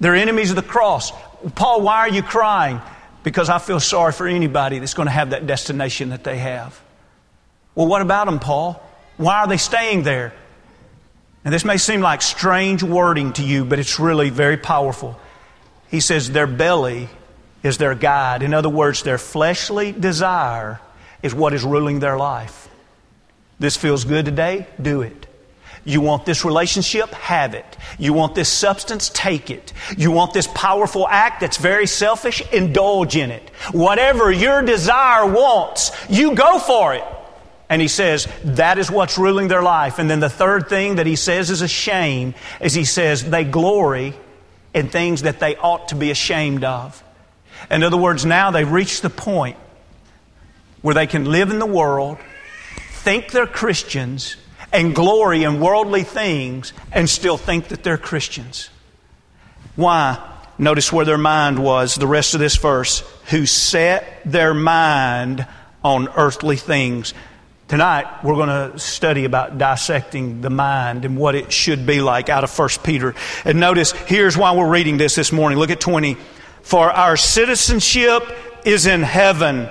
They're 0.01 0.15
enemies 0.15 0.51
of 0.51 0.57
the 0.57 0.63
cross. 0.63 1.13
Paul, 1.55 1.83
why 1.83 1.99
are 1.99 2.09
you 2.09 2.23
crying? 2.23 2.81
Because 3.23 3.49
I 3.49 3.59
feel 3.59 3.81
sorry 3.81 4.13
for 4.13 4.27
anybody 4.27 4.79
that's 4.79 4.95
going 4.95 5.07
to 5.07 5.13
have 5.13 5.31
that 5.31 5.47
destination 5.47 6.11
that 6.11 6.25
they 6.25 6.39
have. 6.39 6.81
Well, 7.75 7.87
what 7.87 8.03
about 8.03 8.27
them, 8.27 8.39
Paul? 8.39 8.83
Why 9.17 9.41
are 9.41 9.47
they 9.47 9.57
staying 9.57 10.03
there? 10.03 10.33
And 11.45 11.53
this 11.53 11.65
may 11.65 11.77
seem 11.77 12.01
like 12.01 12.23
strange 12.23 12.83
wording 12.83 13.33
to 13.35 13.43
you, 13.43 13.65
but 13.65 13.79
it's 13.79 13.99
really 13.99 14.31
very 14.31 14.57
powerful. 14.57 15.19
He 15.89 16.01
says 16.01 16.31
their 16.31 16.47
belly 16.47 17.09
is 17.63 17.79
their 17.79 17.95
guide. 17.95 18.43
In 18.43 18.55
other 18.55 18.69
words, 18.69 19.03
their 19.03 19.19
fleshly 19.19 19.93
desire 19.93 20.81
is 21.23 21.35
what 21.35 21.53
is 21.53 21.65
ruling 21.65 22.01
their 22.01 22.17
life. 22.17 22.69
This 23.59 23.77
feels 23.77 24.05
good 24.05 24.25
today? 24.25 24.67
Do 24.81 25.03
it. 25.03 25.27
You 25.85 26.01
want 26.01 26.25
this 26.25 26.45
relationship? 26.45 27.11
Have 27.11 27.55
it. 27.55 27.67
You 27.99 28.13
want 28.13 28.35
this 28.35 28.49
substance? 28.49 29.11
Take 29.13 29.51
it. 29.51 29.73
You 29.97 30.13
want 30.13 30.33
this 30.33 30.47
powerful 30.47 31.09
act 31.09 31.41
that's 31.41 31.57
very 31.57 31.87
selfish? 31.87 32.41
Indulge 32.53 33.17
in 33.17 33.31
it. 33.31 33.51
Whatever 33.73 34.31
your 34.31 34.63
desire 34.63 35.27
wants, 35.27 35.91
you 36.09 36.35
go 36.35 36.59
for 36.61 36.95
it. 36.95 37.05
And 37.69 37.83
he 37.83 37.89
says 37.89 38.29
that 38.45 38.79
is 38.79 38.91
what's 38.91 39.19
ruling 39.19 39.49
their 39.49 39.63
life. 39.63 39.99
And 39.99 40.09
then 40.09 40.21
the 40.21 40.31
third 40.31 40.69
thing 40.69 40.97
that 40.97 41.07
he 41.07 41.17
says 41.17 41.51
is 41.51 41.63
a 41.63 41.69
shame 41.69 42.35
is 42.61 42.75
he 42.75 42.85
says 42.85 43.29
they 43.29 43.45
glory 43.45 44.15
in 44.75 44.89
things 44.89 45.23
that 45.23 45.41
they 45.41 45.57
ought 45.57 45.89
to 45.89 45.97
be 45.97 46.11
ashamed 46.11 46.65
of. 46.65 47.03
In 47.71 47.83
other 47.83 47.97
words, 47.97 48.25
now 48.25 48.51
they've 48.51 48.71
reached 48.71 49.03
the 49.03 49.11
point 49.11 49.57
where 50.83 50.95
they 50.95 51.07
can 51.07 51.25
live 51.25 51.51
in 51.51 51.59
the 51.59 51.67
world, 51.67 52.19
think 52.91 53.31
they're 53.31 53.47
Christians, 53.47 54.37
and 54.73 54.95
glory 54.95 55.45
in 55.45 55.61
worldly 55.61 56.03
things 56.03 56.73
and 56.91 57.09
still 57.09 57.37
think 57.37 57.69
that 57.69 57.83
they're 57.83 57.99
Christians. 57.99 58.71
Why? 59.77 60.19
Notice 60.59 60.93
where 60.93 61.05
their 61.05 61.19
mind 61.19 61.59
was, 61.59 61.95
the 61.95 62.07
rest 62.07 62.35
of 62.35 62.41
this 62.41 62.57
verse. 62.57 63.01
Who 63.31 63.47
set 63.47 64.23
their 64.25 64.55
mind 64.55 65.47
on 65.83 66.09
earthly 66.17 66.57
things. 66.57 67.15
Tonight, 67.69 68.23
we're 68.23 68.35
going 68.35 68.71
to 68.73 68.79
study 68.79 69.25
about 69.25 69.57
dissecting 69.57 70.43
the 70.43 70.51
mind 70.51 71.05
and 71.05 71.17
what 71.17 71.35
it 71.35 71.53
should 71.53 71.87
be 71.87 72.01
like 72.01 72.29
out 72.29 72.45
of 72.45 72.57
1 72.57 72.69
Peter. 72.85 73.15
And 73.45 73.59
notice, 73.59 73.93
here's 73.93 74.37
why 74.37 74.55
we're 74.55 74.69
reading 74.69 74.99
this 74.99 75.15
this 75.15 75.33
morning. 75.33 75.59
Look 75.59 75.71
at 75.71 75.81
20. 75.81 76.17
For 76.63 76.91
our 76.91 77.17
citizenship 77.17 78.23
is 78.65 78.87
in 78.87 79.03
heaven, 79.03 79.69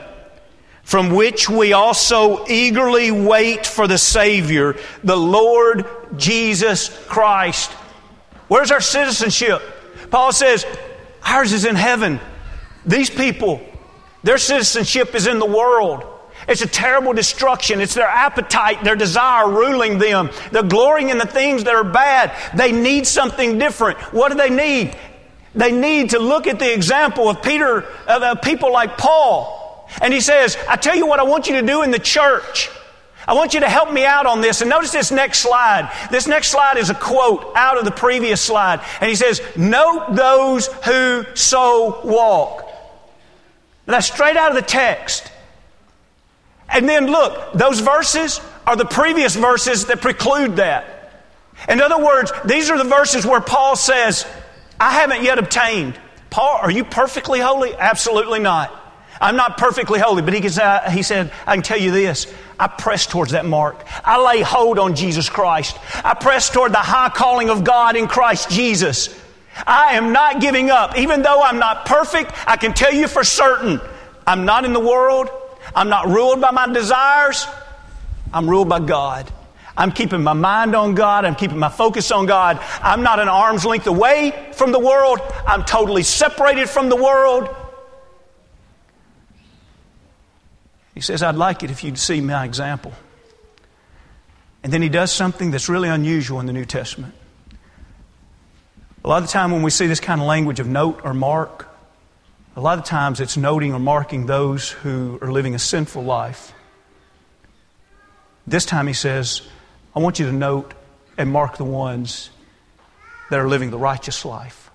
from 0.91 1.12
which 1.12 1.49
we 1.49 1.71
also 1.71 2.45
eagerly 2.47 3.12
wait 3.12 3.65
for 3.65 3.88
the 3.88 3.97
Savior, 3.97 4.75
the 5.06 5.15
Lord 5.15 5.88
Jesus 6.17 6.89
Christ. 7.08 7.71
Where's 8.49 8.71
our 8.71 8.82
citizenship? 8.82 9.62
Paul 10.10 10.34
says, 10.34 10.65
ours 11.23 11.54
is 11.54 11.63
in 11.63 11.77
heaven. 11.77 12.19
These 12.86 13.10
people, 13.10 13.62
their 14.23 14.38
citizenship 14.38 15.15
is 15.15 15.27
in 15.27 15.39
the 15.39 15.45
world. 15.45 16.04
It's 16.49 16.62
a 16.62 16.67
terrible 16.67 17.13
destruction. 17.13 17.80
It's 17.80 17.93
their 17.93 18.10
appetite, 18.10 18.84
their 18.84 18.97
desire 18.97 19.49
ruling 19.49 19.97
them. 19.97 20.30
They're 20.51 20.62
glorying 20.62 21.08
in 21.08 21.19
the 21.19 21.25
things 21.25 21.63
that 21.63 21.73
are 21.73 21.86
bad. 21.86 22.36
They 22.54 22.73
need 22.73 23.08
something 23.08 23.58
different. 23.58 23.97
What 24.13 24.34
do 24.34 24.38
they 24.38 24.49
need? 24.49 24.93
They 25.56 25.71
need 25.71 26.10
to 26.10 26.19
look 26.19 26.47
at 26.47 26.60
the 26.60 26.73
example 26.73 27.30
of 27.30 27.41
Peter, 27.41 27.86
of 28.10 28.41
people 28.41 28.73
like 28.73 28.97
Paul. 28.97 29.61
And 29.99 30.13
he 30.13 30.21
says, 30.21 30.58
I 30.69 30.75
tell 30.75 30.95
you 30.95 31.08
what 31.08 31.19
I 31.19 31.23
want 31.23 31.47
you 31.47 31.60
to 31.60 31.65
do 31.65 31.84
in 31.84 31.91
the 31.91 31.99
church. 31.99 32.69
I 33.27 33.34
want 33.34 33.54
you 33.54 33.60
to 33.60 33.69
help 33.69 33.91
me 33.91 34.06
out 34.06 34.25
on 34.25 34.41
this. 34.41 34.62
And 34.62 34.69
notice 34.69 34.91
this 34.91 35.12
next 35.12 35.39
slide. 35.39 35.91
This 36.10 36.27
next 36.27 36.49
slide 36.49 36.77
is 36.77 36.89
a 36.89 36.95
quote 36.95 37.51
out 37.56 37.77
of 37.77 37.86
the 37.86 37.91
previous 37.91 38.41
slide. 38.41 38.82
And 38.99 39.10
he 39.10 39.15
says, 39.15 39.41
Note 39.56 40.15
those 40.15 40.67
who 40.86 41.25
so 41.36 42.01
walk. 42.04 42.67
That's 43.86 44.08
straight 44.08 44.38
out 44.38 44.51
of 44.51 44.56
the 44.56 44.62
text. 44.62 45.32
And 46.69 46.88
then 46.88 47.08
look, 47.08 47.54
those 47.54 47.82
verses 47.82 48.39
are 48.65 48.75
the 48.75 48.86
previous 48.86 49.36
verses 49.36 49.86
that 49.88 50.01
preclude 50.01 50.56
that. 50.56 51.12
In 51.67 51.82
other 51.82 52.04
words, 52.04 52.32
these 52.45 52.69
are 52.69 52.77
the 52.77 52.89
verses 52.89 53.25
where 53.25 53.41
Paul 53.41 53.75
says, 53.75 54.25
I 54.80 54.93
haven't 54.93 55.23
yet 55.23 55.38
obtained. 55.38 55.99
Paul, 56.30 56.60
are 56.62 56.71
you 56.71 56.86
perfectly 56.86 57.39
holy? 57.39 57.75
Absolutely 57.75 58.39
not. 58.39 58.81
I'm 59.21 59.36
not 59.36 59.57
perfectly 59.57 59.99
holy, 59.99 60.23
but 60.23 60.34
he, 60.34 60.60
uh, 60.60 60.89
he 60.89 61.03
said, 61.03 61.31
I 61.45 61.53
can 61.53 61.62
tell 61.62 61.79
you 61.79 61.91
this. 61.91 62.34
I 62.60 62.67
press 62.67 63.05
towards 63.05 63.31
that 63.31 63.45
mark. 63.45 63.86
I 64.03 64.21
lay 64.21 64.41
hold 64.41 64.79
on 64.79 64.95
Jesus 64.95 65.29
Christ. 65.29 65.77
I 66.03 66.15
press 66.15 66.49
toward 66.49 66.73
the 66.73 66.79
high 66.79 67.10
calling 67.10 67.49
of 67.49 67.63
God 67.63 67.95
in 67.95 68.07
Christ 68.07 68.49
Jesus. 68.49 69.15
I 69.67 69.93
am 69.93 70.12
not 70.12 70.41
giving 70.41 70.71
up. 70.71 70.97
Even 70.97 71.21
though 71.21 71.41
I'm 71.41 71.60
not 71.60 71.86
perfect, 71.86 72.31
I 72.47 72.57
can 72.57 72.73
tell 72.73 72.91
you 72.91 73.07
for 73.07 73.23
certain, 73.23 73.79
I'm 74.25 74.45
not 74.45 74.65
in 74.65 74.73
the 74.73 74.79
world. 74.79 75.29
I'm 75.75 75.89
not 75.89 76.07
ruled 76.07 76.41
by 76.41 76.51
my 76.51 76.67
desires. 76.67 77.45
I'm 78.34 78.49
ruled 78.49 78.69
by 78.69 78.79
God. 78.79 79.31
I'm 79.77 79.91
keeping 79.91 80.23
my 80.23 80.34
mind 80.34 80.75
on 80.75 80.95
God. 80.95 81.25
I'm 81.25 81.36
keeping 81.36 81.60
my 81.60 81.69
focus 81.69 82.12
on 82.12 82.25
God. 82.25 82.60
I'm 82.81 83.03
not 83.03 83.19
an 83.19 83.29
arm's 83.29 83.65
length 83.65 83.88
away 83.88 84.51
from 84.53 84.71
the 84.71 84.79
world. 84.79 85.19
I'm 85.47 85.63
totally 85.63 86.03
separated 86.03 86.69
from 86.69 86.89
the 86.89 86.95
world. 86.95 87.55
He 90.93 91.01
says, 91.01 91.23
I'd 91.23 91.36
like 91.36 91.63
it 91.63 91.71
if 91.71 91.84
you'd 91.84 91.97
see 91.97 92.21
my 92.21 92.45
example. 92.45 92.93
And 94.63 94.71
then 94.71 94.82
he 94.82 94.89
does 94.89 95.12
something 95.12 95.51
that's 95.51 95.69
really 95.69 95.89
unusual 95.89 96.39
in 96.39 96.45
the 96.45 96.54
New 96.54 96.65
Testament. 96.65 97.13
A 99.04 99.08
lot 99.08 99.23
of 99.23 99.27
the 99.27 99.32
time 99.32 99.51
when 99.51 99.63
we 99.63 99.71
see 99.71 99.88
this 99.88 99.99
kind 99.99 100.21
of 100.21 100.27
language 100.27 100.60
of 100.60 100.67
note 100.67 101.01
or 101.04 101.13
mark, 101.13 101.67
a 102.56 102.62
lot 102.62 102.77
of 102.77 102.86
times 102.86 103.19
it's 103.19 103.38
noting 103.38 103.73
or 103.73 103.80
marking 103.80 104.27
those 104.27 104.69
who 104.69 105.17
are 105.21 105.32
living 105.32 105.56
a 105.56 105.60
sinful 105.60 106.04
life. 106.04 106.54
This 108.45 108.65
time 108.65 108.86
he 108.86 108.93
says, 108.93 109.41
I 109.95 109.99
want 109.99 110.19
you 110.19 110.25
to 110.27 110.32
note 110.32 110.73
and 111.17 111.32
mark 111.32 111.58
the 111.58 111.65
ones 111.65 112.30
that 113.30 113.39
are 113.39 113.47
living 113.47 113.71
the 113.71 113.80
righteous 113.80 114.25
life. 114.25 114.69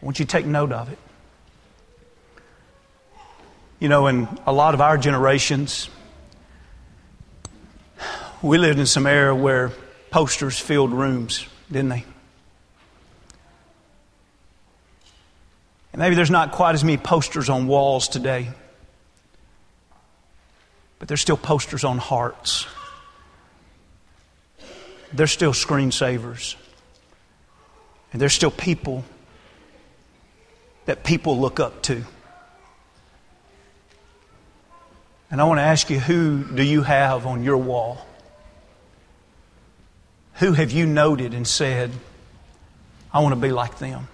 I 0.00 0.04
want 0.04 0.18
you 0.18 0.24
to 0.24 0.30
take 0.30 0.46
note 0.46 0.72
of 0.72 0.90
it. 0.90 0.98
You 3.80 3.88
know, 3.88 4.06
in 4.06 4.28
a 4.46 4.52
lot 4.52 4.74
of 4.74 4.80
our 4.80 4.96
generations, 4.96 5.90
we 8.40 8.58
lived 8.58 8.78
in 8.78 8.86
some 8.86 9.06
era 9.06 9.34
where 9.34 9.72
posters 10.10 10.58
filled 10.58 10.92
rooms, 10.92 11.46
didn't 11.70 11.88
they? 11.88 12.04
And 15.92 16.00
maybe 16.00 16.14
there's 16.14 16.30
not 16.30 16.52
quite 16.52 16.74
as 16.74 16.82
many 16.82 16.96
posters 16.96 17.48
on 17.48 17.66
walls 17.66 18.08
today, 18.08 18.50
but 20.98 21.08
there's 21.08 21.20
still 21.20 21.36
posters 21.36 21.84
on 21.84 21.98
hearts. 21.98 22.66
There's 25.12 25.30
still 25.30 25.52
screensavers. 25.52 26.56
And 28.12 28.20
there's 28.20 28.34
still 28.34 28.50
people 28.50 29.04
that 30.86 31.04
people 31.04 31.40
look 31.40 31.60
up 31.60 31.82
to. 31.82 32.04
And 35.34 35.40
I 35.40 35.46
want 35.46 35.58
to 35.58 35.64
ask 35.64 35.90
you 35.90 35.98
who 35.98 36.44
do 36.44 36.62
you 36.62 36.82
have 36.82 37.26
on 37.26 37.42
your 37.42 37.56
wall? 37.56 37.98
Who 40.34 40.52
have 40.52 40.70
you 40.70 40.86
noted 40.86 41.34
and 41.34 41.44
said, 41.44 41.90
I 43.12 43.18
want 43.18 43.34
to 43.34 43.40
be 43.40 43.50
like 43.50 43.80
them? 43.80 44.06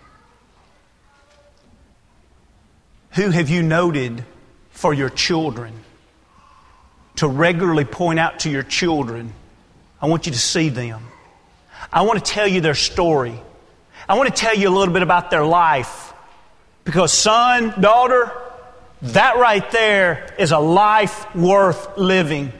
Who 3.16 3.28
have 3.28 3.50
you 3.50 3.62
noted 3.62 4.24
for 4.70 4.94
your 4.94 5.10
children? 5.10 5.74
To 7.16 7.28
regularly 7.28 7.84
point 7.84 8.18
out 8.18 8.40
to 8.40 8.50
your 8.50 8.62
children, 8.62 9.34
I 10.00 10.06
want 10.06 10.24
you 10.24 10.32
to 10.32 10.38
see 10.38 10.70
them. 10.70 11.02
I 11.92 12.00
want 12.00 12.24
to 12.24 12.32
tell 12.32 12.48
you 12.48 12.62
their 12.62 12.74
story. 12.74 13.38
I 14.08 14.16
want 14.16 14.34
to 14.34 14.40
tell 14.40 14.56
you 14.56 14.70
a 14.70 14.74
little 14.74 14.94
bit 14.94 15.02
about 15.02 15.30
their 15.30 15.44
life. 15.44 16.14
Because, 16.84 17.12
son, 17.12 17.78
daughter, 17.78 18.32
that 19.02 19.36
right 19.36 19.68
there 19.70 20.34
is 20.38 20.52
a 20.52 20.58
life 20.58 21.34
worth 21.34 21.96
living. 21.96 22.52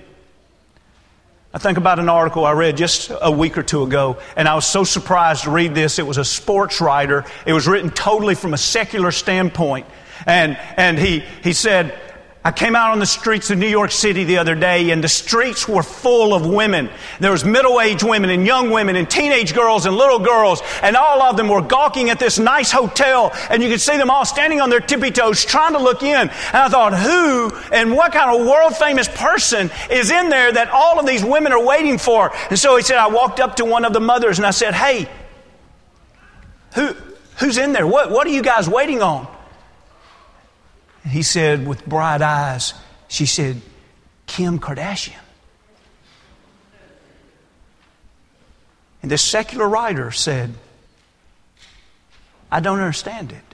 I 1.52 1.58
think 1.58 1.78
about 1.78 1.98
an 1.98 2.08
article 2.08 2.44
I 2.44 2.52
read 2.52 2.76
just 2.76 3.10
a 3.20 3.30
week 3.30 3.58
or 3.58 3.62
two 3.62 3.82
ago, 3.82 4.18
and 4.36 4.48
I 4.48 4.54
was 4.54 4.64
so 4.64 4.84
surprised 4.84 5.44
to 5.44 5.50
read 5.50 5.74
this. 5.74 5.98
It 5.98 6.06
was 6.06 6.16
a 6.16 6.24
sports 6.24 6.80
writer. 6.80 7.24
It 7.44 7.52
was 7.52 7.66
written 7.66 7.90
totally 7.90 8.34
from 8.36 8.54
a 8.54 8.58
secular 8.58 9.10
standpoint. 9.10 9.86
And, 10.26 10.56
and 10.76 10.98
he, 10.98 11.24
he 11.42 11.52
said, 11.52 11.98
I 12.42 12.52
came 12.52 12.74
out 12.74 12.92
on 12.92 12.98
the 12.98 13.06
streets 13.06 13.50
of 13.50 13.58
New 13.58 13.68
York 13.68 13.90
City 13.90 14.24
the 14.24 14.38
other 14.38 14.54
day 14.54 14.90
and 14.92 15.04
the 15.04 15.08
streets 15.08 15.68
were 15.68 15.82
full 15.82 16.32
of 16.32 16.46
women. 16.46 16.88
There 17.20 17.32
was 17.32 17.44
middle-aged 17.44 18.02
women 18.02 18.30
and 18.30 18.46
young 18.46 18.70
women 18.70 18.96
and 18.96 19.10
teenage 19.10 19.52
girls 19.52 19.84
and 19.84 19.94
little 19.94 20.18
girls 20.18 20.62
and 20.82 20.96
all 20.96 21.20
of 21.20 21.36
them 21.36 21.48
were 21.48 21.60
gawking 21.60 22.08
at 22.08 22.18
this 22.18 22.38
nice 22.38 22.72
hotel 22.72 23.30
and 23.50 23.62
you 23.62 23.68
could 23.68 23.80
see 23.80 23.98
them 23.98 24.08
all 24.08 24.24
standing 24.24 24.58
on 24.58 24.70
their 24.70 24.80
tippy 24.80 25.10
toes 25.10 25.44
trying 25.44 25.74
to 25.74 25.78
look 25.78 26.02
in. 26.02 26.16
And 26.16 26.30
I 26.54 26.68
thought, 26.70 26.94
who 26.94 27.50
and 27.74 27.92
what 27.92 28.12
kind 28.12 28.34
of 28.34 28.46
world 28.46 28.74
famous 28.74 29.06
person 29.06 29.70
is 29.90 30.10
in 30.10 30.30
there 30.30 30.50
that 30.50 30.70
all 30.70 30.98
of 30.98 31.04
these 31.04 31.22
women 31.22 31.52
are 31.52 31.62
waiting 31.62 31.98
for? 31.98 32.34
And 32.48 32.58
so 32.58 32.74
he 32.74 32.82
said, 32.82 32.96
I 32.96 33.08
walked 33.08 33.38
up 33.38 33.56
to 33.56 33.66
one 33.66 33.84
of 33.84 33.92
the 33.92 34.00
mothers 34.00 34.38
and 34.38 34.46
I 34.46 34.52
said, 34.52 34.72
hey, 34.72 35.10
Who, 36.74 36.94
who's 37.38 37.58
in 37.58 37.74
there? 37.74 37.86
What, 37.86 38.10
what 38.10 38.26
are 38.26 38.30
you 38.30 38.42
guys 38.42 38.66
waiting 38.66 39.02
on? 39.02 39.28
And 41.02 41.12
he 41.12 41.22
said, 41.22 41.66
with 41.66 41.86
bright 41.86 42.22
eyes, 42.22 42.74
she 43.08 43.26
said, 43.26 43.60
Kim 44.26 44.58
Kardashian. 44.58 45.14
And 49.02 49.10
this 49.10 49.22
secular 49.22 49.68
writer 49.68 50.10
said, 50.10 50.52
I 52.50 52.60
don't 52.60 52.78
understand 52.78 53.32
it. 53.32 53.50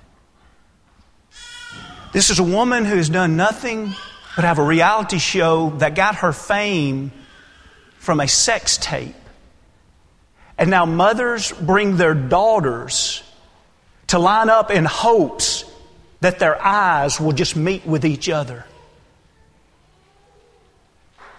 This 2.13 2.31
is 2.31 2.39
a 2.39 2.45
woman 2.45 2.85
who 2.85 2.97
has 2.97 3.09
done 3.09 3.37
nothing 3.37 3.95
but 4.35 4.45
have 4.45 4.59
a 4.59 4.63
reality 4.63 5.19
show 5.19 5.71
that 5.79 5.95
got 5.95 6.17
her 6.17 6.33
fame 6.33 7.13
from 7.99 8.21
a 8.21 8.29
sex 8.29 8.77
tape. 8.79 9.15
And 10.59 10.71
now 10.71 10.85
mothers 10.85 11.53
bring 11.53 11.97
their 11.97 12.15
daughters 12.15 13.23
to 14.09 14.19
line 14.19 14.49
up 14.49 14.71
in 14.71 14.85
hopes 14.85 15.65
that 16.27 16.41
their 16.41 16.61
eyes 16.61 17.20
will 17.20 17.31
just 17.31 17.55
meet 17.55 17.87
with 17.87 18.05
each 18.05 18.29
other. 18.29 18.64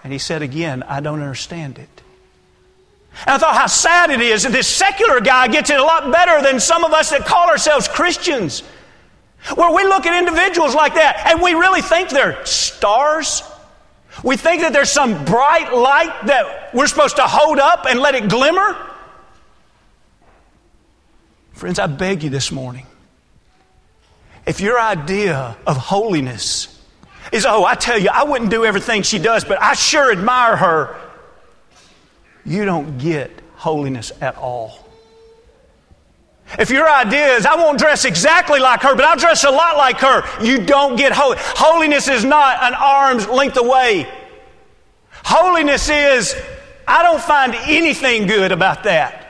And 0.02 0.14
he 0.14 0.18
said 0.18 0.42
again, 0.42 0.82
I 0.84 1.02
don't 1.02 1.20
understand 1.20 1.78
it. 1.78 1.90
And 3.26 3.32
I 3.32 3.38
thought 3.38 3.54
how 3.54 3.68
sad 3.68 4.12
it 4.12 4.22
is 4.22 4.44
that 4.44 4.54
this 4.54 4.66
secular 4.66 5.20
guy 5.20 5.50
gets 5.50 5.70
it 5.70 5.78
a 5.78 5.84
lot 5.84 6.10
better 6.10 6.42
than 6.42 6.62
some 6.62 6.86
of 6.86 6.94
us 6.94 7.10
that 7.10 7.26
call 7.26 7.50
ourselves 7.50 7.90
Christians. 7.90 8.64
Where 9.56 9.76
we 9.76 9.84
look 9.84 10.06
at 10.06 10.18
individuals 10.18 10.74
like 10.74 10.94
that 10.94 11.22
and 11.28 11.42
we 11.42 11.54
really 11.54 11.82
think 11.82 12.10
they're 12.10 12.46
stars. 12.46 13.44
We 14.24 14.38
think 14.38 14.62
that 14.62 14.72
there's 14.72 14.90
some 14.90 15.26
bright 15.26 15.74
light 15.74 16.28
that 16.28 16.74
we're 16.74 16.88
supposed 16.88 17.18
to 17.18 17.24
hold 17.24 17.60
up 17.60 17.86
and 17.90 18.00
let 18.00 18.16
it 18.16 18.30
glimmer. 18.30 18.78
Friends, 21.52 21.78
I 21.78 21.88
beg 21.88 22.24
you 22.24 22.30
this 22.30 22.54
morning 22.54 22.87
if 24.48 24.62
your 24.62 24.80
idea 24.80 25.58
of 25.68 25.76
holiness 25.76 26.74
is, 27.34 27.46
oh, 27.46 27.66
I 27.66 27.76
tell 27.76 28.00
you, 28.00 28.10
I 28.12 28.24
wouldn't 28.24 28.50
do 28.50 28.64
everything 28.64 29.02
she 29.02 29.20
does, 29.20 29.44
but 29.44 29.62
I 29.62 29.74
sure 29.74 30.10
admire 30.12 30.56
her, 30.56 30.98
you 32.46 32.64
don't 32.64 32.98
get 32.98 33.30
holiness 33.56 34.14
at 34.22 34.38
all. 34.38 34.88
If 36.58 36.70
your 36.70 36.90
idea 36.90 37.36
is, 37.36 37.46
I 37.46 37.56
won't 37.56 37.78
dress 37.78 38.06
exactly 38.06 38.62
like 38.62 38.82
her, 38.84 38.96
but 38.96 39.04
I'll 39.04 39.18
dress 39.18 39.44
a 39.44 39.52
lot 39.52 39.76
like 39.76 40.00
her, 40.00 40.24
you 40.42 40.66
don't 40.66 40.96
get 40.96 41.12
holy. 41.12 41.36
Holiness 41.40 42.08
is 42.08 42.24
not 42.24 42.64
an 42.64 42.74
arm's 42.74 43.28
length 43.28 43.58
away. 43.58 44.08
Holiness 45.26 45.90
is, 45.90 46.34
I 46.88 47.04
don't 47.04 47.22
find 47.22 47.54
anything 47.54 48.28
good 48.28 48.54
about 48.54 48.84
that. 48.84 49.26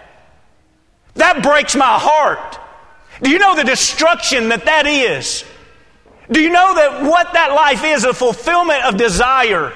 That 1.15 1.41
breaks 1.41 1.76
my 1.76 1.97
heart. 1.99 2.59
Do 3.22 3.30
you 3.30 3.39
know 3.39 3.55
the 3.55 3.63
destruction 3.63 4.49
that 4.49 4.65
that 4.65 4.86
is? 4.86 5.43
Do 6.30 6.41
you 6.41 6.49
know 6.49 6.76
that 6.76 7.03
what 7.03 7.34
that 7.34 7.53
life 7.53 7.84
is 7.84 8.03
a 8.03 8.13
fulfillment 8.13 8.84
of 8.84 8.97
desire? 8.97 9.74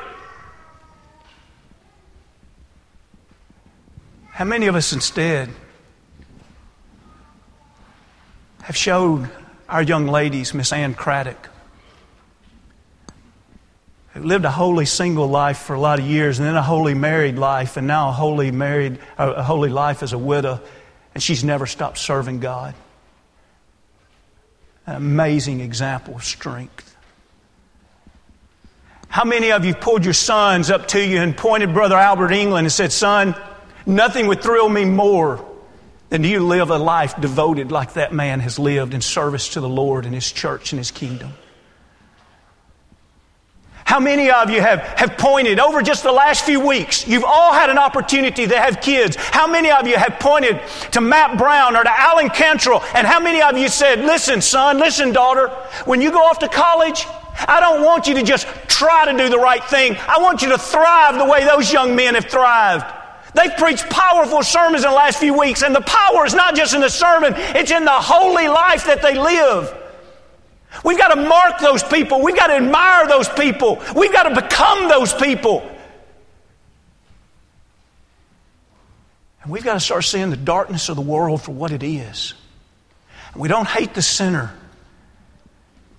How 4.30 4.46
many 4.46 4.68
of 4.68 4.76
us 4.76 4.92
instead 4.92 5.50
have 8.64 8.76
showed 8.76 9.30
our 9.70 9.82
young 9.82 10.08
ladies, 10.08 10.54
Miss 10.54 10.74
Ann 10.74 10.94
Craddock, 10.94 11.50
who 14.14 14.24
lived 14.24 14.46
a 14.46 14.52
holy 14.52 14.86
single 14.86 15.28
life 15.28 15.58
for 15.58 15.74
a 15.74 15.80
lot 15.80 16.00
of 16.00 16.06
years, 16.06 16.38
and 16.38 16.48
then 16.48 16.56
a 16.56 16.62
holy 16.62 16.94
married 16.94 17.38
life, 17.38 17.78
and 17.78 17.88
now 17.88 18.10
a 18.10 18.12
holy 18.12 18.52
married, 18.52 19.00
a 19.18 19.42
holy 19.42 19.70
life 19.70 20.04
as 20.04 20.12
a 20.12 20.18
widow, 20.18 20.60
and 21.14 21.24
she's 21.24 21.44
never 21.44 21.66
stopped 21.66 21.98
serving 21.98 22.40
God. 22.40 22.76
An 24.86 24.96
amazing 24.96 25.62
example 25.62 26.16
of 26.16 26.24
strength. 26.24 26.96
How 29.08 29.26
many 29.26 29.52
of 29.52 29.66
you 29.66 29.76
pulled 29.76 30.06
your 30.06 30.14
sons 30.14 30.72
up 30.72 30.88
to 30.90 31.06
you 31.06 31.20
and 31.20 31.36
pointed 31.36 31.74
Brother 31.74 31.98
Albert 31.98 32.32
England 32.32 32.66
and 32.66 32.72
said, 32.72 32.92
Son, 32.92 33.36
nothing 33.86 34.28
would 34.28 34.42
thrill 34.42 34.70
me 34.70 34.86
more 34.86 35.46
than 36.10 36.24
you 36.24 36.40
live 36.46 36.70
a 36.70 36.78
life 36.78 37.20
devoted 37.20 37.72
like 37.72 37.94
that 37.94 38.14
man 38.14 38.40
has 38.40 38.58
lived 38.58 38.94
in 38.94 39.02
service 39.02 39.50
to 39.50 39.60
the 39.60 39.70
Lord 39.70 40.06
and 40.06 40.16
His 40.16 40.32
church 40.32 40.72
and 40.72 40.80
His 40.80 40.92
kingdom. 40.92 41.34
How 43.92 44.00
many 44.00 44.32
of 44.32 44.50
you 44.50 44.62
have, 44.62 44.80
have 44.98 45.18
pointed 45.18 45.60
over 45.60 45.82
just 45.82 46.04
the 46.04 46.14
last 46.14 46.46
few 46.46 46.66
weeks? 46.66 47.06
You've 47.06 47.26
all 47.26 47.52
had 47.52 47.70
an 47.70 47.78
opportunity 47.78 48.48
to 48.48 48.58
have 48.58 48.80
kids. 48.80 49.18
How 49.18 49.48
many 49.48 49.70
of 49.70 49.86
you 49.86 49.98
have 49.98 50.18
pointed 50.18 50.62
to 50.94 51.02
Matt 51.02 51.38
Brown 51.38 51.76
or 51.76 51.84
to 51.84 52.00
Alan 52.00 52.30
Cantrell? 52.30 52.82
And 52.96 53.06
how 53.06 53.20
many 53.20 53.42
of 53.42 53.58
you 53.58 53.68
said, 53.68 54.00
listen, 54.00 54.40
son, 54.40 54.80
listen, 54.80 55.12
daughter, 55.12 55.50
when 55.84 56.00
you 56.00 56.10
go 56.10 56.24
off 56.24 56.40
to 56.40 56.48
college, 56.48 57.06
I 57.50 57.60
don't 57.60 57.84
want 57.84 58.08
you 58.08 58.14
to 58.14 58.24
just 58.24 58.48
try 58.70 59.12
to 59.12 59.18
do 59.18 59.28
the 59.28 59.38
right 59.38 59.66
thing. 59.66 59.98
I 60.08 60.20
want 60.22 60.42
you 60.42 60.48
to 60.52 60.58
thrive 60.58 61.18
the 61.18 61.26
way 61.26 61.44
those 61.44 61.74
young 61.74 61.94
men 61.94 62.16
have 62.16 62.28
thrived. 62.28 62.86
They've 63.34 63.58
preached 63.58 63.90
powerful 63.90 64.42
sermons 64.42 64.86
in 64.86 64.90
the 64.90 64.96
last 64.96 65.20
few 65.20 65.38
weeks, 65.38 65.64
and 65.64 65.76
the 65.76 65.82
power 65.82 66.26
is 66.26 66.34
not 66.34 66.56
just 66.56 66.74
in 66.74 66.80
the 66.80 66.88
sermon, 66.88 67.34
it's 67.36 67.72
in 67.72 67.84
the 67.84 67.92
holy 67.92 68.48
life 68.48 68.86
that 68.86 69.02
they 69.02 69.16
live. 69.20 69.81
We've 70.84 70.98
got 70.98 71.14
to 71.14 71.22
mark 71.22 71.60
those 71.60 71.84
people. 71.84 72.22
We've 72.22 72.36
got 72.36 72.48
to 72.48 72.56
admire 72.56 73.08
those 73.08 73.30
people. 73.30 73.82
We've 73.96 74.12
got 74.12 74.24
to 74.24 74.42
become 74.42 74.90
those 74.90 75.14
people. 75.14 75.70
And 79.44 79.52
we've 79.52 79.64
got 79.64 79.74
to 79.74 79.80
start 79.80 80.04
seeing 80.04 80.30
the 80.30 80.38
darkness 80.38 80.90
of 80.90 80.96
the 80.96 81.02
world 81.02 81.42
for 81.42 81.52
what 81.52 81.72
it 81.72 81.84
is. 81.84 82.34
we 83.36 83.48
don't 83.48 83.68
hate 83.68 83.94
the 83.94 84.02
sinner, 84.02 84.54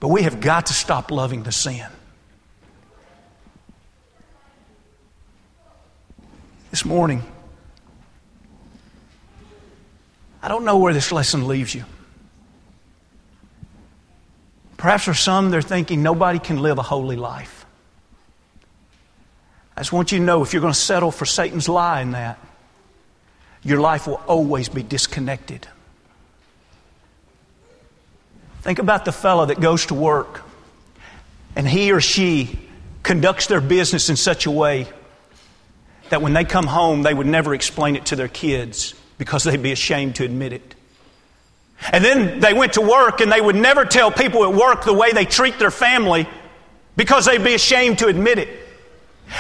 but 0.01 0.09
we 0.09 0.23
have 0.23 0.41
got 0.41 0.67
to 0.67 0.73
stop 0.73 1.11
loving 1.11 1.43
the 1.43 1.53
sin. 1.53 1.87
this 6.73 6.87
morning. 6.87 7.23
I 10.43 10.49
don't 10.49 10.65
know 10.65 10.79
where 10.79 10.95
this 10.95 11.13
lesson 11.13 11.47
leaves 11.47 11.75
you. 11.75 11.85
Perhaps 14.83 15.05
for 15.05 15.15
some, 15.15 15.53
they're 15.53 15.63
thinking 15.63 16.03
nobody 16.03 16.41
can 16.41 16.61
live 16.61 16.77
a 16.77 16.83
holy 16.83 17.15
life. 17.15 17.67
I 19.77 19.81
just 19.83 19.93
want 19.93 20.11
you 20.11 20.19
to 20.19 20.25
know 20.25 20.43
if 20.43 20.53
you're 20.53 20.61
going 20.61 20.73
to 20.73 20.79
settle 20.79 21.13
for 21.13 21.25
Satan's 21.25 21.69
lie 21.69 22.01
in 22.01 22.11
that, 22.11 22.37
your 23.63 23.79
life 23.79 24.09
will 24.09 24.21
always 24.27 24.69
be 24.69 24.83
disconnected. 24.83 25.69
Think 28.63 28.81
about 28.81 29.05
the 29.05 29.13
fellow 29.13 29.47
that 29.47 29.61
goes 29.61 29.87
to 29.87 29.95
work 29.95 30.43
and 31.55 31.69
he 31.69 31.93
or 31.93 32.01
she 32.01 32.59
conducts 33.05 33.47
their 33.47 33.61
business 33.61 34.11
in 34.11 34.17
such 34.17 34.47
a 34.47 34.51
way 34.51 34.89
that 36.09 36.23
when 36.23 36.33
they 36.33 36.43
come 36.43 36.67
home, 36.67 37.05
they 37.05 37.15
would 37.15 37.29
never 37.29 37.55
explain 37.55 37.95
it 37.95 38.07
to 38.07 38.17
their 38.17 38.27
kids 38.27 38.95
because 39.17 39.45
they'd 39.45 39.63
be 39.63 39.71
ashamed 39.71 40.17
to 40.17 40.25
admit 40.25 40.53
it. 40.53 40.75
And 41.91 42.05
then 42.05 42.41
they 42.41 42.53
went 42.53 42.75
to 42.75 42.81
work 42.81 43.21
and 43.21 43.33
they 43.33 43.41
would 43.41 43.57
never 43.57 43.85
tell 43.85 44.11
people 44.11 44.45
at 44.45 44.55
work 44.55 44.85
the 44.85 44.93
way 44.93 45.13
they 45.13 45.25
treat 45.25 45.59
their 45.59 45.71
family 45.71 46.29
because 46.97 47.27
they'd 47.27 47.43
be 47.43 47.55
ashamed 47.55 47.99
to 47.99 48.07
admit 48.07 48.39
it. 48.39 48.49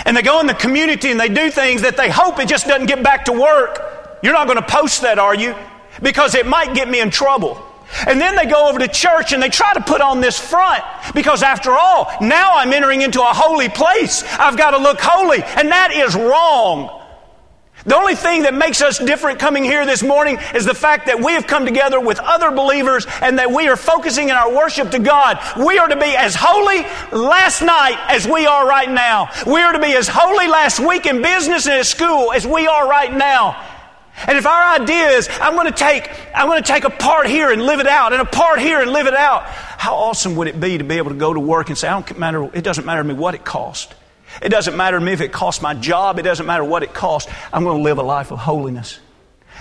And 0.04 0.16
they 0.16 0.22
go 0.22 0.40
in 0.40 0.46
the 0.46 0.54
community 0.54 1.10
and 1.10 1.20
they 1.20 1.28
do 1.28 1.50
things 1.50 1.82
that 1.82 1.96
they 1.96 2.10
hope 2.10 2.38
it 2.38 2.48
just 2.48 2.66
doesn't 2.66 2.86
get 2.86 3.02
back 3.02 3.26
to 3.26 3.32
work. 3.32 4.18
You're 4.22 4.32
not 4.32 4.46
going 4.46 4.58
to 4.58 4.66
post 4.66 5.02
that, 5.02 5.18
are 5.18 5.34
you? 5.34 5.54
Because 6.02 6.34
it 6.34 6.46
might 6.46 6.74
get 6.74 6.88
me 6.88 7.00
in 7.00 7.10
trouble. 7.10 7.62
And 8.06 8.20
then 8.20 8.36
they 8.36 8.46
go 8.46 8.68
over 8.68 8.78
to 8.78 8.88
church 8.88 9.32
and 9.32 9.42
they 9.42 9.50
try 9.50 9.72
to 9.74 9.80
put 9.82 10.00
on 10.00 10.20
this 10.20 10.38
front 10.38 10.82
because 11.14 11.42
after 11.42 11.72
all, 11.72 12.10
now 12.22 12.52
I'm 12.54 12.72
entering 12.72 13.02
into 13.02 13.20
a 13.20 13.26
holy 13.26 13.68
place. 13.68 14.24
I've 14.38 14.56
got 14.56 14.70
to 14.70 14.78
look 14.78 14.98
holy. 15.00 15.42
And 15.42 15.68
that 15.68 15.92
is 15.92 16.14
wrong. 16.14 17.01
The 17.84 17.96
only 17.96 18.14
thing 18.14 18.42
that 18.42 18.54
makes 18.54 18.80
us 18.80 18.98
different 18.98 19.40
coming 19.40 19.64
here 19.64 19.84
this 19.84 20.04
morning 20.04 20.38
is 20.54 20.64
the 20.64 20.74
fact 20.74 21.06
that 21.06 21.20
we 21.20 21.32
have 21.32 21.48
come 21.48 21.66
together 21.66 21.98
with 21.98 22.20
other 22.20 22.52
believers 22.52 23.06
and 23.20 23.38
that 23.38 23.50
we 23.50 23.66
are 23.68 23.76
focusing 23.76 24.28
in 24.28 24.36
our 24.36 24.54
worship 24.54 24.92
to 24.92 25.00
God. 25.00 25.40
We 25.58 25.78
are 25.78 25.88
to 25.88 25.96
be 25.96 26.14
as 26.16 26.36
holy 26.38 26.82
last 27.10 27.60
night 27.60 27.98
as 28.08 28.26
we 28.26 28.46
are 28.46 28.68
right 28.68 28.88
now. 28.88 29.30
We 29.46 29.60
are 29.60 29.72
to 29.72 29.80
be 29.80 29.94
as 29.94 30.08
holy 30.08 30.46
last 30.46 30.78
week 30.78 31.06
in 31.06 31.22
business 31.22 31.66
and 31.66 31.74
at 31.74 31.86
school 31.86 32.32
as 32.32 32.46
we 32.46 32.68
are 32.68 32.88
right 32.88 33.12
now. 33.12 33.60
And 34.26 34.38
if 34.38 34.46
our 34.46 34.80
idea 34.80 35.08
is, 35.08 35.28
I'm 35.40 35.54
going 35.54 35.66
to 35.66 35.76
take, 35.76 36.08
I'm 36.36 36.46
going 36.46 36.62
to 36.62 36.66
take 36.66 36.84
a 36.84 36.90
part 36.90 37.26
here 37.26 37.50
and 37.50 37.62
live 37.62 37.80
it 37.80 37.86
out, 37.86 38.12
and 38.12 38.20
a 38.20 38.26
part 38.26 38.60
here 38.60 38.80
and 38.80 38.92
live 38.92 39.06
it 39.06 39.14
out, 39.14 39.44
how 39.44 39.94
awesome 39.94 40.36
would 40.36 40.48
it 40.48 40.60
be 40.60 40.78
to 40.78 40.84
be 40.84 40.98
able 40.98 41.10
to 41.10 41.16
go 41.16 41.32
to 41.32 41.40
work 41.40 41.70
and 41.70 41.78
say, 41.78 41.88
I 41.88 41.92
don't 41.98 42.18
matter, 42.18 42.44
it 42.54 42.62
doesn't 42.62 42.84
matter 42.84 43.02
to 43.02 43.08
me 43.08 43.14
what 43.14 43.34
it 43.34 43.44
costs. 43.44 43.92
It 44.42 44.48
doesn't 44.48 44.76
matter 44.76 44.98
to 44.98 45.04
me 45.04 45.12
if 45.12 45.20
it 45.20 45.32
costs 45.32 45.62
my 45.62 45.74
job. 45.74 46.18
It 46.18 46.22
doesn't 46.22 46.46
matter 46.46 46.64
what 46.64 46.82
it 46.82 46.92
costs. 46.92 47.32
I'm 47.52 47.64
going 47.64 47.78
to 47.78 47.82
live 47.82 47.98
a 47.98 48.02
life 48.02 48.32
of 48.32 48.38
holiness. 48.38 48.98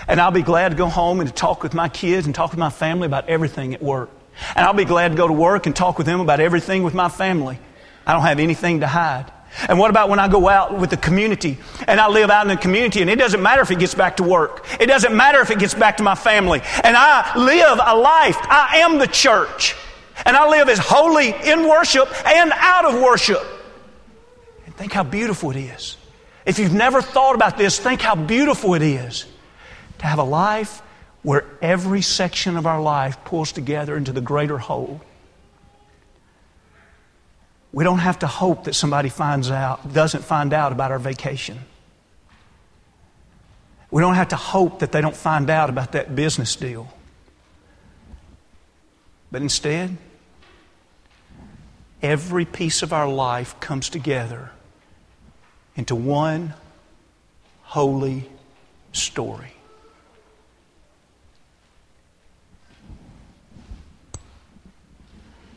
And 0.08 0.20
I'll 0.20 0.32
be 0.32 0.42
glad 0.42 0.70
to 0.70 0.76
go 0.76 0.86
home 0.86 1.20
and 1.20 1.28
to 1.28 1.34
talk 1.34 1.62
with 1.62 1.74
my 1.74 1.88
kids 1.88 2.26
and 2.26 2.34
talk 2.34 2.50
with 2.50 2.58
my 2.58 2.70
family 2.70 3.06
about 3.06 3.28
everything 3.28 3.74
at 3.74 3.82
work. 3.82 4.10
And 4.56 4.66
I'll 4.66 4.72
be 4.72 4.84
glad 4.84 5.10
to 5.10 5.14
go 5.14 5.28
to 5.28 5.32
work 5.32 5.66
and 5.66 5.76
talk 5.76 5.98
with 5.98 6.06
them 6.06 6.20
about 6.20 6.40
everything 6.40 6.82
with 6.82 6.94
my 6.94 7.08
family. 7.08 7.58
I 8.06 8.12
don't 8.12 8.22
have 8.22 8.40
anything 8.40 8.80
to 8.80 8.86
hide. 8.86 9.30
And 9.68 9.78
what 9.78 9.90
about 9.90 10.08
when 10.08 10.18
I 10.18 10.28
go 10.28 10.48
out 10.48 10.78
with 10.78 10.90
the 10.90 10.96
community 10.96 11.58
and 11.86 12.00
I 12.00 12.08
live 12.08 12.30
out 12.30 12.42
in 12.42 12.48
the 12.48 12.60
community 12.60 13.02
and 13.02 13.10
it 13.10 13.16
doesn't 13.16 13.42
matter 13.42 13.60
if 13.60 13.70
it 13.70 13.78
gets 13.78 13.94
back 13.94 14.16
to 14.16 14.22
work. 14.22 14.66
It 14.80 14.86
doesn't 14.86 15.14
matter 15.14 15.40
if 15.40 15.50
it 15.50 15.58
gets 15.58 15.74
back 15.74 15.98
to 15.98 16.02
my 16.02 16.14
family. 16.14 16.62
And 16.82 16.96
I 16.96 17.36
live 17.36 17.78
a 17.84 17.96
life. 17.96 18.38
I 18.40 18.78
am 18.78 18.98
the 18.98 19.06
church. 19.06 19.76
And 20.24 20.36
I 20.36 20.48
live 20.48 20.68
as 20.68 20.78
holy 20.78 21.34
in 21.44 21.68
worship 21.68 22.08
and 22.26 22.52
out 22.56 22.86
of 22.86 23.00
worship. 23.02 23.42
And 24.72 24.78
think 24.78 24.92
how 24.92 25.02
beautiful 25.02 25.50
it 25.50 25.58
is. 25.58 25.98
If 26.46 26.58
you've 26.58 26.72
never 26.72 27.02
thought 27.02 27.34
about 27.34 27.58
this, 27.58 27.78
think 27.78 28.00
how 28.00 28.14
beautiful 28.14 28.72
it 28.72 28.80
is 28.80 29.26
to 29.98 30.06
have 30.06 30.18
a 30.18 30.24
life 30.24 30.80
where 31.22 31.44
every 31.60 32.00
section 32.00 32.56
of 32.56 32.66
our 32.66 32.80
life 32.80 33.22
pulls 33.26 33.52
together 33.52 33.94
into 33.98 34.12
the 34.12 34.22
greater 34.22 34.56
whole. 34.56 35.02
We 37.70 37.84
don't 37.84 37.98
have 37.98 38.20
to 38.20 38.26
hope 38.26 38.64
that 38.64 38.74
somebody 38.74 39.10
finds 39.10 39.50
out, 39.50 39.92
doesn't 39.92 40.24
find 40.24 40.54
out 40.54 40.72
about 40.72 40.90
our 40.90 40.98
vacation. 40.98 41.58
We 43.90 44.00
don't 44.00 44.14
have 44.14 44.28
to 44.28 44.36
hope 44.36 44.78
that 44.78 44.90
they 44.90 45.02
don't 45.02 45.14
find 45.14 45.50
out 45.50 45.68
about 45.68 45.92
that 45.92 46.16
business 46.16 46.56
deal. 46.56 46.90
But 49.30 49.42
instead, 49.42 49.98
every 52.02 52.46
piece 52.46 52.82
of 52.82 52.94
our 52.94 53.06
life 53.06 53.60
comes 53.60 53.90
together 53.90 54.50
into 55.76 55.94
one 55.94 56.54
holy 57.62 58.28
story. 58.92 59.52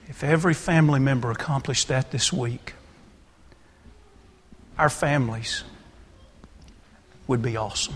If 0.08 0.24
every 0.24 0.54
family 0.54 1.00
member 1.00 1.30
accomplished 1.32 1.90
that 1.90 2.12
this 2.12 2.32
week, 2.32 2.74
our 4.78 4.90
families 4.90 5.64
would 7.28 7.42
be 7.42 7.58
awesome. 7.58 7.96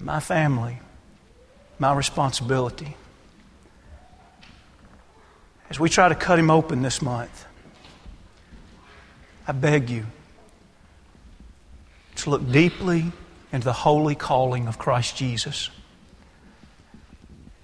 My 0.00 0.18
family, 0.20 0.80
my 1.78 1.94
responsibility. 1.94 2.96
As 5.70 5.78
we 5.78 5.88
try 5.88 6.08
to 6.08 6.14
cut 6.14 6.38
him 6.38 6.50
open 6.50 6.82
this 6.82 7.00
month, 7.00 7.46
I 9.46 9.52
beg 9.52 9.90
you 9.90 10.06
to 12.16 12.30
look 12.30 12.50
deeply 12.50 13.12
into 13.52 13.64
the 13.64 13.72
holy 13.72 14.14
calling 14.14 14.66
of 14.66 14.78
Christ 14.78 15.16
Jesus. 15.16 15.70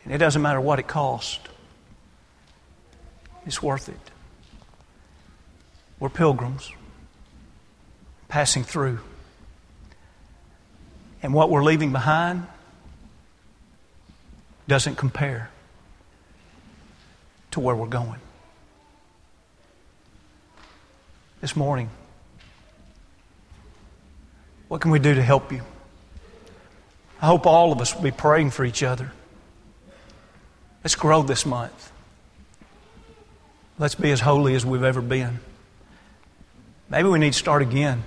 And 0.05 0.12
it 0.12 0.18
doesn't 0.18 0.43
matter 0.43 0.61
what 0.61 0.78
it 0.78 0.87
costs, 0.87 1.41
it's 3.47 3.62
worth 3.62 3.89
it. 3.89 4.11
We're 5.99 6.09
pilgrims 6.09 6.70
passing 8.28 8.64
through. 8.64 9.01
And 11.22 11.35
what 11.35 11.51
we're 11.51 11.62
leaving 11.62 11.93
behind 11.93 12.47
doesn't 14.66 14.97
compare 14.97 15.51
to 17.51 17.61
where 17.61 17.74
we're 17.74 17.87
going. 17.87 18.20
This 21.41 21.57
morning, 21.57 21.88
what 24.68 24.82
can 24.82 24.91
we 24.91 24.99
do 24.99 25.14
to 25.14 25.22
help 25.22 25.51
you? 25.53 25.62
I 27.20 27.26
hope 27.26 27.47
all 27.47 27.72
of 27.72 27.80
us 27.80 27.95
will 27.95 28.03
be 28.03 28.11
praying 28.11 28.51
for 28.51 28.64
each 28.64 28.82
other. 28.82 29.11
Let's 30.84 30.95
grow 30.95 31.22
this 31.22 31.47
month. 31.47 31.93
Let's 33.78 33.95
be 33.95 34.11
as 34.11 34.20
holy 34.20 34.55
as 34.55 34.66
we've 34.66 34.82
ever 34.82 35.01
been. 35.01 35.41
Maybe 36.91 37.09
we 37.09 37.18
need 37.18 37.32
to 37.32 37.38
start 37.38 37.62
again. 37.62 38.03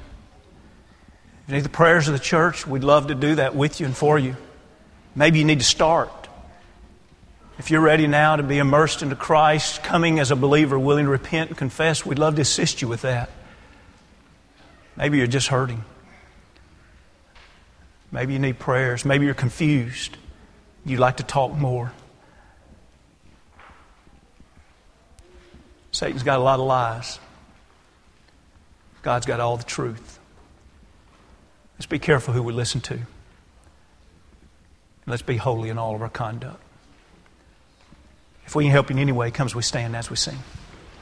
If 1.43 1.49
you 1.49 1.55
need 1.55 1.65
the 1.65 1.69
prayers 1.69 2.07
of 2.07 2.13
the 2.13 2.19
church, 2.19 2.67
we'd 2.67 2.83
love 2.83 3.07
to 3.07 3.15
do 3.15 3.35
that 3.35 3.55
with 3.55 3.79
you 3.79 3.87
and 3.87 3.97
for 3.97 4.19
you. 4.19 4.37
Maybe 5.15 5.39
you 5.39 5.45
need 5.45 5.59
to 5.59 5.65
start. 5.65 6.22
If 7.59 7.69
you're 7.69 7.81
ready 7.81 8.07
now 8.07 8.35
to 8.35 8.43
be 8.43 8.57
immersed 8.57 9.03
into 9.03 9.15
Christ, 9.15 9.83
coming 9.83 10.19
as 10.19 10.31
a 10.31 10.35
believer, 10.35 10.77
willing 10.79 11.05
to 11.05 11.11
repent 11.11 11.49
and 11.49 11.57
confess, 11.57 12.05
we'd 12.05 12.17
love 12.17 12.35
to 12.35 12.41
assist 12.41 12.81
you 12.81 12.87
with 12.87 13.03
that. 13.03 13.29
Maybe 14.95 15.17
you're 15.17 15.27
just 15.27 15.47
hurting. 15.47 15.83
Maybe 18.11 18.33
you 18.33 18.39
need 18.39 18.59
prayers. 18.59 19.05
Maybe 19.05 19.25
you're 19.25 19.33
confused. 19.33 20.17
You'd 20.85 20.99
like 20.99 21.17
to 21.17 21.23
talk 21.23 21.53
more. 21.53 21.93
Satan's 25.91 26.23
got 26.23 26.39
a 26.39 26.43
lot 26.43 26.59
of 26.59 26.65
lies. 26.65 27.19
God's 29.03 29.25
got 29.25 29.39
all 29.39 29.57
the 29.57 29.63
truth. 29.63 30.19
Let's 31.75 31.85
be 31.85 31.99
careful 31.99 32.33
who 32.33 32.41
we 32.41 32.53
listen 32.53 32.81
to. 32.81 32.99
Let's 35.05 35.21
be 35.21 35.37
holy 35.37 35.69
in 35.69 35.77
all 35.77 35.93
of 35.93 36.01
our 36.01 36.09
conduct. 36.09 36.61
If 38.45 38.55
we 38.55 38.65
can 38.65 38.71
help 38.71 38.91
in 38.91 38.99
any 38.99 39.11
way, 39.11 39.31
come 39.31 39.45
as 39.45 39.55
we 39.55 39.61
stand 39.61 39.95
as 39.95 40.09
we 40.09 40.15
sing. 40.15 40.37